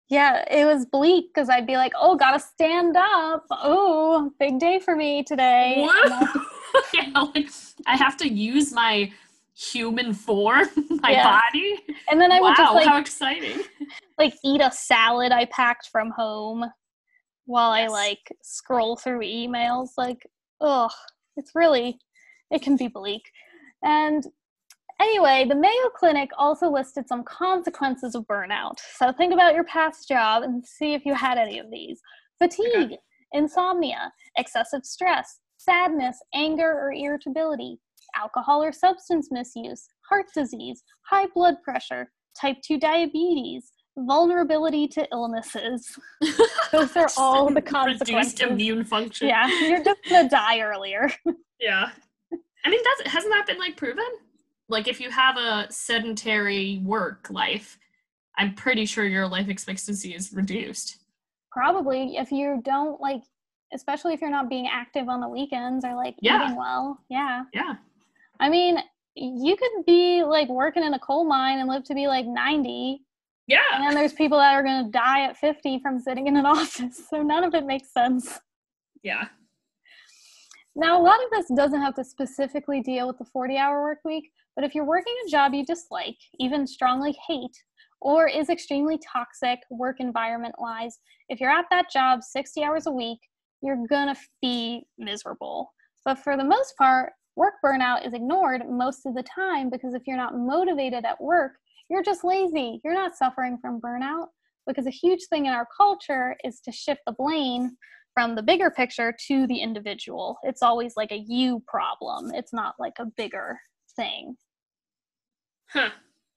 yeah, 0.09 0.45
it 0.51 0.65
was 0.67 0.85
bleak 0.87 1.27
because 1.33 1.49
I'd 1.49 1.67
be 1.67 1.77
like, 1.77 1.93
"Oh, 1.99 2.17
gotta 2.17 2.39
stand 2.41 2.97
up! 2.97 3.47
Oh, 3.51 4.31
big 4.39 4.59
day 4.59 4.79
for 4.79 4.95
me 4.97 5.23
today." 5.23 5.89
Yeah, 6.95 7.11
like 7.35 7.51
I 7.87 7.97
have 7.99 8.17
to 8.19 8.29
use 8.29 8.73
my 8.73 9.13
human 9.55 10.15
form, 10.15 10.67
my 11.03 11.11
Yeah. 11.13 11.39
body. 11.53 11.79
And 12.11 12.19
then 12.21 12.33
I 12.33 12.41
wow, 12.41 12.49
would 12.49 12.57
just 12.57 12.75
like 12.75 12.87
how 12.89 12.97
exciting! 12.97 13.61
like 14.19 14.35
eat 14.43 14.61
a 14.63 14.71
salad 14.71 15.33
I 15.33 15.45
packed 15.47 15.89
from 15.89 16.11
home 16.11 16.65
while 17.47 17.71
I 17.71 17.87
like 17.87 18.35
scroll 18.43 18.97
through 18.97 19.21
emails. 19.21 19.91
Like, 19.97 20.27
ugh, 20.61 20.93
it's 21.37 21.53
really 21.55 21.99
it 22.51 22.63
can 22.63 22.77
be 22.77 22.89
bleak. 22.89 23.23
And 23.83 24.25
anyway, 25.01 25.47
the 25.49 25.55
Mayo 25.55 25.89
Clinic 25.97 26.31
also 26.39 26.71
listed 26.71 27.09
some 27.09 27.25
consequences 27.25 28.15
of 28.15 28.27
burnout. 28.27 28.79
So 28.97 29.13
think 29.13 29.33
about 29.33 29.55
your 29.55 29.65
past 29.65 30.07
job 30.07 30.43
and 30.43 30.65
see 30.65 30.95
if 30.95 31.05
you 31.05 31.15
had 31.15 31.39
any 31.39 31.59
of 31.59 31.71
these. 31.71 32.01
Fatigue, 32.39 32.97
insomnia, 33.33 34.13
excessive 34.37 34.85
stress, 34.85 35.41
sadness, 35.57 36.19
anger 36.35 36.73
or 36.73 36.93
irritability, 36.93 37.79
alcohol 38.15 38.63
or 38.63 38.73
substance 38.73 39.29
misuse, 39.31 39.89
heart 40.09 40.27
disease, 40.35 40.83
high 41.09 41.27
blood 41.35 41.57
pressure, 41.65 42.11
type 42.39 42.57
2 42.65 42.79
diabetes, 42.79 43.73
vulnerability 43.99 44.89
to 44.89 45.07
illnesses. 45.13 45.99
Those 46.73 46.97
are 46.97 47.09
all 47.17 47.53
the 47.53 47.63
consequences. 47.63 48.09
Reduced 48.15 48.41
immune 48.41 48.85
function. 48.85 49.29
Yeah, 49.29 49.47
you're 49.61 49.85
just 49.85 50.01
gonna 50.09 50.29
die 50.29 50.61
earlier. 50.61 51.11
Yeah. 51.61 51.91
I 52.65 52.71
mean, 52.71 52.81
that's 52.83 53.13
hasn't 53.13 53.33
that 53.33 53.47
been 53.47 53.57
like 53.59 53.77
proven? 53.77 54.05
Like, 54.69 54.89
if 54.89 55.01
you 55.01 55.11
have 55.13 55.37
a 55.37 55.69
sedentary 55.71 56.81
work 56.85 57.29
life, 57.31 57.79
I'm 58.37 58.55
pretty 58.55 58.85
sure 58.85 59.05
your 59.05 59.29
life 59.29 59.49
expectancy 59.49 60.13
is 60.13 60.33
reduced. 60.33 60.97
Probably 61.53 62.17
if 62.17 62.33
you 62.33 62.61
don't 62.65 63.01
like, 63.01 63.23
especially 63.73 64.13
if 64.13 64.21
you're 64.21 64.29
not 64.29 64.49
being 64.49 64.67
active 64.67 65.09
on 65.09 65.21
the 65.21 65.29
weekends 65.29 65.85
or 65.85 65.95
like 65.95 66.17
Yeah. 66.21 66.45
eating 66.47 66.57
well. 66.57 66.99
Yeah. 67.09 67.45
Yeah. 67.55 67.75
I 68.41 68.49
mean, 68.49 68.79
you 69.15 69.55
could 69.57 69.85
be 69.87 70.25
like 70.25 70.49
working 70.49 70.83
in 70.83 70.95
a 70.95 70.99
coal 70.99 71.25
mine 71.25 71.61
and 71.61 71.69
live 71.69 71.85
to 71.85 71.95
be 71.95 72.09
like 72.09 72.27
90, 72.27 73.03
Yeah. 73.49 73.59
and 73.75 73.85
then 73.85 73.95
there's 73.95 74.13
people 74.13 74.39
that 74.39 74.55
are 74.55 74.63
gonna 74.63 74.89
die 74.91 75.25
at 75.25 75.37
50 75.37 75.81
from 75.81 75.99
sitting 75.99 76.27
in 76.27 76.37
an 76.37 76.47
office. 76.47 77.09
So 77.09 77.23
none 77.23 77.45
of 77.45 77.55
it 77.55 77.67
makes 77.67 77.93
sense. 77.93 78.41
Yeah. 79.03 79.29
Now, 80.75 80.99
a 80.99 81.03
lot 81.03 81.23
of 81.23 81.31
this 81.31 81.47
doesn't 81.55 81.83
have 81.83 81.95
to 81.97 82.05
specifically 82.05 82.81
deal 82.81 83.07
with 83.07 83.19
the 83.19 83.27
40 83.27 83.59
hour 83.59 83.83
work 83.83 83.99
week, 84.05 84.31
but 84.57 84.65
if 84.65 84.75
you're 84.75 84.87
working 84.87 85.15
a 85.27 85.31
job 85.31 85.53
you 85.53 85.65
dislike, 85.67 86.17
even 86.39 86.67
strongly 86.67 87.15
hate, 87.29 87.57
or 88.01 88.27
is 88.27 88.49
extremely 88.49 88.99
toxic 89.13 89.59
work 89.71 89.97
environment 90.01 90.55
wise, 90.59 90.99
if 91.29 91.41
you're 91.41 91.51
at 91.51 91.67
that 91.71 91.91
job 91.93 92.23
60 92.23 92.63
hours 92.65 92.87
a 92.87 92.91
week, 92.91 93.19
you're 93.63 93.87
gonna 93.89 94.17
be 94.41 94.85
miserable. 94.99 95.73
But 96.05 96.19
for 96.19 96.37
the 96.37 96.45
most 96.45 96.75
part, 96.77 97.13
work 97.37 97.55
burnout 97.65 98.07
is 98.07 98.15
ignored 98.15 98.63
most 98.69 99.07
of 99.07 99.15
the 99.15 99.23
time 99.23 99.71
because 99.71 99.95
if 99.95 100.03
you're 100.07 100.17
not 100.17 100.37
motivated 100.37 101.05
at 101.05 101.21
work, 101.21 101.53
you're 101.89 102.03
just 102.03 102.25
lazy. 102.25 102.81
You're 102.85 102.95
not 102.95 103.17
suffering 103.17 103.59
from 103.61 103.81
burnout 103.81 104.27
because 104.67 104.87
a 104.87 104.91
huge 104.91 105.27
thing 105.29 105.47
in 105.47 105.53
our 105.53 105.67
culture 105.77 106.37
is 106.45 106.61
to 106.61 106.73
shift 106.73 107.01
the 107.07 107.13
blame 107.13 107.77
from 108.15 108.35
the 108.35 108.43
bigger 108.43 108.71
picture 108.71 109.15
to 109.29 109.47
the 109.47 109.59
individual. 109.59 110.37
It's 110.43 110.63
always 110.63 110.95
like 110.97 111.13
a 111.13 111.25
you 111.27 111.63
problem. 111.67 112.33
It's 112.35 112.53
not 112.53 112.75
like 112.79 112.95
a 112.99 113.07
bigger 113.17 113.59
thing. 113.97 114.37
Huh. 115.69 115.91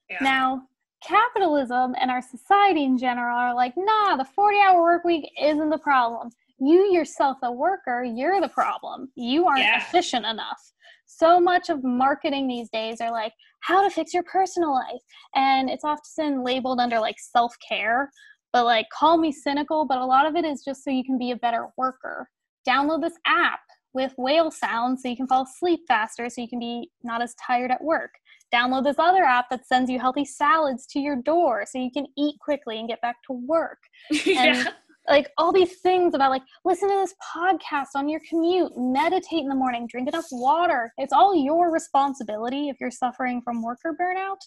Yeah. 0.08 0.18
Now, 0.22 0.62
capitalism 1.06 1.94
and 2.00 2.10
our 2.10 2.22
society 2.22 2.84
in 2.84 2.96
general 2.98 3.36
are 3.36 3.54
like, 3.54 3.74
nah, 3.76 4.16
the 4.16 4.24
40 4.24 4.56
hour 4.60 4.82
work 4.82 5.04
week 5.04 5.30
isn't 5.40 5.70
the 5.70 5.78
problem. 5.78 6.30
You 6.58 6.92
yourself, 6.92 7.38
the 7.42 7.52
worker, 7.52 8.04
you're 8.04 8.40
the 8.40 8.48
problem. 8.48 9.10
You 9.14 9.46
aren't 9.46 9.60
Yeah. 9.60 9.78
efficient 9.78 10.24
enough. 10.26 10.60
So 11.06 11.38
much 11.38 11.68
of 11.68 11.84
marketing 11.84 12.48
these 12.48 12.68
days 12.70 13.00
are 13.00 13.10
like 13.10 13.32
how 13.60 13.82
to 13.82 13.90
fix 13.90 14.12
your 14.14 14.22
personal 14.24 14.72
life. 14.72 15.02
And 15.34 15.68
it's 15.70 15.84
often 15.84 16.42
labeled 16.42 16.80
under 16.80 16.98
like 16.98 17.16
self 17.18 17.54
care, 17.66 18.10
but 18.52 18.64
like 18.64 18.86
call 18.90 19.18
me 19.18 19.32
cynical, 19.32 19.84
but 19.86 19.98
a 19.98 20.04
lot 20.06 20.26
of 20.26 20.34
it 20.36 20.44
is 20.44 20.64
just 20.64 20.82
so 20.82 20.90
you 20.90 21.04
can 21.04 21.18
be 21.18 21.30
a 21.30 21.36
better 21.36 21.68
worker. 21.76 22.28
Download 22.66 23.00
this 23.02 23.18
app 23.26 23.60
with 23.92 24.14
whale 24.18 24.50
sounds 24.50 25.02
so 25.02 25.08
you 25.08 25.16
can 25.16 25.28
fall 25.28 25.44
asleep 25.44 25.80
faster 25.88 26.28
so 26.28 26.40
you 26.40 26.48
can 26.48 26.58
be 26.58 26.90
not 27.02 27.22
as 27.22 27.34
tired 27.46 27.70
at 27.70 27.82
work 27.82 28.10
download 28.54 28.84
this 28.84 28.98
other 28.98 29.24
app 29.24 29.50
that 29.50 29.66
sends 29.66 29.90
you 29.90 29.98
healthy 29.98 30.24
salads 30.24 30.86
to 30.86 31.00
your 31.00 31.16
door 31.16 31.64
so 31.66 31.78
you 31.78 31.90
can 31.90 32.06
eat 32.16 32.36
quickly 32.40 32.78
and 32.78 32.88
get 32.88 33.00
back 33.00 33.16
to 33.26 33.32
work. 33.32 33.78
yeah. 34.24 34.64
Like 35.08 35.30
all 35.38 35.52
these 35.52 35.78
things 35.80 36.14
about 36.14 36.30
like 36.30 36.42
listen 36.64 36.88
to 36.88 36.94
this 36.96 37.14
podcast 37.34 37.88
on 37.94 38.08
your 38.08 38.20
commute, 38.28 38.72
meditate 38.76 39.40
in 39.40 39.48
the 39.48 39.54
morning, 39.54 39.86
drink 39.86 40.08
enough 40.08 40.26
water. 40.32 40.92
It's 40.98 41.12
all 41.12 41.34
your 41.34 41.70
responsibility 41.70 42.68
if 42.68 42.76
you're 42.80 42.90
suffering 42.90 43.40
from 43.42 43.62
worker 43.62 43.96
burnout 44.00 44.38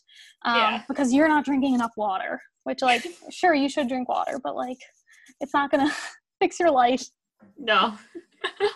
um, 0.43 0.55
Yeah. 0.55 0.83
because 0.87 1.13
you're 1.13 1.29
not 1.29 1.45
drinking 1.45 1.75
enough 1.75 1.93
water. 1.97 2.41
Which 2.63 2.81
like 2.81 3.05
sure 3.31 3.53
you 3.53 3.69
should 3.69 3.87
drink 3.87 4.09
water, 4.09 4.39
but 4.43 4.55
like 4.55 4.79
it's 5.39 5.53
not 5.53 5.71
gonna 5.71 5.91
fix 6.39 6.59
your 6.59 6.71
life. 6.71 7.03
No. 7.57 7.97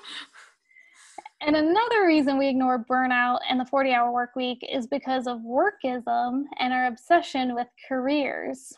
And 1.46 1.58
another 1.58 2.06
reason 2.06 2.38
we 2.38 2.48
ignore 2.48 2.86
burnout 2.86 3.40
and 3.50 3.60
the 3.60 3.66
40 3.66 3.92
hour 3.92 4.14
work 4.14 4.30
week 4.36 4.66
is 4.72 4.88
because 4.88 5.28
of 5.28 5.40
workism 5.40 6.44
and 6.60 6.72
our 6.72 6.86
obsession 6.88 7.54
with 7.54 7.68
careers. 7.90 8.72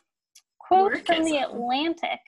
Quote 0.58 1.06
from 1.06 1.24
the 1.24 1.38
Atlantic 1.38 2.20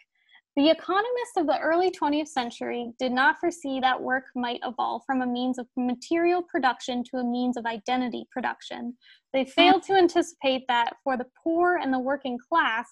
The 0.58 0.72
economists 0.72 1.38
of 1.38 1.46
the 1.46 1.60
early 1.60 1.92
20th 1.92 2.30
century 2.30 2.92
did 2.98 3.12
not 3.12 3.40
foresee 3.40 3.80
that 3.80 4.02
work 4.02 4.24
might 4.36 4.60
evolve 4.66 5.04
from 5.06 5.22
a 5.22 5.28
means 5.28 5.60
of 5.60 5.68
material 5.78 6.42
production 6.42 7.04
to 7.12 7.18
a 7.18 7.24
means 7.24 7.58
of 7.58 7.68
identity 7.68 8.26
production. 8.32 8.98
They 9.34 9.46
failed 9.46 9.84
to 9.84 9.94
anticipate 9.94 10.64
that 10.68 10.96
for 11.04 11.16
the 11.16 11.28
poor 11.44 11.78
and 11.78 11.94
the 11.94 12.00
working 12.00 12.40
class, 12.50 12.88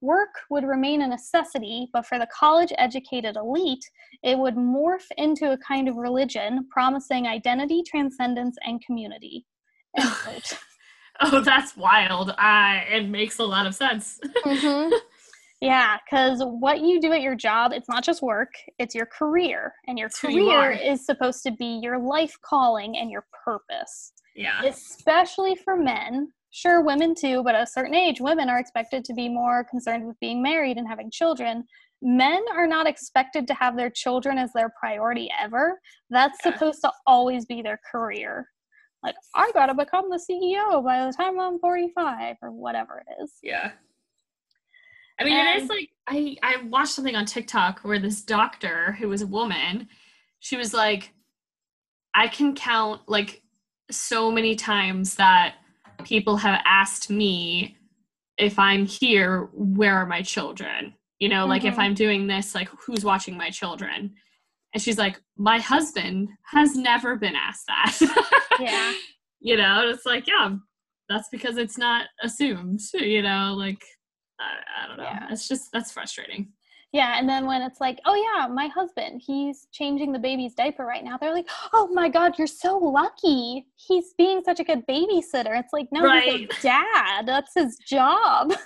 work 0.00 0.28
would 0.48 0.62
remain 0.62 1.02
a 1.02 1.08
necessity, 1.08 1.88
but 1.92 2.06
for 2.06 2.20
the 2.20 2.28
college 2.32 2.72
educated 2.78 3.34
elite, 3.34 3.84
it 4.22 4.38
would 4.38 4.54
morph 4.54 5.06
into 5.18 5.50
a 5.50 5.58
kind 5.58 5.88
of 5.88 5.96
religion 5.96 6.68
promising 6.70 7.26
identity, 7.26 7.82
transcendence, 7.82 8.56
and 8.64 8.80
community. 8.84 9.44
Oh, 11.20 11.40
that's 11.40 11.76
wild. 11.76 12.34
I 12.38 12.86
it 12.90 13.08
makes 13.08 13.38
a 13.38 13.44
lot 13.44 13.66
of 13.66 13.74
sense. 13.74 14.18
Mhm. 14.44 14.90
Yeah, 15.62 15.96
because 16.04 16.40
what 16.42 16.80
you 16.80 17.00
do 17.00 17.12
at 17.12 17.20
your 17.22 17.36
job, 17.36 17.72
it's 17.72 17.88
not 17.88 18.02
just 18.02 18.20
work, 18.20 18.52
it's 18.80 18.96
your 18.96 19.06
career. 19.06 19.72
And 19.86 19.96
your 19.96 20.08
It's 20.08 20.20
who 20.20 20.28
you 20.30 20.50
career 20.50 20.72
is 20.72 21.06
supposed 21.06 21.44
to 21.44 21.52
be 21.52 21.78
your 21.80 21.98
life 22.00 22.36
calling 22.42 22.96
and 22.98 23.10
your 23.12 23.26
purpose, 23.44 24.12
Yeah. 24.34 24.60
especially 24.64 25.54
for 25.54 25.76
men. 25.76 26.32
Sure, 26.50 26.82
women 26.82 27.14
too, 27.14 27.44
but 27.44 27.54
at 27.54 27.62
a 27.62 27.66
certain 27.66 27.94
age, 27.94 28.20
women 28.20 28.48
are 28.48 28.58
expected 28.58 29.04
to 29.04 29.14
be 29.14 29.28
more 29.28 29.62
concerned 29.64 30.04
with 30.04 30.18
being 30.18 30.42
married 30.42 30.78
and 30.78 30.88
having 30.88 31.10
children. 31.12 31.64
Men 32.02 32.44
are 32.52 32.66
not 32.66 32.88
expected 32.88 33.46
to 33.46 33.54
have 33.54 33.76
their 33.76 33.88
children 33.88 34.38
as 34.38 34.52
their 34.52 34.68
priority 34.80 35.30
ever. 35.38 35.80
That's 36.10 36.38
Yeah. 36.44 36.54
supposed 36.54 36.80
to 36.82 36.92
always 37.06 37.46
be 37.46 37.62
their 37.62 37.78
career. 37.88 38.50
Like, 39.04 39.14
I 39.36 39.52
gotta 39.52 39.74
become 39.74 40.10
the 40.10 40.18
CEO 40.18 40.82
by 40.82 41.06
the 41.06 41.12
time 41.12 41.38
I'm 41.38 41.60
45 41.60 42.36
or 42.42 42.50
whatever 42.50 43.04
it 43.06 43.22
is. 43.22 43.38
Yeah. 43.44 43.70
I 45.22 45.24
mean, 45.24 45.46
it 45.46 45.62
is 45.62 45.68
like 45.68 45.90
I 46.06 46.36
I 46.42 46.62
watched 46.64 46.92
something 46.92 47.16
on 47.16 47.26
TikTok 47.26 47.80
where 47.80 47.98
this 47.98 48.22
doctor 48.22 48.92
who 48.92 49.08
was 49.08 49.22
a 49.22 49.26
woman, 49.26 49.88
she 50.40 50.56
was 50.56 50.74
like, 50.74 51.12
I 52.14 52.28
can 52.28 52.54
count 52.54 53.02
like 53.06 53.42
so 53.90 54.30
many 54.30 54.54
times 54.54 55.14
that 55.16 55.56
people 56.04 56.36
have 56.36 56.60
asked 56.64 57.10
me 57.10 57.76
if 58.38 58.58
I'm 58.58 58.86
here, 58.86 59.48
where 59.52 59.96
are 59.96 60.06
my 60.06 60.22
children? 60.22 60.94
You 61.18 61.28
know, 61.28 61.42
mm-hmm. 61.42 61.50
like 61.50 61.64
if 61.64 61.72
mm-hmm. 61.72 61.80
I'm 61.80 61.94
doing 61.94 62.26
this, 62.26 62.54
like 62.54 62.68
who's 62.68 63.04
watching 63.04 63.36
my 63.36 63.50
children? 63.50 64.14
And 64.74 64.82
she's 64.82 64.98
like, 64.98 65.20
my 65.36 65.58
husband 65.58 66.30
has 66.50 66.74
never 66.74 67.16
been 67.16 67.36
asked 67.36 67.66
that. 67.66 68.40
yeah. 68.60 68.92
You 69.40 69.56
know, 69.56 69.88
it's 69.88 70.06
like, 70.06 70.26
yeah, 70.26 70.56
that's 71.08 71.28
because 71.30 71.58
it's 71.58 71.76
not 71.76 72.06
assumed, 72.22 72.80
you 72.94 73.22
know, 73.22 73.54
like, 73.56 73.82
I, 74.42 74.84
I 74.84 74.88
don't 74.88 74.96
know. 74.96 75.04
Yeah. 75.04 75.28
It's 75.30 75.48
just, 75.48 75.72
that's 75.72 75.92
frustrating. 75.92 76.52
Yeah, 76.92 77.18
and 77.18 77.26
then 77.26 77.46
when 77.46 77.62
it's 77.62 77.80
like, 77.80 78.00
oh 78.04 78.14
yeah, 78.14 78.46
my 78.48 78.66
husband, 78.66 79.22
he's 79.24 79.66
changing 79.72 80.12
the 80.12 80.18
baby's 80.18 80.54
diaper 80.54 80.84
right 80.84 81.02
now. 81.02 81.16
They're 81.16 81.32
like, 81.32 81.48
oh 81.72 81.88
my 81.90 82.10
god, 82.10 82.36
you're 82.36 82.46
so 82.46 82.76
lucky. 82.76 83.66
He's 83.76 84.12
being 84.18 84.42
such 84.44 84.60
a 84.60 84.64
good 84.64 84.86
babysitter. 84.86 85.58
It's 85.58 85.72
like, 85.72 85.88
no, 85.90 86.02
right. 86.02 86.40
he's 86.40 86.58
a 86.58 86.62
dad. 86.62 87.26
That's 87.26 87.54
his 87.54 87.78
job. 87.78 88.52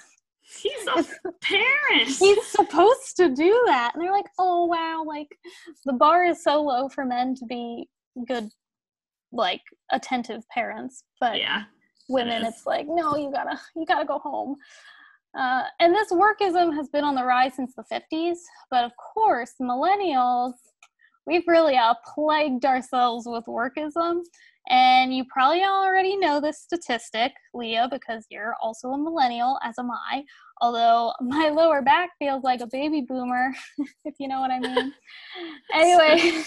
He's 0.62 0.86
a 0.86 1.04
parent. 1.42 2.08
He's 2.08 2.46
supposed 2.46 3.16
to 3.16 3.34
do 3.34 3.62
that. 3.66 3.90
And 3.94 4.02
they're 4.02 4.12
like, 4.12 4.28
oh 4.38 4.66
wow, 4.66 5.02
like 5.04 5.26
the 5.84 5.92
bar 5.92 6.24
is 6.24 6.42
so 6.42 6.62
low 6.62 6.88
for 6.88 7.04
men 7.04 7.34
to 7.34 7.44
be 7.46 7.88
good, 8.28 8.48
like 9.32 9.62
attentive 9.90 10.48
parents. 10.48 11.02
But 11.20 11.38
yeah, 11.38 11.64
women, 12.08 12.44
it 12.44 12.48
it's 12.48 12.64
like, 12.64 12.86
no, 12.88 13.16
you 13.16 13.30
gotta, 13.32 13.58
you 13.74 13.84
gotta 13.86 14.06
go 14.06 14.20
home. 14.20 14.56
Uh, 15.36 15.64
and 15.80 15.94
this 15.94 16.10
workism 16.10 16.74
has 16.74 16.88
been 16.88 17.04
on 17.04 17.14
the 17.14 17.24
rise 17.24 17.54
since 17.54 17.74
the 17.74 17.84
50s, 17.92 18.38
but 18.70 18.84
of 18.84 18.92
course, 18.96 19.52
millennials, 19.60 20.54
we've 21.26 21.46
really 21.46 21.76
uh, 21.76 21.94
plagued 22.14 22.64
ourselves 22.64 23.26
with 23.26 23.44
workism. 23.44 24.20
And 24.68 25.14
you 25.14 25.24
probably 25.32 25.62
already 25.62 26.16
know 26.16 26.40
this 26.40 26.60
statistic, 26.60 27.32
Leah, 27.54 27.88
because 27.90 28.26
you're 28.30 28.54
also 28.60 28.88
a 28.88 28.98
millennial, 28.98 29.58
as 29.62 29.78
am 29.78 29.90
I. 29.90 30.24
Although 30.60 31.12
my 31.20 31.50
lower 31.50 31.82
back 31.82 32.10
feels 32.18 32.42
like 32.42 32.60
a 32.60 32.66
baby 32.66 33.04
boomer, 33.06 33.52
if 34.04 34.14
you 34.18 34.28
know 34.28 34.40
what 34.40 34.50
I 34.50 34.58
mean. 34.58 34.92
anyway, 35.74 36.42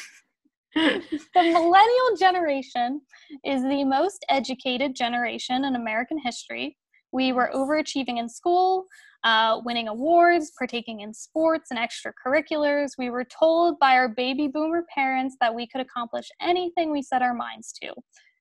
the 0.75 1.33
millennial 1.35 2.17
generation 2.17 3.01
is 3.45 3.61
the 3.61 3.83
most 3.85 4.25
educated 4.29 4.95
generation 4.95 5.63
in 5.63 5.75
American 5.75 6.17
history. 6.23 6.77
We 7.11 7.31
were 7.31 7.49
overachieving 7.53 8.17
in 8.17 8.29
school, 8.29 8.85
uh, 9.23 9.61
winning 9.65 9.87
awards, 9.87 10.51
partaking 10.57 11.01
in 11.01 11.13
sports 11.13 11.71
and 11.71 11.79
extracurriculars. 11.79 12.91
We 12.97 13.09
were 13.09 13.25
told 13.25 13.79
by 13.79 13.93
our 13.93 14.09
baby 14.09 14.47
boomer 14.47 14.85
parents 14.93 15.35
that 15.41 15.53
we 15.53 15.67
could 15.67 15.81
accomplish 15.81 16.27
anything 16.41 16.91
we 16.91 17.01
set 17.01 17.21
our 17.21 17.33
minds 17.33 17.73
to. 17.83 17.93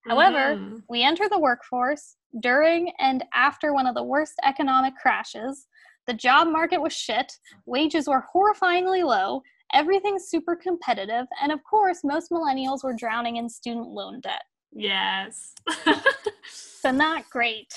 However, 0.07 0.57
mm-hmm. 0.57 0.77
we 0.89 1.03
enter 1.03 1.29
the 1.29 1.39
workforce 1.39 2.17
during 2.41 2.93
and 2.99 3.25
after 3.35 3.75
one 3.75 3.87
of 3.87 3.95
the 3.95 4.03
worst 4.03 4.35
economic 4.45 4.95
crashes. 5.01 5.67
The 6.07 6.15
job 6.15 6.49
market 6.49 6.81
was 6.81 6.95
shit, 6.95 7.31
wages 7.67 8.09
were 8.09 8.25
horrifyingly 8.35 9.05
low, 9.05 9.43
everything's 9.75 10.29
super 10.29 10.57
competitive, 10.57 11.27
and 11.43 11.53
of 11.53 11.61
course, 11.69 12.01
most 12.03 12.31
millennials 12.31 12.83
were 12.83 12.95
drowning 12.95 13.37
in 13.37 13.49
student 13.51 13.89
loan 13.89 14.21
debt. 14.21 14.43
Yes. 14.73 15.53
so, 16.51 16.91
not 16.91 17.29
great. 17.29 17.75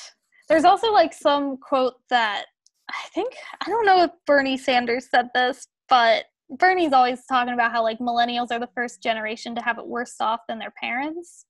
There's 0.52 0.66
also 0.66 0.92
like 0.92 1.14
some 1.14 1.56
quote 1.56 1.94
that 2.10 2.44
I 2.90 3.08
think 3.14 3.34
I 3.66 3.70
don't 3.70 3.86
know 3.86 4.04
if 4.04 4.12
Bernie 4.28 4.58
Sanders 4.58 5.08
said 5.10 5.30
this, 5.34 5.66
but 5.88 6.26
Bernie's 6.50 6.92
always 6.92 7.26
talking 7.26 7.54
about 7.54 7.72
how 7.72 7.84
like 7.84 8.00
millennials 8.00 8.52
are 8.52 8.60
the 8.60 8.68
first 8.76 9.02
generation 9.02 9.56
to 9.56 9.62
have 9.62 9.78
it 9.78 9.88
worse 9.88 10.16
off 10.20 10.42
than 10.50 10.60
their 10.60 10.74
parents. 10.78 11.46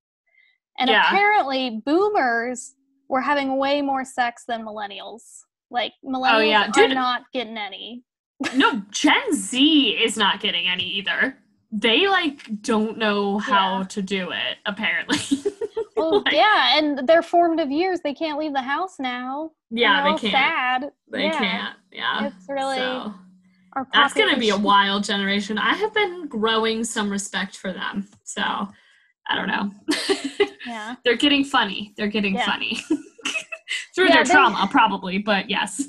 And 0.77 0.87
yeah. 0.87 1.07
apparently 1.07 1.81
boomers 1.83 2.75
were 3.09 3.21
having 3.21 3.57
way 3.57 3.81
more 3.81 4.05
sex 4.05 4.43
than 4.47 4.63
millennials. 4.63 5.23
Like 5.71 5.93
millennials 6.05 6.33
oh, 6.33 6.39
yeah. 6.39 6.67
Dude, 6.71 6.91
are 6.91 6.93
not 6.93 7.23
getting 7.33 7.57
any. 7.57 8.03
no, 8.55 8.83
Gen 8.91 9.33
Z 9.33 9.89
is 9.89 10.15
not 10.15 10.41
getting 10.41 10.67
any 10.67 10.83
either. 10.83 11.37
They 11.71 12.07
like 12.07 12.61
don't 12.61 12.99
know 12.99 13.39
how 13.39 13.79
yeah. 13.79 13.85
to 13.85 14.01
do 14.03 14.29
it, 14.29 14.57
apparently. 14.67 15.17
well, 15.97 16.21
like, 16.23 16.33
yeah, 16.33 16.77
and 16.77 17.07
their 17.07 17.21
formative 17.21 17.71
years, 17.71 17.99
they 18.03 18.13
can't 18.13 18.39
leave 18.39 18.53
the 18.53 18.61
house 18.61 18.95
now. 18.99 19.51
Yeah, 19.69 20.03
they 20.03 20.17
can't. 20.17 20.31
Sad. 20.31 20.91
They 21.11 21.23
yeah. 21.23 21.37
can't. 21.37 21.75
Yeah, 21.91 22.27
it's 22.27 22.49
really. 22.49 22.77
So, 22.77 23.13
that's 23.93 24.13
going 24.13 24.33
to 24.33 24.39
be 24.39 24.49
a 24.49 24.57
wild 24.57 25.03
generation. 25.03 25.57
I 25.57 25.73
have 25.75 25.93
been 25.93 26.27
growing 26.27 26.83
some 26.83 27.09
respect 27.09 27.55
for 27.55 27.71
them. 27.71 28.07
So 28.23 28.41
I 28.41 29.35
don't 29.35 29.47
know. 29.47 29.71
Yeah. 30.65 30.95
They're 31.03 31.17
getting 31.17 31.43
funny. 31.43 31.93
They're 31.97 32.07
getting 32.07 32.35
yeah. 32.35 32.45
funny. 32.45 32.79
Through 33.95 34.07
yeah, 34.07 34.15
their 34.15 34.23
they, 34.25 34.31
trauma, 34.31 34.67
probably, 34.69 35.17
but 35.17 35.49
yes. 35.49 35.83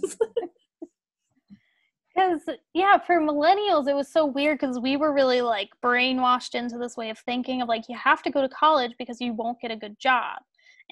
Because, 2.14 2.42
yeah, 2.74 2.98
for 2.98 3.20
millennials, 3.20 3.88
it 3.88 3.94
was 3.94 4.12
so 4.12 4.26
weird 4.26 4.58
because 4.60 4.78
we 4.78 4.96
were 4.96 5.12
really 5.12 5.40
like 5.40 5.70
brainwashed 5.82 6.54
into 6.54 6.78
this 6.78 6.96
way 6.96 7.10
of 7.10 7.18
thinking 7.18 7.62
of 7.62 7.68
like, 7.68 7.84
you 7.88 7.96
have 7.96 8.22
to 8.22 8.30
go 8.30 8.42
to 8.42 8.48
college 8.48 8.92
because 8.98 9.20
you 9.20 9.32
won't 9.32 9.60
get 9.60 9.70
a 9.70 9.76
good 9.76 9.98
job. 9.98 10.38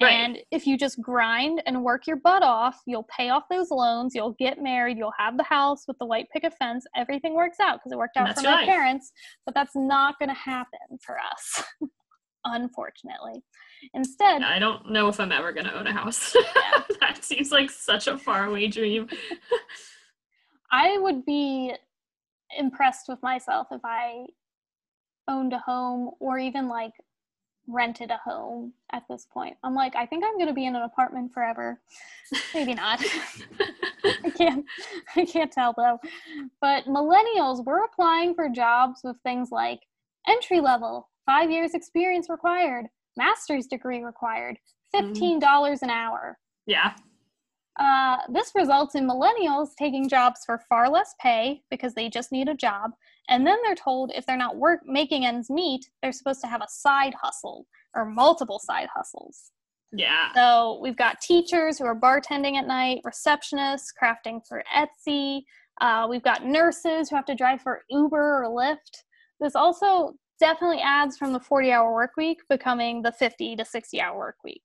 Right. 0.01 0.13
And 0.13 0.39
if 0.51 0.65
you 0.65 0.77
just 0.77 1.01
grind 1.01 1.61
and 1.65 1.83
work 1.83 2.07
your 2.07 2.15
butt 2.15 2.41
off, 2.41 2.81
you'll 2.85 3.07
pay 3.15 3.29
off 3.29 3.43
those 3.49 3.69
loans, 3.69 4.15
you'll 4.15 4.35
get 4.39 4.61
married, 4.61 4.97
you'll 4.97 5.13
have 5.17 5.37
the 5.37 5.43
house 5.43 5.83
with 5.87 5.97
the 5.99 6.05
white 6.05 6.27
picket 6.31 6.53
fence, 6.57 6.85
everything 6.95 7.35
works 7.35 7.59
out 7.59 7.79
because 7.79 7.91
it 7.91 7.97
worked 7.97 8.17
out 8.17 8.33
for 8.35 8.41
my 8.41 8.65
parents. 8.65 9.11
But 9.45 9.53
that's 9.53 9.75
not 9.75 10.17
going 10.17 10.29
to 10.29 10.35
happen 10.35 10.79
for 11.05 11.17
us, 11.19 11.63
unfortunately. 12.45 13.43
Instead, 13.93 14.43
I 14.43 14.59
don't 14.59 14.91
know 14.91 15.07
if 15.07 15.19
I'm 15.19 15.31
ever 15.31 15.51
going 15.51 15.65
to 15.65 15.77
own 15.77 15.87
a 15.87 15.93
house. 15.93 16.35
Yeah. 16.35 16.81
that 16.99 17.23
seems 17.23 17.51
like 17.51 17.69
such 17.69 18.07
a 18.07 18.17
faraway 18.17 18.67
dream. 18.67 19.07
I 20.71 20.97
would 20.97 21.25
be 21.25 21.73
impressed 22.57 23.07
with 23.07 23.21
myself 23.21 23.67
if 23.71 23.81
I 23.83 24.25
owned 25.27 25.53
a 25.53 25.59
home 25.59 26.11
or 26.19 26.39
even 26.39 26.67
like 26.67 26.93
rented 27.67 28.11
a 28.11 28.17
home 28.17 28.73
at 28.91 29.03
this 29.09 29.27
point. 29.31 29.55
I'm 29.63 29.75
like, 29.75 29.95
I 29.95 30.05
think 30.05 30.23
I'm 30.23 30.35
going 30.35 30.47
to 30.47 30.53
be 30.53 30.65
in 30.65 30.75
an 30.75 30.81
apartment 30.81 31.33
forever. 31.33 31.79
Maybe 32.53 32.73
not. 32.73 33.03
I 34.03 34.29
can't 34.31 34.65
I 35.15 35.25
can't 35.25 35.51
tell 35.51 35.73
though. 35.77 35.99
But 36.59 36.85
millennials 36.85 37.65
were 37.65 37.83
applying 37.83 38.33
for 38.33 38.49
jobs 38.49 39.01
with 39.03 39.17
things 39.23 39.49
like 39.51 39.81
entry 40.27 40.59
level, 40.59 41.09
5 41.25 41.51
years 41.51 41.73
experience 41.73 42.29
required, 42.29 42.87
master's 43.17 43.67
degree 43.67 44.03
required, 44.03 44.57
$15 44.93 45.39
mm-hmm. 45.41 45.83
an 45.83 45.89
hour. 45.89 46.37
Yeah. 46.65 46.93
Uh, 47.79 48.17
this 48.29 48.51
results 48.53 48.95
in 48.95 49.07
millennials 49.07 49.69
taking 49.79 50.09
jobs 50.09 50.41
for 50.45 50.61
far 50.69 50.89
less 50.89 51.15
pay 51.21 51.61
because 51.69 51.93
they 51.93 52.09
just 52.09 52.31
need 52.31 52.49
a 52.49 52.55
job, 52.55 52.91
and 53.29 53.47
then 53.47 53.57
they're 53.63 53.75
told 53.75 54.11
if 54.13 54.25
they're 54.25 54.37
not 54.37 54.57
work 54.57 54.81
making 54.85 55.25
ends 55.25 55.49
meet, 55.49 55.89
they're 56.01 56.11
supposed 56.11 56.41
to 56.41 56.47
have 56.47 56.61
a 56.61 56.69
side 56.69 57.13
hustle 57.21 57.65
or 57.95 58.05
multiple 58.05 58.59
side 58.59 58.89
hustles. 58.93 59.51
Yeah. 59.93 60.31
So 60.33 60.79
we've 60.81 60.95
got 60.95 61.21
teachers 61.21 61.77
who 61.77 61.85
are 61.85 61.95
bartending 61.95 62.55
at 62.55 62.67
night, 62.67 63.01
receptionists 63.05 63.87
crafting 64.01 64.41
for 64.47 64.63
Etsy. 64.73 65.41
Uh, 65.79 66.07
we've 66.09 66.23
got 66.23 66.45
nurses 66.45 67.09
who 67.09 67.15
have 67.15 67.25
to 67.25 67.35
drive 67.35 67.61
for 67.61 67.81
Uber 67.89 68.43
or 68.43 68.49
Lyft. 68.49 69.03
This 69.39 69.55
also 69.55 70.13
definitely 70.39 70.81
adds 70.81 71.17
from 71.17 71.33
the 71.33 71.39
40 71.39 71.71
hour 71.71 71.93
work 71.93 72.11
week 72.17 72.39
becoming 72.49 73.01
the 73.01 73.11
50 73.11 73.55
to 73.57 73.65
60 73.65 74.01
hour 74.01 74.17
work 74.17 74.37
week. 74.43 74.63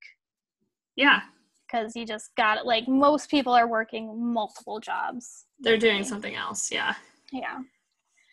Yeah, 0.94 1.20
because 1.66 1.96
you 1.96 2.06
just 2.06 2.34
got 2.36 2.58
it. 2.58 2.66
Like 2.66 2.88
most 2.88 3.30
people 3.30 3.52
are 3.52 3.68
working 3.68 4.32
multiple 4.32 4.80
jobs. 4.80 5.46
They're 5.60 5.78
doing 5.78 6.04
something 6.04 6.34
else. 6.34 6.70
Yeah. 6.70 6.94
Yeah. 7.32 7.58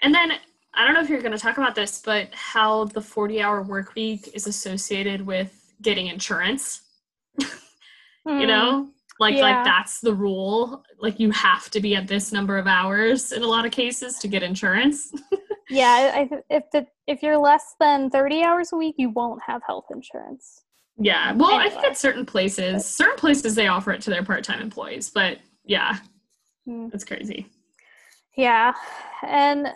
And 0.01 0.13
then 0.13 0.33
I 0.73 0.85
don't 0.85 0.93
know 0.93 1.01
if 1.01 1.09
you're 1.09 1.21
going 1.21 1.33
to 1.33 1.37
talk 1.37 1.57
about 1.57 1.75
this, 1.75 2.01
but 2.03 2.29
how 2.33 2.85
the 2.85 3.01
40 3.01 3.41
hour 3.41 3.61
work 3.61 3.95
week 3.95 4.29
is 4.33 4.47
associated 4.47 5.25
with 5.25 5.73
getting 5.81 6.07
insurance. 6.07 6.81
mm, 7.39 7.49
you 8.25 8.47
know, 8.47 8.89
like 9.19 9.35
yeah. 9.35 9.41
like 9.41 9.65
that's 9.65 9.99
the 10.01 10.13
rule. 10.13 10.83
Like 10.99 11.19
you 11.19 11.31
have 11.31 11.69
to 11.71 11.79
be 11.79 11.95
at 11.95 12.07
this 12.07 12.31
number 12.31 12.57
of 12.57 12.67
hours 12.67 13.31
in 13.31 13.43
a 13.43 13.47
lot 13.47 13.65
of 13.65 13.71
cases 13.71 14.17
to 14.19 14.27
get 14.27 14.41
insurance. 14.41 15.11
yeah, 15.69 16.11
I, 16.15 16.29
if 16.49 16.63
the 16.71 16.87
if 17.07 17.21
you're 17.21 17.37
less 17.37 17.75
than 17.79 18.09
30 18.09 18.43
hours 18.43 18.73
a 18.73 18.77
week, 18.77 18.95
you 18.97 19.09
won't 19.09 19.41
have 19.45 19.61
health 19.65 19.85
insurance. 19.91 20.63
Yeah. 20.97 21.33
Well, 21.33 21.51
anyway. 21.51 21.65
I 21.65 21.69
think 21.69 21.83
at 21.85 21.97
certain 21.97 22.25
places, 22.25 22.85
certain 22.85 23.17
places 23.17 23.55
they 23.55 23.67
offer 23.67 23.91
it 23.91 24.01
to 24.01 24.09
their 24.09 24.23
part-time 24.23 24.61
employees, 24.61 25.09
but 25.09 25.39
yeah. 25.65 25.97
Mm. 26.67 26.93
It's 26.93 27.03
crazy. 27.03 27.47
Yeah. 28.37 28.73
And 29.27 29.67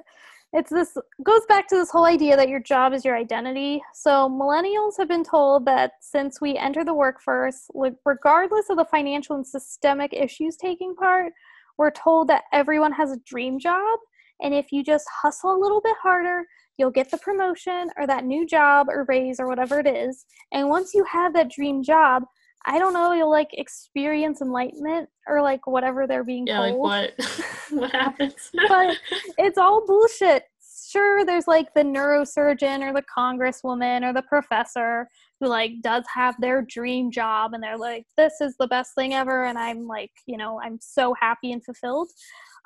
it's 0.53 0.69
this 0.69 0.95
goes 1.23 1.41
back 1.49 1.67
to 1.67 1.75
this 1.75 1.91
whole 1.91 2.05
idea 2.05 2.37
that 2.37 2.49
your 2.49 2.61
job 2.61 2.93
is 2.93 3.03
your 3.03 3.17
identity. 3.17 3.81
So 3.93 4.29
millennials 4.29 4.97
have 4.97 5.09
been 5.09 5.23
told 5.23 5.65
that 5.65 5.91
since 5.99 6.39
we 6.39 6.55
enter 6.55 6.85
the 6.85 6.93
workforce, 6.93 7.67
regardless 8.05 8.69
of 8.69 8.77
the 8.77 8.85
financial 8.85 9.35
and 9.35 9.45
systemic 9.45 10.13
issues 10.13 10.55
taking 10.55 10.95
part, 10.95 11.33
we're 11.77 11.91
told 11.91 12.29
that 12.29 12.43
everyone 12.53 12.93
has 12.93 13.11
a 13.11 13.19
dream 13.25 13.59
job 13.59 13.99
And 14.41 14.53
if 14.53 14.71
you 14.71 14.83
just 14.83 15.05
hustle 15.21 15.55
a 15.55 15.61
little 15.61 15.81
bit 15.81 15.95
harder, 16.01 16.45
you'll 16.77 16.91
get 16.91 17.09
the 17.09 17.17
promotion 17.17 17.89
or 17.97 18.05
that 18.07 18.25
new 18.25 18.45
job 18.45 18.87
or 18.89 19.05
raise 19.07 19.39
or 19.39 19.47
whatever 19.47 19.79
it 19.79 19.87
is. 19.87 20.25
And 20.51 20.69
once 20.69 20.93
you 20.93 21.03
have 21.05 21.33
that 21.33 21.49
dream 21.49 21.83
job, 21.83 22.23
I 22.65 22.79
don't 22.79 22.93
know, 22.93 23.13
you'll 23.13 23.31
like 23.31 23.49
experience 23.53 24.41
enlightenment 24.41 25.09
or 25.25 25.41
like 25.41 25.65
whatever 25.67 26.05
they're 26.05 26.23
being 26.23 26.47
yeah, 26.47 26.57
told. 26.57 26.69
like 26.69 26.77
what? 26.77 27.27
what 27.69 27.91
happens? 27.91 28.51
but 28.67 28.97
it's 29.37 29.57
all 29.57 29.85
bullshit. 29.85 30.43
Sure, 30.89 31.25
there's 31.25 31.47
like 31.47 31.73
the 31.73 31.83
neurosurgeon 31.83 32.81
or 32.81 32.93
the 32.93 33.03
congresswoman 33.03 34.03
or 34.03 34.13
the 34.13 34.21
professor 34.21 35.07
who 35.39 35.47
like 35.47 35.71
does 35.81 36.03
have 36.13 36.35
their 36.39 36.61
dream 36.61 37.11
job 37.11 37.53
and 37.53 37.61
they're 37.63 37.77
like, 37.77 38.05
this 38.15 38.41
is 38.41 38.55
the 38.59 38.67
best 38.67 38.95
thing 38.95 39.13
ever, 39.13 39.45
and 39.45 39.57
I'm 39.57 39.87
like, 39.87 40.11
you 40.25 40.37
know, 40.37 40.59
I'm 40.61 40.77
so 40.81 41.13
happy 41.19 41.51
and 41.51 41.63
fulfilled. 41.63 42.09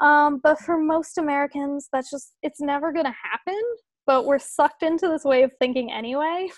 Um, 0.01 0.39
but 0.43 0.59
for 0.59 0.77
most 0.77 1.17
Americans, 1.17 1.87
that's 1.93 2.09
just 2.09 2.33
it's 2.41 2.59
never 2.59 2.91
gonna 2.91 3.15
happen. 3.23 3.61
But 4.07 4.25
we're 4.25 4.39
sucked 4.39 4.83
into 4.83 5.07
this 5.07 5.23
way 5.23 5.43
of 5.43 5.51
thinking 5.59 5.91
anyway. 5.91 6.49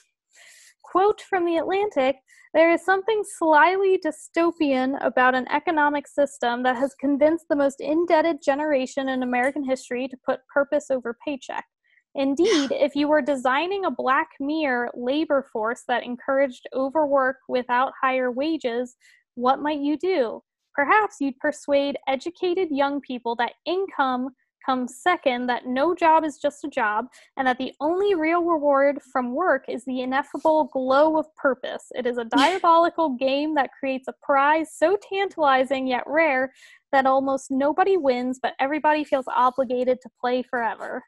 Quote 0.84 1.22
from 1.22 1.46
the 1.46 1.58
Atlantic 1.58 2.18
there 2.54 2.72
is 2.72 2.86
something 2.86 3.24
slyly 3.40 4.00
dystopian 4.06 5.04
about 5.04 5.34
an 5.34 5.48
economic 5.52 6.08
system 6.08 6.62
that 6.64 6.76
has 6.76 6.94
convinced 7.00 7.46
the 7.50 7.56
most 7.56 7.82
indebted 7.82 8.44
generation 8.44 9.10
in 9.10 9.24
American 9.24 9.64
history 9.68 10.08
to 10.08 10.18
put 10.24 10.40
purpose 10.54 10.92
over 10.92 11.18
paycheck. 11.26 11.66
Indeed, 12.14 12.72
if 12.72 12.96
you 12.96 13.08
were 13.08 13.24
designing 13.24 13.86
a 13.86 13.92
Black 13.92 14.28
Mirror 14.40 14.92
labor 14.94 15.48
force 15.52 15.82
that 15.88 16.04
encouraged 16.04 16.68
overwork 16.76 17.38
without 17.50 17.94
higher 18.00 18.32
wages, 18.32 18.96
what 19.34 19.60
might 19.60 19.80
you 19.80 19.98
do? 19.98 20.44
Perhaps 20.74 21.18
you'd 21.20 21.40
persuade 21.40 21.98
educated 22.08 22.70
young 22.72 23.02
people 23.02 23.36
that 23.36 23.54
income 23.66 24.30
comes 24.66 24.96
second, 25.02 25.48
that 25.48 25.66
no 25.66 25.94
job 25.94 26.24
is 26.24 26.38
just 26.38 26.64
a 26.64 26.70
job, 26.70 27.08
and 27.38 27.48
that 27.48 27.58
the 27.58 27.74
only 27.80 28.16
real 28.16 28.44
reward 28.44 29.00
from 29.12 29.34
work 29.34 29.66
is 29.68 29.84
the 29.86 30.02
ineffable 30.02 30.70
glow 30.72 31.18
of 31.18 31.34
purpose. 31.36 31.86
It 31.96 32.06
is 32.06 32.18
a 32.18 32.26
diabolical 32.38 33.16
game 33.18 33.56
that 33.56 33.72
creates 33.78 34.08
a 34.08 34.14
prize 34.24 34.70
so 34.74 34.98
tantalizing 35.10 35.88
yet 35.88 36.04
rare 36.08 36.54
that 36.92 37.06
almost 37.06 37.52
nobody 37.52 37.98
wins, 37.98 38.40
but 38.42 38.54
everybody 38.60 39.04
feels 39.04 39.26
obligated 39.28 40.00
to 40.02 40.10
play 40.20 40.44
forever. 40.44 41.04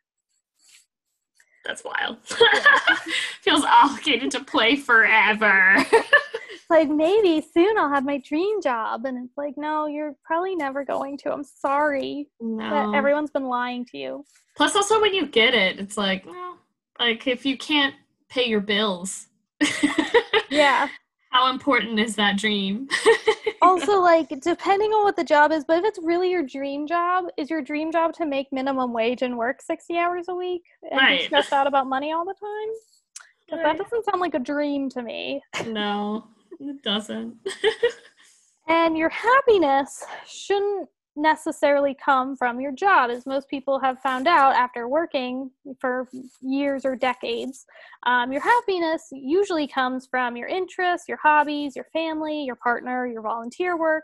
That's 1.66 1.84
wild. 1.84 2.18
Feels 3.41 3.63
obligated 3.63 4.30
to 4.32 4.43
play 4.43 4.76
forever. 4.76 5.84
like 6.70 6.89
maybe 6.89 7.45
soon 7.53 7.78
I'll 7.78 7.89
have 7.89 8.05
my 8.05 8.18
dream 8.18 8.61
job. 8.61 9.05
And 9.05 9.26
it's 9.26 9.38
like, 9.38 9.55
no, 9.57 9.88
you're 9.88 10.16
probably 10.24 10.55
never 10.55 10.84
going 10.84 11.18
to. 11.20 11.32
I'm 11.32 11.43
sorry 11.43 12.28
no. 12.39 12.70
that 12.70 12.95
everyone's 12.95 13.32
been 13.32 13.47
lying 13.47 13.86
to 13.86 13.97
you. 13.97 14.26
Plus, 14.57 14.76
also 14.76 15.01
when 15.01 15.13
you 15.13 15.26
get 15.28 15.53
it, 15.53 15.80
it's 15.80 15.97
like, 15.97 16.26
well, 16.26 16.57
like 16.99 17.28
if 17.28 17.45
you 17.45 17.57
can't 17.57 17.95
pay 18.30 18.45
your 18.45 18.61
bills, 18.61 19.28
yeah, 20.49 20.88
how 21.32 21.49
important 21.51 21.99
is 21.99 22.16
that 22.16 22.38
dream? 22.38 22.88
also, 23.61 23.99
like 23.99 24.30
depending 24.41 24.91
on 24.91 25.03
what 25.03 25.18
the 25.18 25.24
job 25.24 25.51
is, 25.51 25.66
but 25.66 25.80
if 25.80 25.86
it's 25.86 25.99
really 26.01 26.32
your 26.32 26.43
dream 26.43 26.88
job, 26.88 27.26
is 27.38 27.49
your 27.49 27.61
dream 27.61 27.91
job 27.91 28.13
to 28.13 28.26
make 28.26 28.47
minimum 28.53 28.93
wage 28.93 29.22
and 29.22 29.38
work 29.38 29.61
sixty 29.61 29.97
hours 29.97 30.26
a 30.30 30.36
week 30.36 30.63
and 30.89 30.97
Right. 30.97 31.20
be 31.20 31.26
stressed 31.26 31.51
out 31.53 31.68
about 31.68 31.88
money 31.88 32.13
all 32.13 32.24
the 32.26 32.34
time? 32.34 33.59
Right. 33.59 33.63
that 33.63 33.78
doesn't 33.78 34.05
sound 34.05 34.22
like 34.22 34.34
a 34.34 34.39
dream 34.39 34.89
to 34.91 35.01
me. 35.03 35.41
no, 35.68 36.28
it 36.60 36.84
doesn't. 36.84 37.36
And 38.68 38.97
your 38.97 39.10
happiness 39.10 40.03
shouldn't 40.28 40.89
necessarily 41.16 41.95
come 42.03 42.36
from 42.36 42.60
your 42.60 42.72
job, 42.72 43.10
as 43.10 43.26
most 43.26 43.47
people 43.47 43.80
have 43.80 43.99
found 44.01 44.28
out 44.28 44.56
after 44.56 44.88
working 44.88 45.49
for 45.80 46.10
years 46.41 46.84
or 46.84 46.95
decades. 46.95 47.66
Um, 48.06 48.32
your 48.32 48.41
happiness 48.41 49.08
usually 49.12 49.68
comes 49.68 50.08
from 50.10 50.36
your 50.36 50.47
interests, 50.47 51.08
your 51.08 51.20
hobbies, 51.22 51.76
your 51.76 51.86
family, 51.93 52.43
your 52.43 52.58
partner, 52.58 53.08
your 53.08 53.22
volunteer 53.22 53.78
work, 53.78 54.03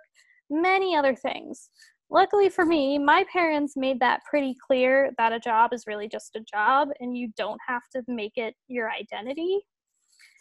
many 0.49 0.95
other 0.95 1.15
things. 1.15 1.69
Luckily 2.09 2.49
for 2.49 2.65
me, 2.65 2.99
my 2.99 3.25
parents 3.31 3.73
made 3.75 3.99
that 4.01 4.21
pretty 4.29 4.55
clear 4.65 5.11
that 5.17 5.33
a 5.33 5.39
job 5.39 5.73
is 5.73 5.87
really 5.87 6.07
just 6.07 6.35
a 6.35 6.41
job 6.41 6.89
and 6.99 7.17
you 7.17 7.31
don't 7.35 7.59
have 7.65 7.83
to 7.93 8.03
make 8.07 8.33
it 8.35 8.53
your 8.67 8.91
identity. 8.91 9.59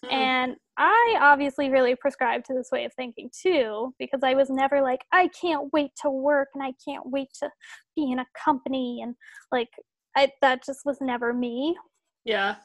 Hmm. 0.04 0.12
And 0.12 0.56
I 0.76 1.18
obviously 1.20 1.70
really 1.70 1.94
prescribed 1.94 2.46
to 2.46 2.54
this 2.54 2.70
way 2.72 2.84
of 2.84 2.92
thinking 2.94 3.30
too, 3.38 3.94
because 3.98 4.20
I 4.22 4.34
was 4.34 4.48
never 4.50 4.80
like, 4.80 5.04
I 5.12 5.28
can't 5.28 5.72
wait 5.72 5.90
to 6.02 6.10
work 6.10 6.48
and 6.54 6.62
I 6.62 6.72
can't 6.84 7.04
wait 7.06 7.28
to 7.42 7.50
be 7.96 8.10
in 8.10 8.18
a 8.18 8.26
company. 8.42 9.00
And 9.02 9.14
like, 9.52 9.68
I, 10.16 10.30
that 10.40 10.64
just 10.64 10.80
was 10.84 10.98
never 11.00 11.32
me. 11.32 11.76
yeah. 12.24 12.56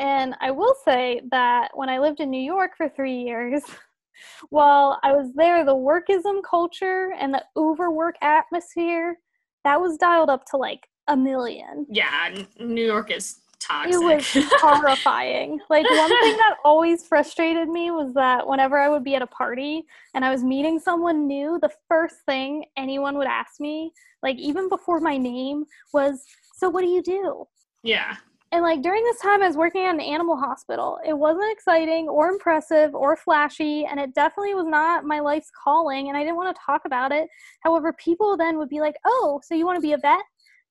And 0.00 0.36
I 0.40 0.52
will 0.52 0.74
say 0.84 1.20
that 1.32 1.70
when 1.74 1.88
I 1.88 1.98
lived 1.98 2.20
in 2.20 2.30
New 2.30 2.40
York 2.40 2.72
for 2.76 2.88
three 2.88 3.16
years, 3.20 3.62
while 4.50 4.98
I 5.02 5.12
was 5.12 5.32
there, 5.34 5.64
the 5.64 5.74
workism 5.74 6.40
culture 6.48 7.12
and 7.18 7.34
the 7.34 7.44
overwork 7.56 8.14
atmosphere, 8.22 9.18
that 9.64 9.80
was 9.80 9.96
dialed 9.96 10.30
up 10.30 10.44
to 10.52 10.56
like 10.56 10.86
a 11.08 11.16
million 11.16 11.84
Yeah. 11.90 12.32
New 12.60 12.84
York 12.84 13.10
is 13.10 13.40
toxic. 13.60 13.94
it 13.94 13.98
was 13.98 14.52
horrifying. 14.60 15.60
Like 15.70 15.88
one 15.88 16.08
thing 16.08 16.36
that 16.36 16.56
always 16.64 17.06
frustrated 17.06 17.68
me 17.68 17.90
was 17.90 18.14
that 18.14 18.46
whenever 18.46 18.78
I 18.78 18.88
would 18.88 19.04
be 19.04 19.14
at 19.14 19.22
a 19.22 19.26
party 19.26 19.84
and 20.14 20.24
I 20.24 20.30
was 20.30 20.42
meeting 20.42 20.78
someone 20.78 21.26
new, 21.26 21.58
the 21.60 21.70
first 21.88 22.16
thing 22.26 22.64
anyone 22.76 23.16
would 23.18 23.26
ask 23.26 23.60
me, 23.60 23.92
like 24.22 24.36
even 24.38 24.68
before 24.68 25.00
my 25.00 25.16
name, 25.16 25.64
was, 25.92 26.24
"So 26.56 26.68
what 26.68 26.82
do 26.82 26.88
you 26.88 27.02
do?" 27.02 27.46
yeah. 27.82 28.16
And 28.50 28.62
like 28.62 28.80
during 28.80 29.04
this 29.04 29.20
time, 29.20 29.42
I 29.42 29.46
was 29.46 29.58
working 29.58 29.84
at 29.84 29.94
an 29.94 30.00
animal 30.00 30.34
hospital. 30.34 30.98
It 31.06 31.12
wasn't 31.12 31.52
exciting 31.52 32.08
or 32.08 32.28
impressive 32.28 32.94
or 32.94 33.14
flashy, 33.14 33.84
and 33.84 34.00
it 34.00 34.14
definitely 34.14 34.54
was 34.54 34.64
not 34.66 35.04
my 35.04 35.20
life's 35.20 35.50
calling. 35.62 36.08
And 36.08 36.16
I 36.16 36.22
didn't 36.22 36.36
want 36.36 36.56
to 36.56 36.62
talk 36.64 36.82
about 36.86 37.12
it. 37.12 37.28
However, 37.60 37.92
people 37.92 38.38
then 38.38 38.56
would 38.56 38.70
be 38.70 38.80
like, 38.80 38.96
"Oh, 39.04 39.38
so 39.44 39.54
you 39.54 39.66
want 39.66 39.76
to 39.76 39.82
be 39.82 39.92
a 39.92 39.98
vet?" 39.98 40.22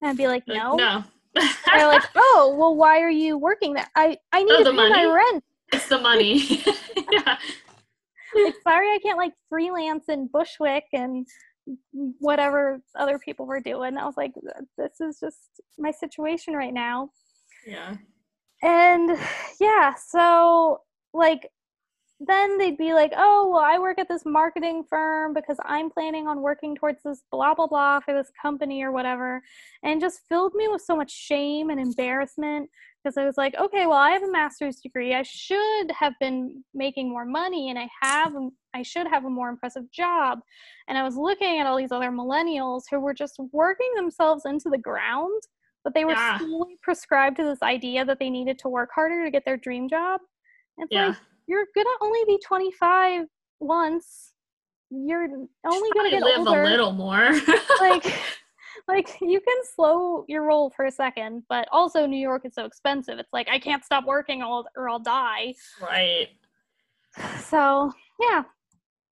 And 0.02 0.10
I'd 0.10 0.18
be 0.18 0.28
like, 0.28 0.44
Like, 0.48 0.58
"No." 0.58 0.76
no. 0.76 1.04
They're 1.74 1.88
like, 1.88 2.04
"Oh, 2.16 2.56
well, 2.58 2.76
why 2.76 3.00
are 3.02 3.10
you 3.10 3.38
working 3.38 3.74
there?" 3.74 3.88
I 3.96 4.18
I 4.32 4.44
need 4.44 4.52
Oh, 4.54 4.64
to 4.64 4.70
pay 4.72 4.76
my 4.90 5.06
rent. 5.32 5.44
it's 5.74 5.88
the 5.88 6.00
money. 6.00 6.40
yeah. 7.12 7.38
Like, 8.36 8.56
sorry, 8.64 8.88
I 8.94 9.00
can't 9.02 9.18
like 9.18 9.34
freelance 9.50 10.10
in 10.10 10.28
Bushwick 10.28 10.86
and 10.94 11.26
whatever 12.20 12.80
other 12.96 13.20
people 13.20 13.46
were 13.46 13.60
doing. 13.62 13.98
I 13.98 14.06
was 14.06 14.18
like, 14.18 14.34
"This 14.78 15.00
is 15.02 15.20
just 15.20 15.38
my 15.78 15.92
situation 15.92 16.54
right 16.54 16.74
now." 16.74 17.10
Yeah. 17.66 17.96
And 18.64 19.18
yeah, 19.60 19.94
so 19.96 20.82
like 21.14 21.50
then 22.20 22.58
they'd 22.58 22.78
be 22.78 22.94
like, 22.94 23.14
oh, 23.16 23.50
well, 23.52 23.62
I 23.62 23.78
work 23.78 24.00
at 24.00 24.08
this 24.08 24.24
marketing 24.26 24.84
firm 24.90 25.34
because 25.34 25.58
I'm 25.64 25.90
planning 25.92 26.28
on 26.28 26.42
working 26.42 26.76
towards 26.76 27.04
this 27.04 27.22
blah, 27.32 27.54
blah, 27.54 27.68
blah 27.68 28.00
for 28.00 28.14
this 28.14 28.32
company 28.42 28.82
or 28.82 28.92
whatever. 28.92 29.44
And 29.84 30.02
just 30.02 30.22
filled 30.28 30.56
me 30.56 30.68
with 30.68 30.82
so 30.82 30.96
much 30.96 31.12
shame 31.12 31.70
and 31.70 31.80
embarrassment 31.80 32.72
because 33.04 33.18
I 33.18 33.26
was 33.26 33.38
like, 33.38 33.56
okay, 33.60 33.86
well, 33.86 34.00
I 34.00 34.12
have 34.12 34.24
a 34.24 34.32
master's 34.32 34.78
degree. 34.78 35.14
I 35.14 35.22
should 35.22 35.92
have 35.92 36.14
been 36.20 36.64
making 36.74 37.08
more 37.08 37.26
money 37.26 37.70
and 37.70 37.78
I 37.78 37.88
have, 38.02 38.34
I 38.74 38.82
should 38.82 39.06
have 39.08 39.26
a 39.26 39.30
more 39.30 39.50
impressive 39.50 39.90
job. 39.92 40.40
And 40.88 40.98
I 40.98 41.04
was 41.04 41.18
looking 41.18 41.60
at 41.60 41.68
all 41.68 41.78
these 41.78 41.92
other 41.92 42.10
millennials 42.10 42.84
who 42.90 43.00
were 43.00 43.14
just 43.14 43.40
working 43.52 43.92
themselves 43.96 44.46
into 44.46 44.72
the 44.72 44.78
ground, 44.80 45.44
but 45.84 45.94
they 45.94 46.04
were 46.04 46.16
Yeah. 46.16 46.40
solely 46.40 46.80
prescribed 46.82 47.38
to 47.38 47.44
this 47.44 47.62
idea 47.62 48.04
that 48.06 48.18
they 48.18 48.32
needed 48.32 48.58
to 48.60 48.70
work 48.70 48.90
harder 48.94 49.24
to 49.24 49.30
get 49.30 49.46
their 49.46 49.58
dream 49.58 49.88
job. 49.88 50.20
And 50.78 50.86
it's 50.86 50.92
Yeah. 50.92 51.10
like, 51.10 51.18
you're 51.48 51.66
gonna 51.76 51.90
only 52.02 52.20
be 52.28 52.40
25 52.46 53.26
once. 53.60 54.34
You're 54.90 55.28
only 55.66 55.90
gonna 55.96 56.10
get 56.10 56.22
live 56.22 56.40
older. 56.48 56.62
a 56.62 56.66
little 56.66 56.92
more. 56.92 57.32
like, 57.80 58.14
like 58.88 59.18
you 59.22 59.40
can 59.40 59.58
slow 59.76 60.26
your 60.28 60.44
roll 60.44 60.70
for 60.70 60.86
a 60.86 60.92
second, 60.92 61.44
but 61.50 61.68
also 61.72 62.06
New 62.06 62.20
York 62.20 62.44
is 62.46 62.54
so 62.54 62.66
expensive. 62.66 63.20
It's 63.20 63.34
like 63.34 63.48
I 63.50 63.60
can't 63.60 63.84
stop 63.84 64.06
working 64.06 64.42
or 64.42 64.46
I'll, 64.46 64.68
or 64.76 64.90
I'll 64.90 65.00
die. 65.00 65.56
right. 65.82 66.28
So 67.40 67.92
yeah, 68.20 68.44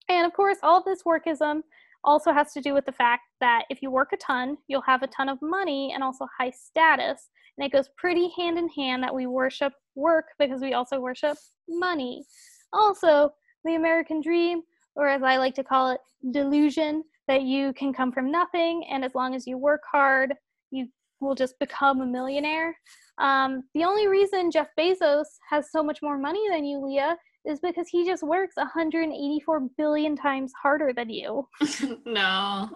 and 0.09 0.26
of 0.26 0.35
course, 0.35 0.59
all 0.62 0.82
this 0.82 1.03
workism 1.05 1.62
also 2.05 2.32
has 2.32 2.52
to 2.52 2.61
do 2.61 2.74
with 2.74 2.86
the 2.86 2.92
fact 2.92 3.22
that 3.40 3.64
if 3.70 3.82
you 3.82 3.90
work 3.90 4.12
a 4.12 4.16
ton, 4.16 4.57
you'll 4.68 4.82
have 4.82 5.02
a 5.02 5.09
ton 5.09 5.28
of 5.28 5.38
money 5.42 5.92
and 5.94 6.02
also 6.02 6.26
high 6.38 6.50
status. 6.50 7.30
And 7.57 7.66
it 7.66 7.72
goes 7.72 7.88
pretty 7.96 8.30
hand 8.36 8.59
in 8.59 8.68
hand 8.68 9.02
that 9.02 9.14
we 9.14 9.26
worship 9.26 9.72
work 9.94 10.26
because 10.38 10.61
we 10.61 10.74
also 10.74 11.00
worship 11.00 11.36
money. 11.68 12.24
Also, 12.72 13.32
the 13.64 13.76
American 13.76 14.20
dream, 14.20 14.62
or 14.96 15.09
as 15.09 15.22
I 15.22 15.36
like 15.36 15.55
to 15.55 15.64
call 15.64 15.90
it, 15.90 16.00
delusion, 16.32 17.05
that 17.28 17.42
you 17.42 17.72
can 17.72 17.92
come 17.92 18.12
from 18.12 18.30
nothing 18.30 18.84
and 18.90 19.05
as 19.05 19.14
long 19.14 19.34
as 19.34 19.46
you 19.46 19.57
work 19.57 19.82
hard, 19.90 20.34
you 20.70 20.88
will 21.20 21.34
just 21.34 21.59
become 21.59 22.00
a 22.00 22.07
millionaire. 22.07 22.76
Um, 23.18 23.62
the 23.74 23.84
only 23.84 24.09
reason 24.09 24.50
Jeff 24.50 24.68
Bezos 24.78 25.24
has 25.48 25.70
so 25.70 25.82
much 25.82 26.00
more 26.02 26.18
money 26.18 26.44
than 26.50 26.64
you, 26.64 26.84
Leah, 26.84 27.16
is 27.45 27.61
because 27.61 27.88
he 27.88 28.05
just 28.07 28.22
works 28.22 28.57
184 28.57 29.61
billion 29.76 30.16
times 30.16 30.53
harder 30.61 30.92
than 30.92 31.11
you. 31.11 31.47
no. 32.07 32.70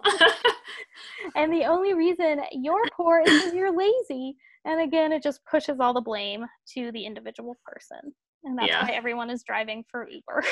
and 1.35 1.51
the 1.51 1.65
only 1.65 1.93
reason 1.93 2.41
you're 2.51 2.85
poor 2.95 3.21
is 3.25 3.31
because 3.31 3.53
you're 3.53 3.75
lazy. 3.75 4.35
And 4.65 4.81
again, 4.81 5.11
it 5.11 5.23
just 5.23 5.39
pushes 5.49 5.79
all 5.79 5.93
the 5.93 6.01
blame 6.01 6.45
to 6.75 6.91
the 6.91 7.05
individual 7.05 7.57
person. 7.65 8.13
And 8.43 8.57
that's 8.57 8.69
Yeah. 8.69 8.83
why 8.83 8.91
everyone 8.91 9.29
is 9.29 9.43
driving 9.43 9.83
for 9.89 10.07
Uber. 10.07 10.43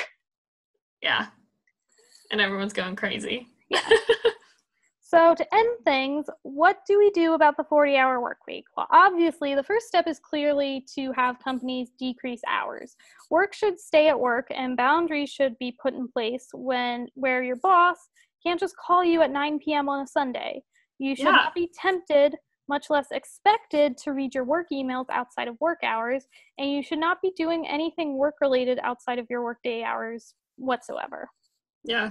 yeah. 1.02 1.26
And 2.32 2.40
everyone's 2.40 2.72
going 2.72 2.96
crazy. 2.96 3.48
So, 5.08 5.34
to 5.34 5.54
end 5.54 5.78
things, 5.86 6.26
what 6.42 6.80
do 6.86 6.98
we 6.98 7.08
do 7.12 7.32
about 7.32 7.56
the 7.56 7.64
40 7.64 7.96
hour 7.96 8.20
work 8.20 8.40
week? 8.46 8.66
Well, 8.76 8.86
obviously, 8.90 9.54
the 9.54 9.62
first 9.62 9.86
step 9.86 10.06
is 10.06 10.18
clearly 10.18 10.84
to 10.96 11.12
have 11.12 11.38
companies 11.42 11.92
decrease 11.98 12.42
hours. 12.46 12.94
Work 13.30 13.54
should 13.54 13.80
stay 13.80 14.08
at 14.10 14.20
work, 14.20 14.48
and 14.54 14.76
boundaries 14.76 15.30
should 15.30 15.56
be 15.58 15.74
put 15.82 15.94
in 15.94 16.08
place 16.08 16.48
when 16.52 17.06
where 17.14 17.42
your 17.42 17.56
boss 17.56 17.96
can't 18.42 18.60
just 18.60 18.76
call 18.76 19.02
you 19.02 19.22
at 19.22 19.30
9 19.30 19.58
p.m. 19.60 19.88
on 19.88 20.04
a 20.04 20.06
Sunday. 20.06 20.62
You 20.98 21.16
should 21.16 21.24
Yeah. 21.24 21.30
not 21.32 21.54
be 21.54 21.70
tempted, 21.74 22.36
much 22.68 22.90
less 22.90 23.06
expected, 23.10 23.96
to 24.04 24.12
read 24.12 24.34
your 24.34 24.44
work 24.44 24.66
emails 24.70 25.06
outside 25.08 25.48
of 25.48 25.58
work 25.58 25.78
hours, 25.82 26.26
and 26.58 26.70
you 26.70 26.82
should 26.82 27.00
not 27.00 27.22
be 27.22 27.32
doing 27.34 27.66
anything 27.66 28.18
work 28.18 28.34
related 28.42 28.78
outside 28.82 29.18
of 29.18 29.26
your 29.30 29.42
workday 29.42 29.82
hours 29.82 30.34
whatsoever. 30.56 31.30
Yeah. 31.82 32.10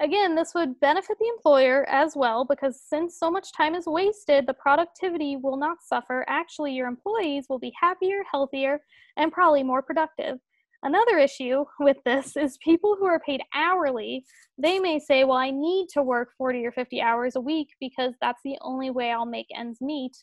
Again, 0.00 0.36
this 0.36 0.54
would 0.54 0.78
benefit 0.78 1.18
the 1.18 1.28
employer 1.28 1.84
as 1.88 2.14
well 2.14 2.44
because 2.44 2.80
since 2.80 3.18
so 3.18 3.30
much 3.30 3.52
time 3.52 3.74
is 3.74 3.86
wasted, 3.86 4.46
the 4.46 4.54
productivity 4.54 5.36
will 5.36 5.56
not 5.56 5.82
suffer. 5.82 6.24
Actually, 6.28 6.74
your 6.74 6.86
employees 6.86 7.46
will 7.48 7.58
be 7.58 7.72
happier, 7.80 8.22
healthier, 8.30 8.80
and 9.16 9.32
probably 9.32 9.64
more 9.64 9.82
productive. 9.82 10.38
Another 10.84 11.18
issue 11.18 11.64
with 11.80 11.96
this 12.04 12.36
is 12.36 12.56
people 12.58 12.96
who 12.96 13.06
are 13.06 13.18
paid 13.18 13.42
hourly, 13.52 14.24
they 14.56 14.78
may 14.78 15.00
say, 15.00 15.24
Well, 15.24 15.36
I 15.36 15.50
need 15.50 15.88
to 15.94 16.02
work 16.04 16.30
40 16.38 16.64
or 16.64 16.70
50 16.70 17.02
hours 17.02 17.34
a 17.34 17.40
week 17.40 17.70
because 17.80 18.14
that's 18.20 18.40
the 18.44 18.56
only 18.60 18.90
way 18.90 19.10
I'll 19.10 19.26
make 19.26 19.48
ends 19.56 19.80
meet. 19.80 20.16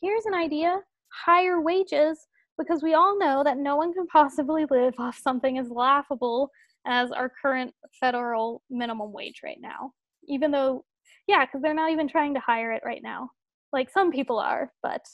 Here's 0.00 0.24
an 0.24 0.34
idea 0.34 0.80
higher 1.10 1.60
wages 1.60 2.26
because 2.58 2.82
we 2.82 2.94
all 2.94 3.18
know 3.18 3.42
that 3.44 3.58
no 3.58 3.76
one 3.76 3.92
can 3.92 4.06
possibly 4.06 4.64
live 4.70 4.94
off 4.98 5.18
something 5.18 5.58
as 5.58 5.68
laughable 5.68 6.50
as 6.86 7.10
our 7.10 7.30
current 7.42 7.74
federal 8.00 8.62
minimum 8.70 9.12
wage 9.12 9.40
right 9.44 9.60
now. 9.60 9.92
Even 10.26 10.50
though, 10.50 10.84
yeah, 11.26 11.44
because 11.44 11.62
they're 11.62 11.74
not 11.74 11.90
even 11.92 12.08
trying 12.08 12.34
to 12.34 12.40
hire 12.40 12.72
it 12.72 12.82
right 12.84 13.02
now. 13.02 13.30
Like 13.72 13.90
some 13.90 14.10
people 14.10 14.38
are, 14.38 14.72
but 14.82 15.04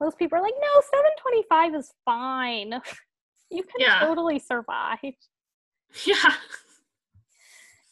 most 0.00 0.18
people 0.18 0.38
are 0.38 0.42
like, 0.42 0.54
no, 0.60 0.80
725 0.80 1.74
is 1.74 1.92
fine. 2.04 2.74
You 3.52 3.64
can 3.64 3.80
Yeah. 3.80 3.98
totally 3.98 4.38
survive. 4.38 4.98
Yeah. 6.06 6.34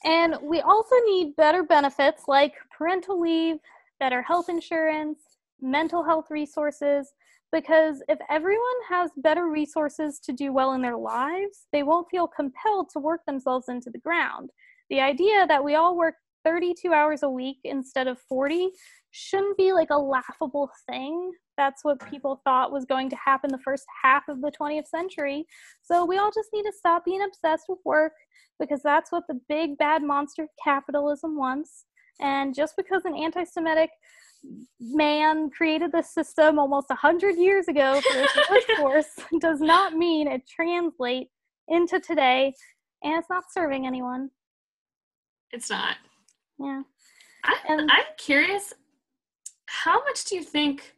And 0.05 0.37
we 0.41 0.61
also 0.61 0.95
need 1.05 1.35
better 1.35 1.65
benefits 1.65 2.23
like 2.29 2.55
parental 2.77 3.21
leave, 3.21 3.57
better 3.99 4.23
health 4.23 4.49
insurance, 4.49 5.19
mental 5.61 6.05
health 6.05 6.27
resources, 6.31 7.13
because 7.53 8.03
if 8.09 8.19
everyone 8.29 8.63
has 8.89 9.11
better 9.17 9.49
resources 9.49 10.19
to 10.21 10.33
do 10.33 10.53
well 10.53 10.73
in 10.73 10.83
their 10.83 10.97
lives, 10.97 11.67
they 11.73 11.83
won't 11.83 12.09
feel 12.11 12.27
compelled 12.27 12.89
to 12.93 12.99
work 12.99 13.23
themselves 13.27 13.69
into 13.69 13.91
the 13.91 13.99
ground. 13.99 14.51
The 14.91 15.01
idea 15.01 15.47
that 15.47 15.65
we 15.65 15.75
all 15.75 15.97
work 15.97 16.15
32 16.45 16.93
hours 16.93 17.23
a 17.23 17.29
week 17.29 17.59
instead 17.65 18.07
of 18.07 18.19
40 18.29 18.71
shouldn't 19.11 19.57
be 19.57 19.73
like 19.73 19.91
a 19.91 19.99
laughable 19.99 20.71
thing. 20.89 21.33
That's 21.57 21.85
what 21.85 22.09
people 22.11 22.41
thought 22.45 22.73
was 22.73 22.85
going 22.85 23.11
to 23.11 23.17
happen 23.17 23.51
the 23.51 23.59
first 23.59 23.85
half 24.03 24.29
of 24.29 24.41
the 24.41 24.53
20th 24.53 24.87
century. 24.87 25.45
So 25.83 26.05
we 26.05 26.19
all 26.19 26.31
just 26.31 26.51
need 26.53 26.63
to 26.63 26.73
stop 26.77 27.05
being 27.05 27.23
obsessed 27.23 27.65
with 27.69 27.79
work 27.85 28.13
because 28.61 28.81
that's 28.83 29.11
what 29.11 29.25
the 29.29 29.41
big 29.49 29.77
bad 29.79 30.03
monster 30.03 30.47
capitalism 30.63 31.37
wants. 31.37 31.85
And 32.21 32.55
just 32.55 32.77
because 32.77 33.03
an 33.05 33.17
anti 33.17 33.45
Semitic 33.45 33.91
man 34.81 35.51
created 35.51 35.93
this 35.93 36.13
system 36.15 36.59
almost 36.59 36.89
100 36.91 37.37
years 37.37 37.69
ago 37.69 38.01
for 38.01 38.19
his 38.19 38.31
workforce 38.51 39.07
does 39.41 39.61
not 39.61 39.95
mean 39.95 40.29
it 40.29 40.43
translates 40.49 41.31
into 41.69 42.01
today 42.01 42.55
and 43.03 43.15
it's 43.15 43.29
not 43.31 43.45
serving 43.53 43.87
anyone. 43.87 44.31
It's 45.53 45.71
not. 45.71 45.97
Yeah. 46.59 46.83
I, 47.45 47.57
And- 47.69 47.91
I'm 47.91 48.05
curious, 48.17 48.73
how 49.67 50.03
much 50.05 50.25
do 50.25 50.35
you 50.37 50.43
think 50.43 50.95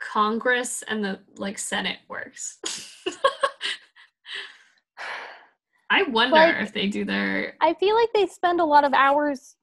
Congress 0.00 0.82
and 0.88 1.04
the 1.04 1.20
like 1.36 1.58
Senate 1.58 1.98
works? 2.08 2.58
I 5.90 6.04
wonder 6.04 6.36
Like- 6.36 6.56
if 6.62 6.72
they 6.72 6.86
do 6.86 7.04
their 7.04 7.54
I 7.60 7.74
feel 7.74 7.94
like 7.96 8.10
they 8.14 8.26
spend 8.26 8.60
a 8.60 8.64
lot 8.64 8.84
of 8.84 8.92
hours 8.94 9.56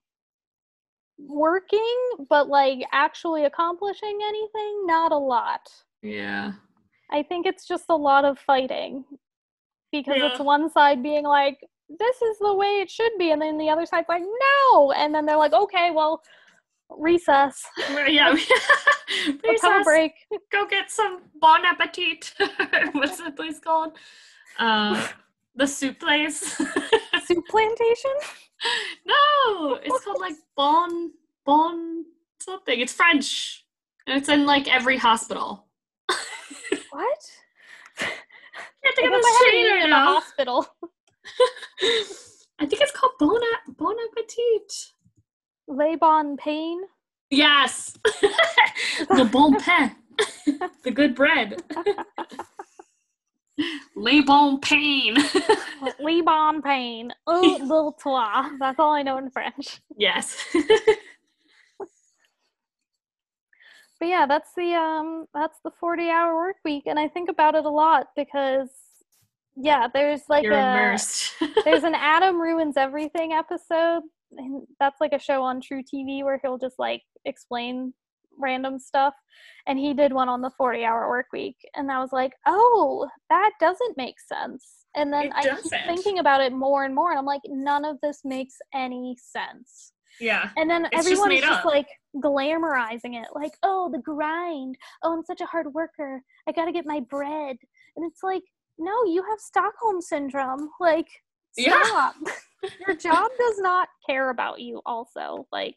working, 1.17 1.97
but 2.29 2.47
like 2.47 2.79
actually 2.93 3.45
accomplishing 3.45 4.19
anything, 4.23 4.85
not 4.85 5.11
a 5.11 5.17
lot. 5.17 5.61
yeah. 6.01 6.53
I 7.09 7.23
think 7.23 7.45
it's 7.45 7.65
just 7.65 7.85
a 7.87 7.95
lot 7.95 8.25
of 8.25 8.37
fighting 8.37 9.05
because 9.93 10.17
it's 10.19 10.39
one 10.41 10.69
side 10.69 11.01
being 11.01 11.23
like, 11.23 11.57
this 11.87 12.21
is 12.21 12.37
the 12.39 12.53
way 12.53 12.81
it 12.81 12.91
should 12.91 13.13
be, 13.17 13.31
and 13.31 13.41
then 13.41 13.57
the 13.57 13.69
other 13.69 13.85
side's 13.85 14.09
like, 14.09 14.23
no. 14.23 14.91
And 14.91 15.15
then 15.15 15.25
they're 15.25 15.37
like, 15.37 15.53
okay, 15.53 15.91
well, 15.91 16.21
recess. 16.89 17.63
Yeah. 18.07 18.35
Let's 19.45 19.61
have 19.61 19.75
a 19.75 19.77
Recess. 19.79 19.85
break. 19.85 20.11
Go 20.51 20.67
get 20.67 20.91
some 20.91 21.21
bon 21.39 21.63
appetit. 21.65 22.33
What's 22.91 23.21
the 23.23 23.31
place 23.31 23.59
called? 23.59 23.93
Uh, 24.59 25.07
the 25.57 25.67
soup 25.67 25.99
place. 25.99 26.39
Soup 27.25 27.45
plantation? 27.49 28.11
no, 29.05 29.75
it's 29.83 30.05
called 30.05 30.21
like 30.21 30.35
bon 30.55 31.11
bon 31.45 32.05
something. 32.39 32.79
It's 32.79 32.93
French, 32.93 33.65
and 34.05 34.17
it's 34.17 34.29
in 34.29 34.45
like 34.45 34.73
every 34.73 34.97
hospital. 34.97 35.65
What? 36.91 37.19
Can't 37.99 38.11
I 38.85 38.91
think 38.95 39.07
of 39.07 39.13
guess 39.13 39.25
I 39.25 39.35
street 39.35 39.67
haven't 39.67 39.71
right 39.71 39.85
in 39.85 39.91
a 39.91 40.05
hospital. 40.05 40.67
I 42.59 42.65
think 42.65 42.81
it's 42.81 42.91
called 42.91 43.11
bon, 43.19 43.39
bon 43.77 43.95
appetit. 44.09 44.93
Les 45.67 45.95
Bon 45.97 46.35
Pain. 46.37 46.79
Yes, 47.29 47.93
the 49.09 49.29
bon 49.31 49.59
pain, 49.59 49.95
the 50.83 50.91
good 50.91 51.13
bread. 51.13 51.61
Les 53.95 54.21
bon 54.21 54.57
pain. 54.59 55.15
Les 55.99 56.21
Bon 56.25 56.61
Pain. 56.61 57.09
Oh, 57.25 57.57
little 57.61 57.93
toi. 57.93 58.49
That's 58.59 58.79
all 58.79 58.93
I 58.93 59.01
know 59.03 59.17
in 59.17 59.29
French. 59.31 59.81
yes. 59.97 60.37
but 63.99 64.07
yeah 64.09 64.27
that's 64.27 64.51
the 64.55 64.73
um 64.75 65.25
that's 65.33 65.57
the 65.63 65.71
40 65.79 66.07
hour 66.09 66.35
work 66.35 66.57
week 66.63 66.83
and 66.85 66.99
i 66.99 67.07
think 67.07 67.29
about 67.29 67.55
it 67.55 67.65
a 67.65 67.69
lot 67.69 68.07
because 68.15 68.69
yeah 69.55 69.87
there's 69.91 70.21
like 70.29 70.43
You're 70.43 70.53
a 70.53 70.59
immersed. 70.59 71.33
there's 71.65 71.83
an 71.83 71.95
adam 71.95 72.39
ruins 72.39 72.77
everything 72.77 73.33
episode 73.33 74.03
and 74.37 74.67
that's 74.79 75.01
like 75.01 75.13
a 75.13 75.19
show 75.19 75.41
on 75.41 75.61
truTV 75.61 76.23
where 76.23 76.39
he'll 76.43 76.59
just 76.59 76.77
like 76.77 77.01
explain 77.25 77.91
random 78.39 78.79
stuff 78.79 79.13
and 79.67 79.77
he 79.79 79.93
did 79.93 80.13
one 80.13 80.29
on 80.29 80.41
the 80.41 80.51
40 80.57 80.83
hour 80.83 81.07
work 81.09 81.27
week 81.33 81.57
and 81.75 81.91
i 81.91 81.99
was 81.99 82.11
like 82.11 82.33
oh 82.45 83.07
that 83.29 83.51
doesn't 83.59 83.97
make 83.97 84.19
sense 84.19 84.85
and 84.95 85.11
then 85.11 85.31
i 85.35 85.41
keep 85.43 85.71
thinking 85.85 86.19
about 86.19 86.41
it 86.41 86.53
more 86.53 86.85
and 86.85 86.95
more 86.95 87.11
and 87.11 87.19
i'm 87.19 87.25
like 87.25 87.41
none 87.47 87.85
of 87.85 87.97
this 88.01 88.21
makes 88.23 88.55
any 88.73 89.15
sense 89.19 89.93
yeah. 90.19 90.49
and 90.57 90.69
then 90.69 90.85
It's 90.85 90.95
just 90.95 91.07
everyone 91.07 91.31
is 91.31 91.41
made 91.41 91.47
just 91.47 91.59
up. 91.59 91.65
like 91.65 91.87
glamorizing 92.15 93.21
it, 93.21 93.27
like, 93.35 93.53
oh, 93.63 93.89
the 93.91 93.99
grind. 93.99 94.75
Oh, 95.03 95.13
I'm 95.13 95.23
such 95.23 95.41
a 95.41 95.45
hard 95.45 95.73
worker. 95.73 96.21
I 96.47 96.51
got 96.51 96.65
to 96.65 96.71
get 96.71 96.85
my 96.85 97.01
bread. 97.01 97.57
And 97.95 98.09
it's 98.11 98.23
like, 98.23 98.43
no, 98.79 99.05
you 99.05 99.23
have 99.29 99.39
Stockholm 99.39 100.01
syndrome. 100.01 100.69
Like, 100.79 101.07
Yeah. 101.55 101.81
stop. 101.83 102.15
Your 102.87 102.95
job 102.95 103.29
does 103.37 103.59
not 103.59 103.89
care 104.07 104.29
about 104.31 104.59
you, 104.59 104.81
also. 104.85 105.47
Like, 105.51 105.75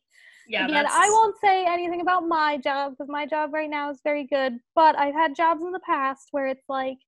Yeah. 0.51 0.65
again, 0.67 0.83
that's, 0.83 0.95
I 0.95 1.09
won't 1.11 1.37
say 1.43 1.65
anything 1.65 2.01
about 2.01 2.27
my 2.27 2.57
job 2.57 2.93
because 2.93 3.09
my 3.09 3.25
job 3.25 3.55
right 3.55 3.71
now 3.71 3.91
is 3.91 4.01
very 4.03 4.25
good. 4.27 4.55
But 4.75 4.99
I've 4.99 5.15
had 5.15 5.37
jobs 5.37 5.63
in 5.63 5.71
the 5.71 5.81
past 5.81 6.29
where 6.33 6.49
it's 6.49 6.69
like, 6.69 6.99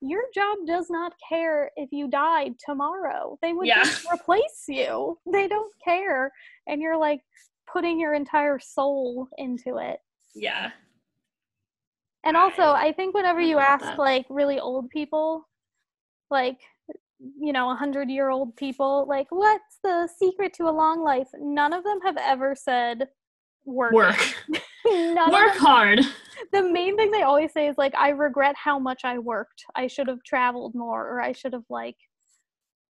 your 0.00 0.22
job 0.34 0.58
does 0.66 0.90
not 0.90 1.12
care 1.28 1.70
if 1.76 1.90
you 1.92 2.08
died 2.08 2.54
tomorrow. 2.64 3.38
They 3.40 3.52
would 3.52 3.66
Yeah. 3.68 3.84
just 3.84 4.04
replace 4.12 4.64
you. 4.68 5.18
They 5.32 5.46
don't 5.48 5.72
care. 5.84 6.32
And 6.66 6.80
you're 6.82 6.96
like 6.98 7.20
putting 7.72 8.00
your 8.00 8.14
entire 8.14 8.58
soul 8.58 9.28
into 9.38 9.76
it. 9.78 10.00
Yeah. 10.34 10.70
And 12.24 12.36
also, 12.36 12.62
I 12.62 12.92
think 12.92 13.14
whenever 13.14 13.40
you 13.40 13.58
ask 13.58 13.84
that. 13.84 13.98
like 13.98 14.26
really 14.28 14.58
old 14.58 14.90
people, 14.90 15.48
like, 16.30 16.58
you 17.20 17.52
know, 17.52 17.70
a 17.70 17.74
hundred 17.74 18.10
year 18.10 18.30
old 18.30 18.54
people, 18.56 19.06
like, 19.08 19.26
what's 19.30 19.78
the 19.82 20.08
secret 20.18 20.52
to 20.54 20.68
a 20.68 20.70
long 20.70 21.02
life? 21.02 21.28
None 21.38 21.72
of 21.72 21.84
them 21.84 22.00
have 22.04 22.16
ever 22.16 22.54
said 22.54 23.08
work. 23.64 23.92
Work. 23.92 24.18
None 24.86 25.32
Work 25.32 25.56
hard. 25.56 26.00
the 26.52 26.62
main 26.62 26.96
thing 26.96 27.10
they 27.10 27.22
always 27.22 27.52
say 27.52 27.68
is 27.68 27.76
like, 27.76 27.94
I 27.96 28.10
regret 28.10 28.54
how 28.56 28.78
much 28.78 29.02
I 29.04 29.18
worked. 29.18 29.64
I 29.74 29.86
should 29.86 30.08
have 30.08 30.22
traveled 30.24 30.74
more, 30.74 31.06
or 31.08 31.20
I 31.20 31.32
should 31.32 31.52
have 31.52 31.64
like, 31.68 31.96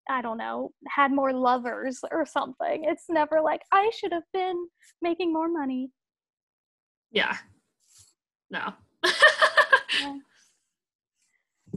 I 0.10 0.22
don't 0.22 0.38
know, 0.38 0.72
had 0.88 1.12
more 1.12 1.32
lovers 1.34 2.00
or 2.12 2.26
something. 2.26 2.84
It's 2.86 3.06
never 3.10 3.42
like 3.42 3.62
I 3.72 3.90
should 3.98 4.12
have 4.12 4.24
been 4.34 4.68
making 5.02 5.32
more 5.32 5.48
money. 5.48 5.90
Yeah. 7.12 7.38
No. 8.50 8.74
Yeah. 10.02 10.18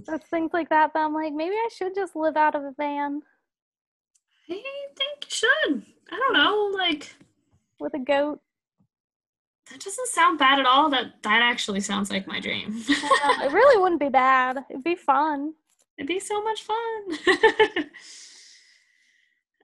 It's 0.08 0.26
things 0.28 0.50
like 0.52 0.68
that 0.70 0.92
that 0.94 1.00
I'm 1.04 1.14
like, 1.14 1.32
maybe 1.32 1.54
I 1.54 1.68
should 1.74 1.94
just 1.94 2.14
live 2.14 2.36
out 2.36 2.54
of 2.54 2.62
a 2.64 2.72
van 2.76 3.22
I 4.50 4.54
think 4.96 5.24
you 5.24 5.28
should. 5.28 5.82
I 6.10 6.16
don't 6.16 6.32
know. 6.32 6.70
Like 6.76 7.14
with 7.80 7.92
a 7.94 7.98
goat. 7.98 8.40
that 9.70 9.80
doesn't 9.80 10.08
sound 10.08 10.38
bad 10.38 10.58
at 10.58 10.64
all. 10.66 10.88
That 10.88 11.22
that 11.22 11.42
actually 11.42 11.80
sounds 11.80 12.10
like 12.10 12.26
my 12.26 12.40
dream. 12.40 12.82
Yeah, 12.88 13.44
it 13.44 13.52
really 13.52 13.78
wouldn't 13.82 14.00
be 14.00 14.08
bad. 14.08 14.64
It'd 14.70 14.82
be 14.84 14.94
fun. 14.94 15.52
It'd 15.98 16.08
be 16.08 16.20
so 16.20 16.42
much 16.42 16.62
fun. 16.62 17.18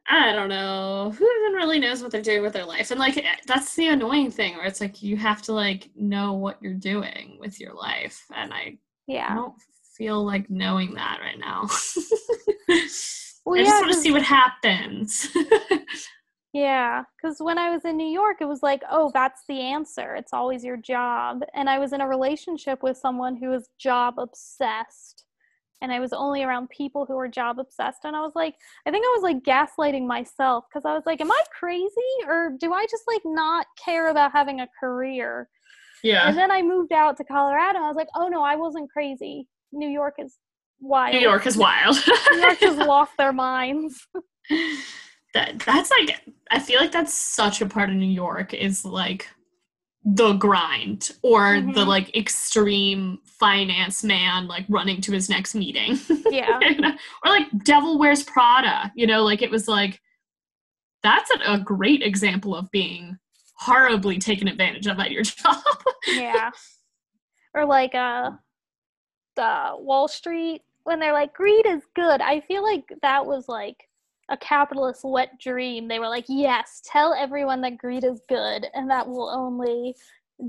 I 0.06 0.32
don't 0.32 0.50
know. 0.50 1.14
Who 1.16 1.24
even 1.40 1.54
really 1.56 1.78
knows 1.78 2.02
what 2.02 2.10
they're 2.10 2.20
doing 2.20 2.42
with 2.42 2.52
their 2.52 2.66
life? 2.66 2.90
And 2.90 3.00
like 3.00 3.16
eh, 3.16 3.22
that's 3.46 3.74
the 3.74 3.88
annoying 3.88 4.30
thing 4.30 4.54
where 4.56 4.66
it's 4.66 4.80
like 4.82 5.02
you 5.02 5.16
have 5.16 5.40
to 5.42 5.52
like 5.52 5.88
know 5.96 6.34
what 6.34 6.62
you're 6.62 6.74
doing 6.74 7.38
with 7.40 7.58
your 7.58 7.72
life. 7.72 8.26
And 8.34 8.52
I, 8.52 8.56
I 8.58 8.78
Yeah. 9.06 9.34
don't 9.34 9.54
feel 9.96 10.24
like 10.24 10.50
knowing 10.50 10.94
that 10.94 11.20
right 11.20 11.38
now. 11.38 11.68
Well, 13.46 13.56
I 13.56 13.58
yeah, 13.58 13.64
just 13.68 13.82
want 13.82 13.92
to 13.92 14.00
see 14.00 14.10
what 14.10 14.22
happens. 14.22 15.28
Yeah, 16.54 17.02
because 17.16 17.38
when 17.40 17.58
I 17.58 17.70
was 17.70 17.84
in 17.84 17.96
New 17.96 18.06
York, 18.06 18.36
it 18.40 18.44
was 18.44 18.62
like, 18.62 18.80
oh, 18.88 19.10
that's 19.12 19.42
the 19.48 19.60
answer. 19.60 20.14
It's 20.14 20.32
always 20.32 20.62
your 20.62 20.76
job. 20.76 21.42
And 21.52 21.68
I 21.68 21.80
was 21.80 21.92
in 21.92 22.00
a 22.00 22.06
relationship 22.06 22.80
with 22.80 22.96
someone 22.96 23.34
who 23.34 23.48
was 23.48 23.70
job 23.76 24.20
obsessed. 24.20 25.24
And 25.82 25.90
I 25.90 25.98
was 25.98 26.12
only 26.12 26.44
around 26.44 26.70
people 26.70 27.06
who 27.06 27.16
were 27.16 27.26
job 27.26 27.58
obsessed. 27.58 28.04
And 28.04 28.14
I 28.14 28.20
was 28.20 28.34
like, 28.36 28.54
I 28.86 28.92
think 28.92 29.04
I 29.04 29.18
was 29.18 29.24
like 29.24 29.42
gaslighting 29.42 30.06
myself 30.06 30.66
because 30.70 30.84
I 30.86 30.94
was 30.94 31.02
like, 31.06 31.20
am 31.20 31.32
I 31.32 31.42
crazy? 31.58 31.90
Or 32.28 32.52
do 32.60 32.72
I 32.72 32.86
just 32.88 33.02
like 33.08 33.22
not 33.24 33.66
care 33.84 34.10
about 34.10 34.30
having 34.30 34.60
a 34.60 34.68
career? 34.78 35.48
Yeah. 36.04 36.28
And 36.28 36.38
then 36.38 36.52
I 36.52 36.62
moved 36.62 36.92
out 36.92 37.16
to 37.16 37.24
Colorado. 37.24 37.80
I 37.80 37.88
was 37.88 37.96
like, 37.96 38.08
oh 38.14 38.28
no, 38.28 38.44
I 38.44 38.54
wasn't 38.54 38.92
crazy. 38.92 39.48
New 39.74 39.88
York 39.88 40.14
is 40.18 40.36
wild. 40.80 41.14
New 41.14 41.20
York 41.20 41.46
is 41.46 41.56
wild. 41.56 41.96
New 42.32 42.38
York 42.40 42.60
just 42.60 42.78
lost 42.86 43.12
their 43.18 43.32
minds. 43.32 44.06
that 45.34 45.58
that's 45.66 45.90
like 45.90 46.20
I 46.50 46.58
feel 46.58 46.80
like 46.80 46.92
that's 46.92 47.12
such 47.14 47.60
a 47.60 47.66
part 47.66 47.90
of 47.90 47.96
New 47.96 48.06
York 48.06 48.54
is 48.54 48.84
like 48.84 49.28
the 50.04 50.34
grind 50.34 51.10
or 51.22 51.60
the 51.60 51.80
Mhm. 51.84 51.86
like 51.86 52.14
extreme 52.16 53.18
finance 53.24 54.04
man 54.04 54.46
like 54.46 54.66
running 54.68 55.00
to 55.00 55.12
his 55.12 55.28
next 55.30 55.54
meeting. 55.54 55.98
Yeah. 56.30 56.58
or 57.24 57.30
like 57.30 57.46
Devil 57.64 57.98
Wears 57.98 58.22
Prada, 58.22 58.92
you 58.94 59.06
know, 59.06 59.22
like 59.24 59.40
it 59.42 59.50
was 59.50 59.66
like 59.66 60.00
that's 61.02 61.30
a, 61.30 61.54
a 61.54 61.58
great 61.58 62.02
example 62.02 62.54
of 62.54 62.70
being 62.70 63.18
horribly 63.56 64.18
taken 64.18 64.46
advantage 64.48 64.86
of 64.86 64.98
at 65.00 65.10
your 65.10 65.22
job. 65.22 65.56
yeah 66.08 66.50
or 67.54 67.64
like 67.64 67.94
uh 67.94 68.30
the 69.36 69.70
wall 69.78 70.08
street 70.08 70.62
when 70.84 70.98
they're 71.00 71.12
like 71.12 71.32
greed 71.34 71.66
is 71.66 71.82
good 71.94 72.20
i 72.20 72.40
feel 72.40 72.62
like 72.62 72.84
that 73.02 73.24
was 73.24 73.48
like 73.48 73.88
a 74.30 74.36
capitalist 74.36 75.02
wet 75.04 75.38
dream 75.40 75.86
they 75.88 75.98
were 75.98 76.08
like 76.08 76.24
yes 76.28 76.80
tell 76.84 77.12
everyone 77.14 77.60
that 77.60 77.76
greed 77.78 78.04
is 78.04 78.20
good 78.28 78.66
and 78.74 78.90
that 78.90 79.06
will 79.06 79.28
only 79.28 79.94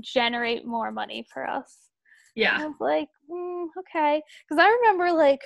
generate 0.00 0.66
more 0.66 0.90
money 0.90 1.26
for 1.32 1.48
us 1.48 1.90
Yeah. 2.34 2.58
I 2.60 2.66
was 2.66 2.76
like, 2.80 3.08
mm, 3.30 3.66
okay. 3.78 4.22
Because 4.46 4.62
I 4.62 4.68
remember, 4.68 5.12
like, 5.12 5.40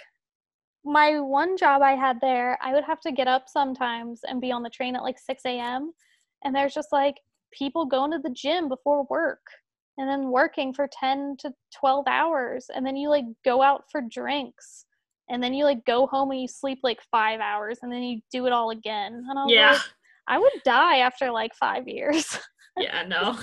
my 0.85 1.21
one 1.21 1.57
job 1.57 1.83
I 1.83 1.93
had 1.93 2.21
there, 2.21 2.59
I 2.63 2.73
would 2.73 2.85
have 2.85 3.01
to 3.03 3.13
get 3.13 3.29
up 3.29 3.49
sometimes 3.49 4.21
and 4.25 4.41
be 4.41 4.51
on 4.51 4.63
the 4.63 4.71
train 4.71 4.97
at 4.97 5.03
like 5.03 5.19
6 5.19 5.43
a.m. 5.47 5.93
And 6.45 6.55
there's 6.55 6.75
just 6.75 6.89
like 6.93 7.17
people 7.53 7.85
going 7.87 8.11
to 8.13 8.19
the 8.19 8.31
gym 8.35 8.69
before 8.69 9.07
work 9.11 9.43
and 10.01 10.09
then 10.09 10.31
working 10.31 10.73
for 10.73 10.89
10 10.99 11.37
to 11.41 11.53
12 11.79 12.07
hours. 12.09 12.67
And 12.75 12.85
then 12.87 12.97
you 12.97 13.11
like 13.11 13.27
go 13.45 13.61
out 13.63 13.85
for 13.93 14.01
drinks. 14.01 14.87
And 15.29 15.43
then 15.43 15.53
you 15.55 15.65
like 15.65 15.85
go 15.85 16.07
home 16.07 16.31
and 16.33 16.41
you 16.41 16.49
sleep 16.49 16.81
like 16.83 16.99
five 17.13 17.39
hours 17.39 17.79
and 17.83 17.93
then 17.93 18.03
you 18.03 18.21
do 18.33 18.47
it 18.47 18.53
all 18.53 18.71
again. 18.71 19.23
And 19.29 19.39
I 19.39 19.45
was 19.45 19.53
Yeah. 19.53 19.71
like, 19.73 19.81
I 20.27 20.39
would 20.39 20.53
die 20.65 20.99
after 20.99 21.31
like 21.31 21.55
five 21.55 21.87
years. 21.87 22.37
Yeah, 22.79 23.03
no. 23.03 23.37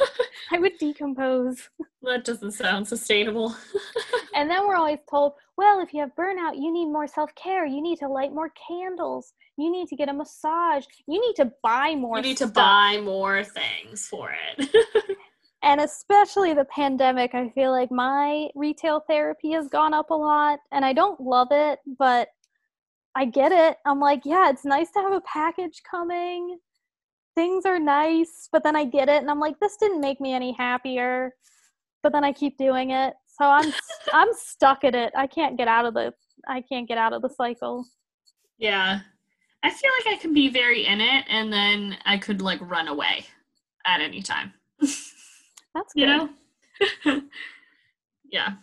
I 0.52 0.58
would 0.58 0.76
decompose. 0.78 1.70
that 2.02 2.24
doesn't 2.24 2.50
sound 2.50 2.86
sustainable. 2.86 3.54
And 4.34 4.50
then 4.50 4.66
we're 4.66 4.74
always 4.76 4.98
told, 5.08 5.34
well, 5.56 5.80
if 5.80 5.94
you 5.94 6.00
have 6.00 6.10
burnout, 6.18 6.56
you 6.56 6.72
need 6.72 6.86
more 6.86 7.06
self 7.06 7.30
care. 7.36 7.64
You 7.64 7.80
need 7.80 7.98
to 8.00 8.08
light 8.08 8.34
more 8.34 8.50
candles. 8.68 9.32
You 9.56 9.70
need 9.70 9.86
to 9.88 9.96
get 9.96 10.08
a 10.08 10.12
massage. 10.12 10.84
You 11.06 11.20
need 11.20 11.36
to 11.36 11.52
buy 11.62 11.94
more. 11.94 12.16
you 12.16 12.22
need 12.22 12.36
to 12.38 12.48
buy 12.48 13.00
more 13.02 13.44
things 13.44 14.06
for 14.08 14.34
it. 14.58 14.68
And 15.62 15.80
especially 15.80 16.54
the 16.54 16.64
pandemic, 16.64 17.34
I 17.34 17.48
feel 17.50 17.70
like 17.70 17.90
my 17.90 18.48
retail 18.54 19.04
therapy 19.08 19.52
has 19.52 19.68
gone 19.68 19.94
up 19.94 20.10
a 20.10 20.14
lot. 20.14 20.58
And 20.72 20.84
I 20.84 20.92
don't 20.92 21.20
love 21.20 21.48
it, 21.50 21.78
but 21.98 22.28
I 23.14 23.26
get 23.26 23.52
it. 23.52 23.76
I'm 23.86 24.00
like, 24.00 24.22
yeah, 24.24 24.50
it's 24.50 24.64
nice 24.64 24.90
to 24.92 25.00
have 25.00 25.12
a 25.12 25.20
package 25.20 25.82
coming. 25.88 26.58
Things 27.34 27.64
are 27.64 27.78
nice, 27.78 28.48
but 28.50 28.64
then 28.64 28.74
I 28.74 28.84
get 28.84 29.08
it. 29.08 29.22
And 29.22 29.30
I'm 29.30 29.40
like, 29.40 29.58
this 29.60 29.76
didn't 29.76 30.00
make 30.00 30.20
me 30.20 30.34
any 30.34 30.52
happier. 30.52 31.32
But 32.02 32.12
then 32.12 32.24
I 32.24 32.32
keep 32.32 32.58
doing 32.58 32.90
it. 32.90 33.14
So 33.38 33.44
I'm 33.44 33.72
I'm 34.12 34.28
stuck 34.34 34.84
at 34.84 34.94
it. 34.94 35.12
I 35.16 35.26
can't 35.26 35.56
get 35.56 35.68
out 35.68 35.86
of 35.86 35.94
the 35.94 36.12
I 36.48 36.62
can't 36.62 36.88
get 36.88 36.98
out 36.98 37.12
of 37.12 37.22
the 37.22 37.30
cycle. 37.30 37.86
Yeah. 38.58 39.00
I 39.62 39.70
feel 39.70 39.90
like 40.04 40.16
I 40.16 40.20
can 40.20 40.34
be 40.34 40.48
very 40.48 40.86
in 40.86 41.00
it 41.00 41.24
and 41.28 41.52
then 41.52 41.96
I 42.04 42.18
could 42.18 42.42
like 42.42 42.60
run 42.62 42.88
away 42.88 43.26
at 43.86 44.00
any 44.00 44.22
time. 44.22 44.52
That's 45.74 45.92
You 45.94 46.06
good. 46.06 46.30
know? 47.06 47.22
yeah. 48.30 48.54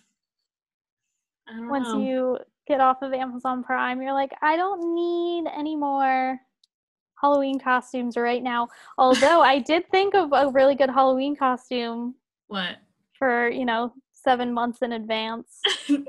I 1.47 1.53
don't 1.53 1.69
Once 1.69 1.87
know. 1.89 2.01
you 2.01 2.37
get 2.67 2.79
off 2.79 3.01
of 3.01 3.13
Amazon 3.13 3.63
Prime, 3.63 4.01
you're 4.01 4.13
like, 4.13 4.31
I 4.41 4.55
don't 4.55 4.93
need 4.93 5.45
any 5.55 5.75
more 5.75 6.39
Halloween 7.19 7.59
costumes 7.59 8.15
right 8.15 8.43
now. 8.43 8.67
Although 8.97 9.41
I 9.41 9.59
did 9.59 9.89
think 9.89 10.13
of 10.13 10.31
a 10.33 10.49
really 10.51 10.75
good 10.75 10.89
Halloween 10.89 11.35
costume 11.35 12.15
what? 12.47 12.77
for, 13.17 13.49
you 13.49 13.65
know, 13.65 13.93
seven 14.13 14.53
months 14.53 14.81
in 14.81 14.93
advance. 14.93 15.59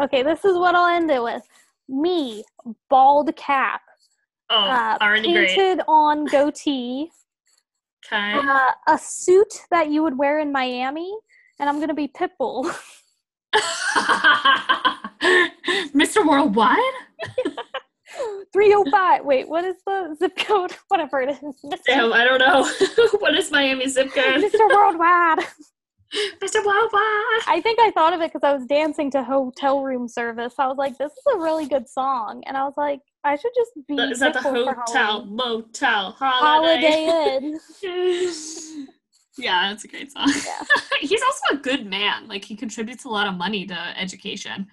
Okay, 0.00 0.22
this 0.22 0.44
is 0.44 0.56
what 0.56 0.74
I'll 0.74 0.94
end 0.96 1.10
it 1.10 1.22
with. 1.22 1.42
Me, 1.88 2.42
bald 2.88 3.34
cap, 3.36 3.82
oh, 4.50 4.56
uh, 4.56 4.96
already 5.00 5.32
great. 5.32 5.48
painted 5.50 5.84
on 5.86 6.24
goatee, 6.24 7.10
Okay. 8.14 8.38
uh, 8.38 8.70
a 8.88 8.98
suit 8.98 9.52
that 9.70 9.90
you 9.90 10.02
would 10.02 10.16
wear 10.16 10.38
in 10.38 10.52
Miami, 10.52 11.12
and 11.58 11.68
I'm 11.68 11.80
gonna 11.80 11.94
be 11.94 12.08
Pitbull. 12.08 12.64
Mr. 15.94 16.26
Worldwide? 16.26 16.78
305. 18.52 19.24
Wait, 19.24 19.48
what 19.48 19.64
is 19.64 19.76
the 19.86 20.14
zip 20.18 20.36
code? 20.36 20.72
Whatever 20.88 21.22
it 21.22 21.30
is. 21.30 21.38
Mr. 21.64 21.78
Damn, 21.86 22.12
I 22.12 22.24
don't 22.24 22.38
know. 22.38 22.62
what 23.18 23.36
is 23.36 23.50
Miami 23.50 23.88
zip 23.88 24.12
code? 24.12 24.42
Mr. 24.42 24.68
Worldwide. 24.72 25.46
Mr. 26.40 26.64
Worldwide. 26.64 27.42
I 27.48 27.60
think 27.62 27.80
I 27.80 27.90
thought 27.92 28.12
of 28.12 28.20
it 28.20 28.32
because 28.32 28.46
I 28.48 28.52
was 28.54 28.66
dancing 28.66 29.10
to 29.12 29.24
hotel 29.24 29.82
room 29.82 30.06
service. 30.06 30.54
I 30.58 30.68
was 30.68 30.76
like, 30.76 30.96
this 30.98 31.10
is 31.10 31.34
a 31.34 31.38
really 31.38 31.66
good 31.66 31.88
song. 31.88 32.44
And 32.46 32.56
I 32.56 32.64
was 32.64 32.74
like, 32.76 33.00
I 33.24 33.36
should 33.36 33.52
just 33.54 33.72
be 33.88 33.94
Is 33.94 34.20
that 34.20 34.34
the 34.34 34.42
hotel, 34.42 35.24
motel, 35.24 36.12
Holiday 36.12 37.06
holiday? 37.06 37.38
Inn. 37.42 37.58
yeah, 39.38 39.70
that's 39.70 39.84
a 39.84 39.88
great 39.88 40.12
song. 40.12 40.28
Yeah. 40.28 40.62
He's 41.00 41.22
also 41.22 41.56
a 41.56 41.62
good 41.62 41.86
man. 41.86 42.28
Like 42.28 42.44
he 42.44 42.54
contributes 42.54 43.04
a 43.04 43.08
lot 43.08 43.26
of 43.26 43.34
money 43.34 43.66
to 43.66 43.98
education. 43.98 44.66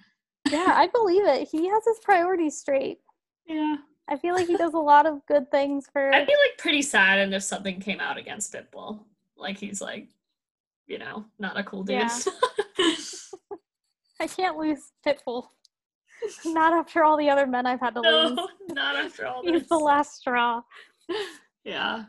Yeah, 0.50 0.74
I 0.76 0.88
believe 0.88 1.24
it. 1.24 1.48
He 1.48 1.68
has 1.68 1.82
his 1.84 1.98
priorities 2.00 2.58
straight. 2.58 3.00
Yeah. 3.46 3.76
I 4.08 4.16
feel 4.16 4.34
like 4.34 4.48
he 4.48 4.56
does 4.56 4.74
a 4.74 4.78
lot 4.78 5.06
of 5.06 5.24
good 5.26 5.50
things 5.50 5.86
for. 5.90 6.12
I'd 6.12 6.26
be 6.26 6.34
like 6.34 6.58
pretty 6.58 6.82
sad 6.82 7.20
and 7.20 7.34
if 7.34 7.42
something 7.42 7.80
came 7.80 8.00
out 8.00 8.18
against 8.18 8.52
Pitbull. 8.52 9.00
Like 9.36 9.58
he's 9.58 9.80
like, 9.80 10.08
you 10.86 10.98
know, 10.98 11.24
not 11.38 11.58
a 11.58 11.64
cool 11.64 11.84
dude. 11.84 12.00
Yeah. 12.00 12.18
I 14.20 14.26
can't 14.26 14.58
lose 14.58 14.92
Pitbull. 15.06 15.46
Not 16.46 16.72
after 16.72 17.04
all 17.04 17.16
the 17.16 17.28
other 17.30 17.46
men 17.46 17.66
I've 17.66 17.80
had 17.80 17.94
to 17.94 18.00
lose. 18.00 18.32
no, 18.36 18.48
not 18.74 18.96
after 18.96 19.26
all 19.26 19.42
He's 19.44 19.60
this. 19.60 19.68
the 19.68 19.76
last 19.78 20.14
straw. 20.20 20.62
Yeah. 21.64 22.04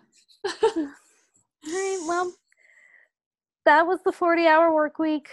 All 0.46 0.88
right, 1.66 2.00
well, 2.08 2.34
that 3.66 3.88
was 3.88 4.00
the 4.04 4.12
40 4.12 4.46
hour 4.48 4.74
work 4.74 5.00
week. 5.00 5.30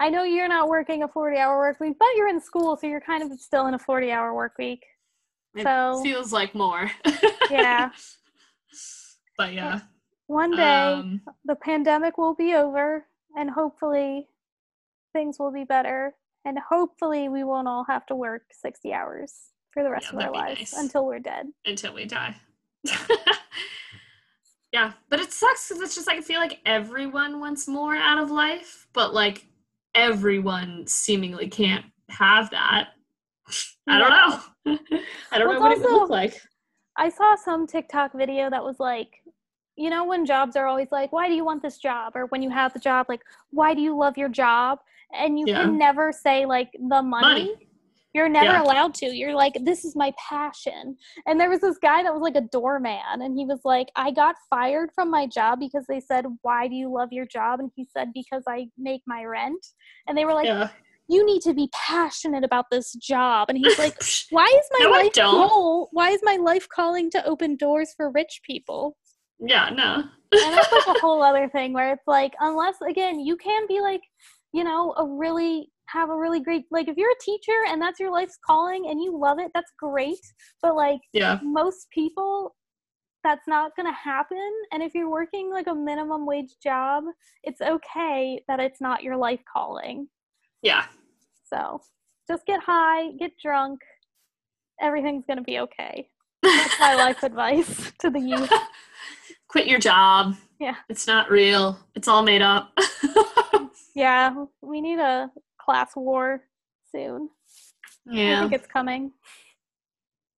I 0.00 0.10
know 0.10 0.22
you're 0.22 0.48
not 0.48 0.68
working 0.68 1.02
a 1.02 1.08
40 1.08 1.38
hour 1.38 1.58
work 1.58 1.80
week, 1.80 1.96
but 1.98 2.08
you're 2.16 2.28
in 2.28 2.40
school, 2.40 2.76
so 2.76 2.86
you're 2.86 3.00
kind 3.00 3.22
of 3.22 3.38
still 3.40 3.66
in 3.66 3.74
a 3.74 3.78
40 3.78 4.10
hour 4.12 4.34
work 4.34 4.56
week. 4.58 4.84
It 5.56 5.64
So- 5.64 6.00
feels 6.02 6.32
like 6.32 6.54
more. 6.54 6.90
Yeah. 7.50 7.90
but 9.36 9.52
yeah. 9.54 9.80
One 10.26 10.54
day 10.54 10.92
Um, 10.92 11.22
the 11.46 11.54
pandemic 11.56 12.18
will 12.18 12.34
be 12.34 12.54
over 12.54 13.06
and 13.36 13.48
hopefully 13.50 14.28
things 15.14 15.38
will 15.38 15.50
be 15.50 15.64
better 15.64 16.14
and 16.44 16.58
hopefully 16.70 17.28
we 17.28 17.44
won't 17.44 17.68
all 17.68 17.84
have 17.84 18.06
to 18.06 18.14
work 18.16 18.42
60 18.52 18.92
hours 18.92 19.32
for 19.72 19.82
the 19.82 19.90
rest 19.90 20.06
Yeah, 20.12 20.18
of 20.18 20.24
our 20.24 20.32
lives 20.32 20.58
nice. 20.58 20.72
until 20.74 21.06
we're 21.06 21.18
dead. 21.18 21.46
until 21.66 21.94
we 21.94 22.04
die. 22.04 22.34
yeah, 24.72 24.92
but 25.08 25.20
it 25.20 25.32
sucks 25.32 25.68
because 25.68 25.82
it's 25.82 25.94
just 25.94 26.06
like 26.06 26.18
I 26.18 26.22
feel 26.22 26.40
like 26.40 26.60
everyone 26.66 27.40
wants 27.40 27.66
more 27.68 27.96
out 27.96 28.18
of 28.18 28.30
life, 28.30 28.86
but 28.92 29.14
like 29.14 29.46
everyone 29.94 30.86
seemingly 30.86 31.48
can't 31.48 31.86
have 32.10 32.50
that. 32.50 32.90
I 33.86 33.98
don't 33.98 34.10
know. 34.10 34.78
I 35.32 35.38
don't 35.38 35.48
Well, 35.48 35.54
know 35.54 35.60
what 35.60 35.72
it's 35.72 35.80
it 35.80 35.84
would 35.90 36.00
look 36.00 36.10
like. 36.10 36.40
I 36.96 37.08
saw 37.08 37.34
some 37.36 37.66
TikTok 37.66 38.12
video 38.12 38.50
that 38.50 38.62
was 38.62 38.78
like, 38.78 39.22
you 39.76 39.88
know, 39.88 40.04
when 40.04 40.26
jobs 40.26 40.56
are 40.56 40.66
always 40.66 40.88
like, 40.90 41.12
why 41.12 41.28
do 41.28 41.34
you 41.34 41.44
want 41.44 41.62
this 41.62 41.78
job? 41.78 42.14
Or 42.16 42.26
when 42.26 42.42
you 42.42 42.50
have 42.50 42.72
the 42.74 42.80
job, 42.80 43.06
like, 43.08 43.22
why 43.50 43.72
do 43.74 43.80
you 43.80 43.96
love 43.96 44.18
your 44.18 44.28
job? 44.28 44.80
And 45.12 45.38
you 45.38 45.46
Yeah. 45.46 45.62
can 45.62 45.78
never 45.78 46.12
say 46.12 46.46
like 46.46 46.70
the 46.72 47.02
money. 47.02 47.34
Money. 47.34 47.68
You're 48.14 48.28
never 48.28 48.52
Yeah. 48.52 48.62
allowed 48.62 48.94
to. 48.94 49.06
You're 49.06 49.34
like, 49.34 49.52
this 49.64 49.84
is 49.84 49.94
my 49.94 50.12
passion. 50.18 50.96
And 51.26 51.38
there 51.38 51.50
was 51.50 51.60
this 51.60 51.76
guy 51.78 52.02
that 52.02 52.12
was 52.12 52.22
like 52.22 52.36
a 52.36 52.40
doorman, 52.40 53.20
and 53.22 53.36
he 53.38 53.44
was 53.44 53.60
like, 53.64 53.88
I 53.96 54.10
got 54.10 54.34
fired 54.48 54.90
from 54.94 55.10
my 55.10 55.26
job 55.26 55.60
because 55.60 55.84
they 55.88 56.00
said, 56.00 56.24
Why 56.42 56.68
do 56.68 56.74
you 56.74 56.92
love 56.92 57.10
your 57.12 57.26
job? 57.26 57.60
And 57.60 57.70
he 57.76 57.86
said, 57.92 58.08
Because 58.14 58.44
I 58.48 58.68
make 58.78 59.02
my 59.06 59.24
rent. 59.24 59.64
And 60.06 60.16
they 60.16 60.24
were 60.24 60.34
like, 60.34 60.46
yeah. 60.46 60.68
You 61.10 61.24
need 61.24 61.40
to 61.42 61.54
be 61.54 61.70
passionate 61.72 62.44
about 62.44 62.66
this 62.70 62.92
job. 62.92 63.48
And 63.48 63.56
he's 63.56 63.78
like, 63.78 63.94
Why 64.30 64.44
is 64.44 64.68
my 64.78 64.84
No, 64.84 64.90
life 64.90 65.14
goal? 65.14 65.88
Why 65.92 66.10
is 66.10 66.20
my 66.22 66.36
life 66.36 66.66
calling 66.68 67.10
to 67.12 67.24
open 67.24 67.56
doors 67.56 67.94
for 67.96 68.10
rich 68.10 68.40
people? 68.44 68.96
yeah, 69.40 69.70
no. 69.70 70.04
And 70.30 70.56
that's 70.56 70.70
like 70.72 70.86
a 70.86 71.00
whole 71.00 71.22
other 71.22 71.48
thing 71.48 71.72
where 71.72 71.92
it's 71.92 72.06
like, 72.06 72.34
unless 72.40 72.76
again, 72.86 73.20
you 73.20 73.36
can 73.36 73.66
be 73.66 73.80
like, 73.80 74.02
you 74.52 74.64
know, 74.64 74.94
a 74.96 75.06
really 75.06 75.70
have 75.88 76.10
a 76.10 76.16
really 76.16 76.40
great 76.40 76.64
like 76.70 76.88
if 76.88 76.96
you're 76.96 77.10
a 77.10 77.24
teacher 77.24 77.64
and 77.68 77.80
that's 77.80 77.98
your 77.98 78.12
life's 78.12 78.38
calling 78.46 78.86
and 78.88 79.02
you 79.02 79.18
love 79.18 79.38
it, 79.38 79.50
that's 79.54 79.72
great. 79.78 80.20
But 80.62 80.76
like 80.76 81.00
Yeah. 81.12 81.38
most 81.42 81.88
people 81.90 82.54
that's 83.24 83.48
not 83.48 83.74
going 83.76 83.86
to 83.86 83.92
happen 83.92 84.50
and 84.72 84.82
if 84.82 84.94
you're 84.94 85.10
working 85.10 85.50
like 85.50 85.66
a 85.66 85.74
minimum 85.74 86.24
wage 86.24 86.54
job 86.62 87.04
it's 87.42 87.60
okay 87.60 88.40
that 88.48 88.60
it's 88.60 88.80
not 88.80 89.02
your 89.02 89.16
life 89.16 89.40
calling 89.52 90.08
Yeah. 90.62 90.84
so 91.52 91.80
just 92.28 92.46
get 92.46 92.60
high 92.60 93.10
get 93.18 93.32
drunk 93.42 93.80
everything's 94.80 95.24
going 95.26 95.38
to 95.38 95.42
be 95.42 95.58
okay 95.58 96.08
that's 96.42 96.78
my 96.78 96.94
life 96.94 97.22
advice 97.22 97.92
to 97.98 98.08
the 98.08 98.20
youth 98.20 98.52
Quit 99.48 99.66
your 99.66 99.78
job. 99.78 100.34
Yeah. 100.60 100.74
It's 100.88 101.06
not 101.06 101.30
real. 101.30 101.78
It's 101.94 102.08
all 102.08 102.22
made 102.22 102.42
up. 102.42 102.76
yeah 103.94 104.32
we 104.62 104.80
need 104.80 104.98
a 105.00 105.28
class 105.60 105.96
war 105.96 106.40
soon 106.92 107.28
Yeah. 108.06 108.36
i 108.38 108.40
think 108.42 108.52
it's 108.52 108.66
coming 108.68 109.10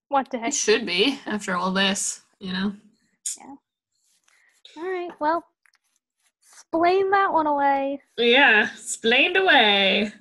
one 0.09 0.25
day 0.31 0.45
It 0.47 0.55
should 0.55 0.87
be 0.87 1.19
after 1.27 1.55
all 1.57 1.71
this, 1.71 2.23
you 2.39 2.53
know? 2.55 2.73
Yeah. 3.39 3.55
All 4.79 4.91
right 4.91 5.11
well 5.21 5.45
explain 6.43 7.11
that 7.11 7.33
one 7.33 7.47
away 7.47 8.01
Yeah. 8.17 8.69
Explained 8.73 9.37
away. 9.37 10.13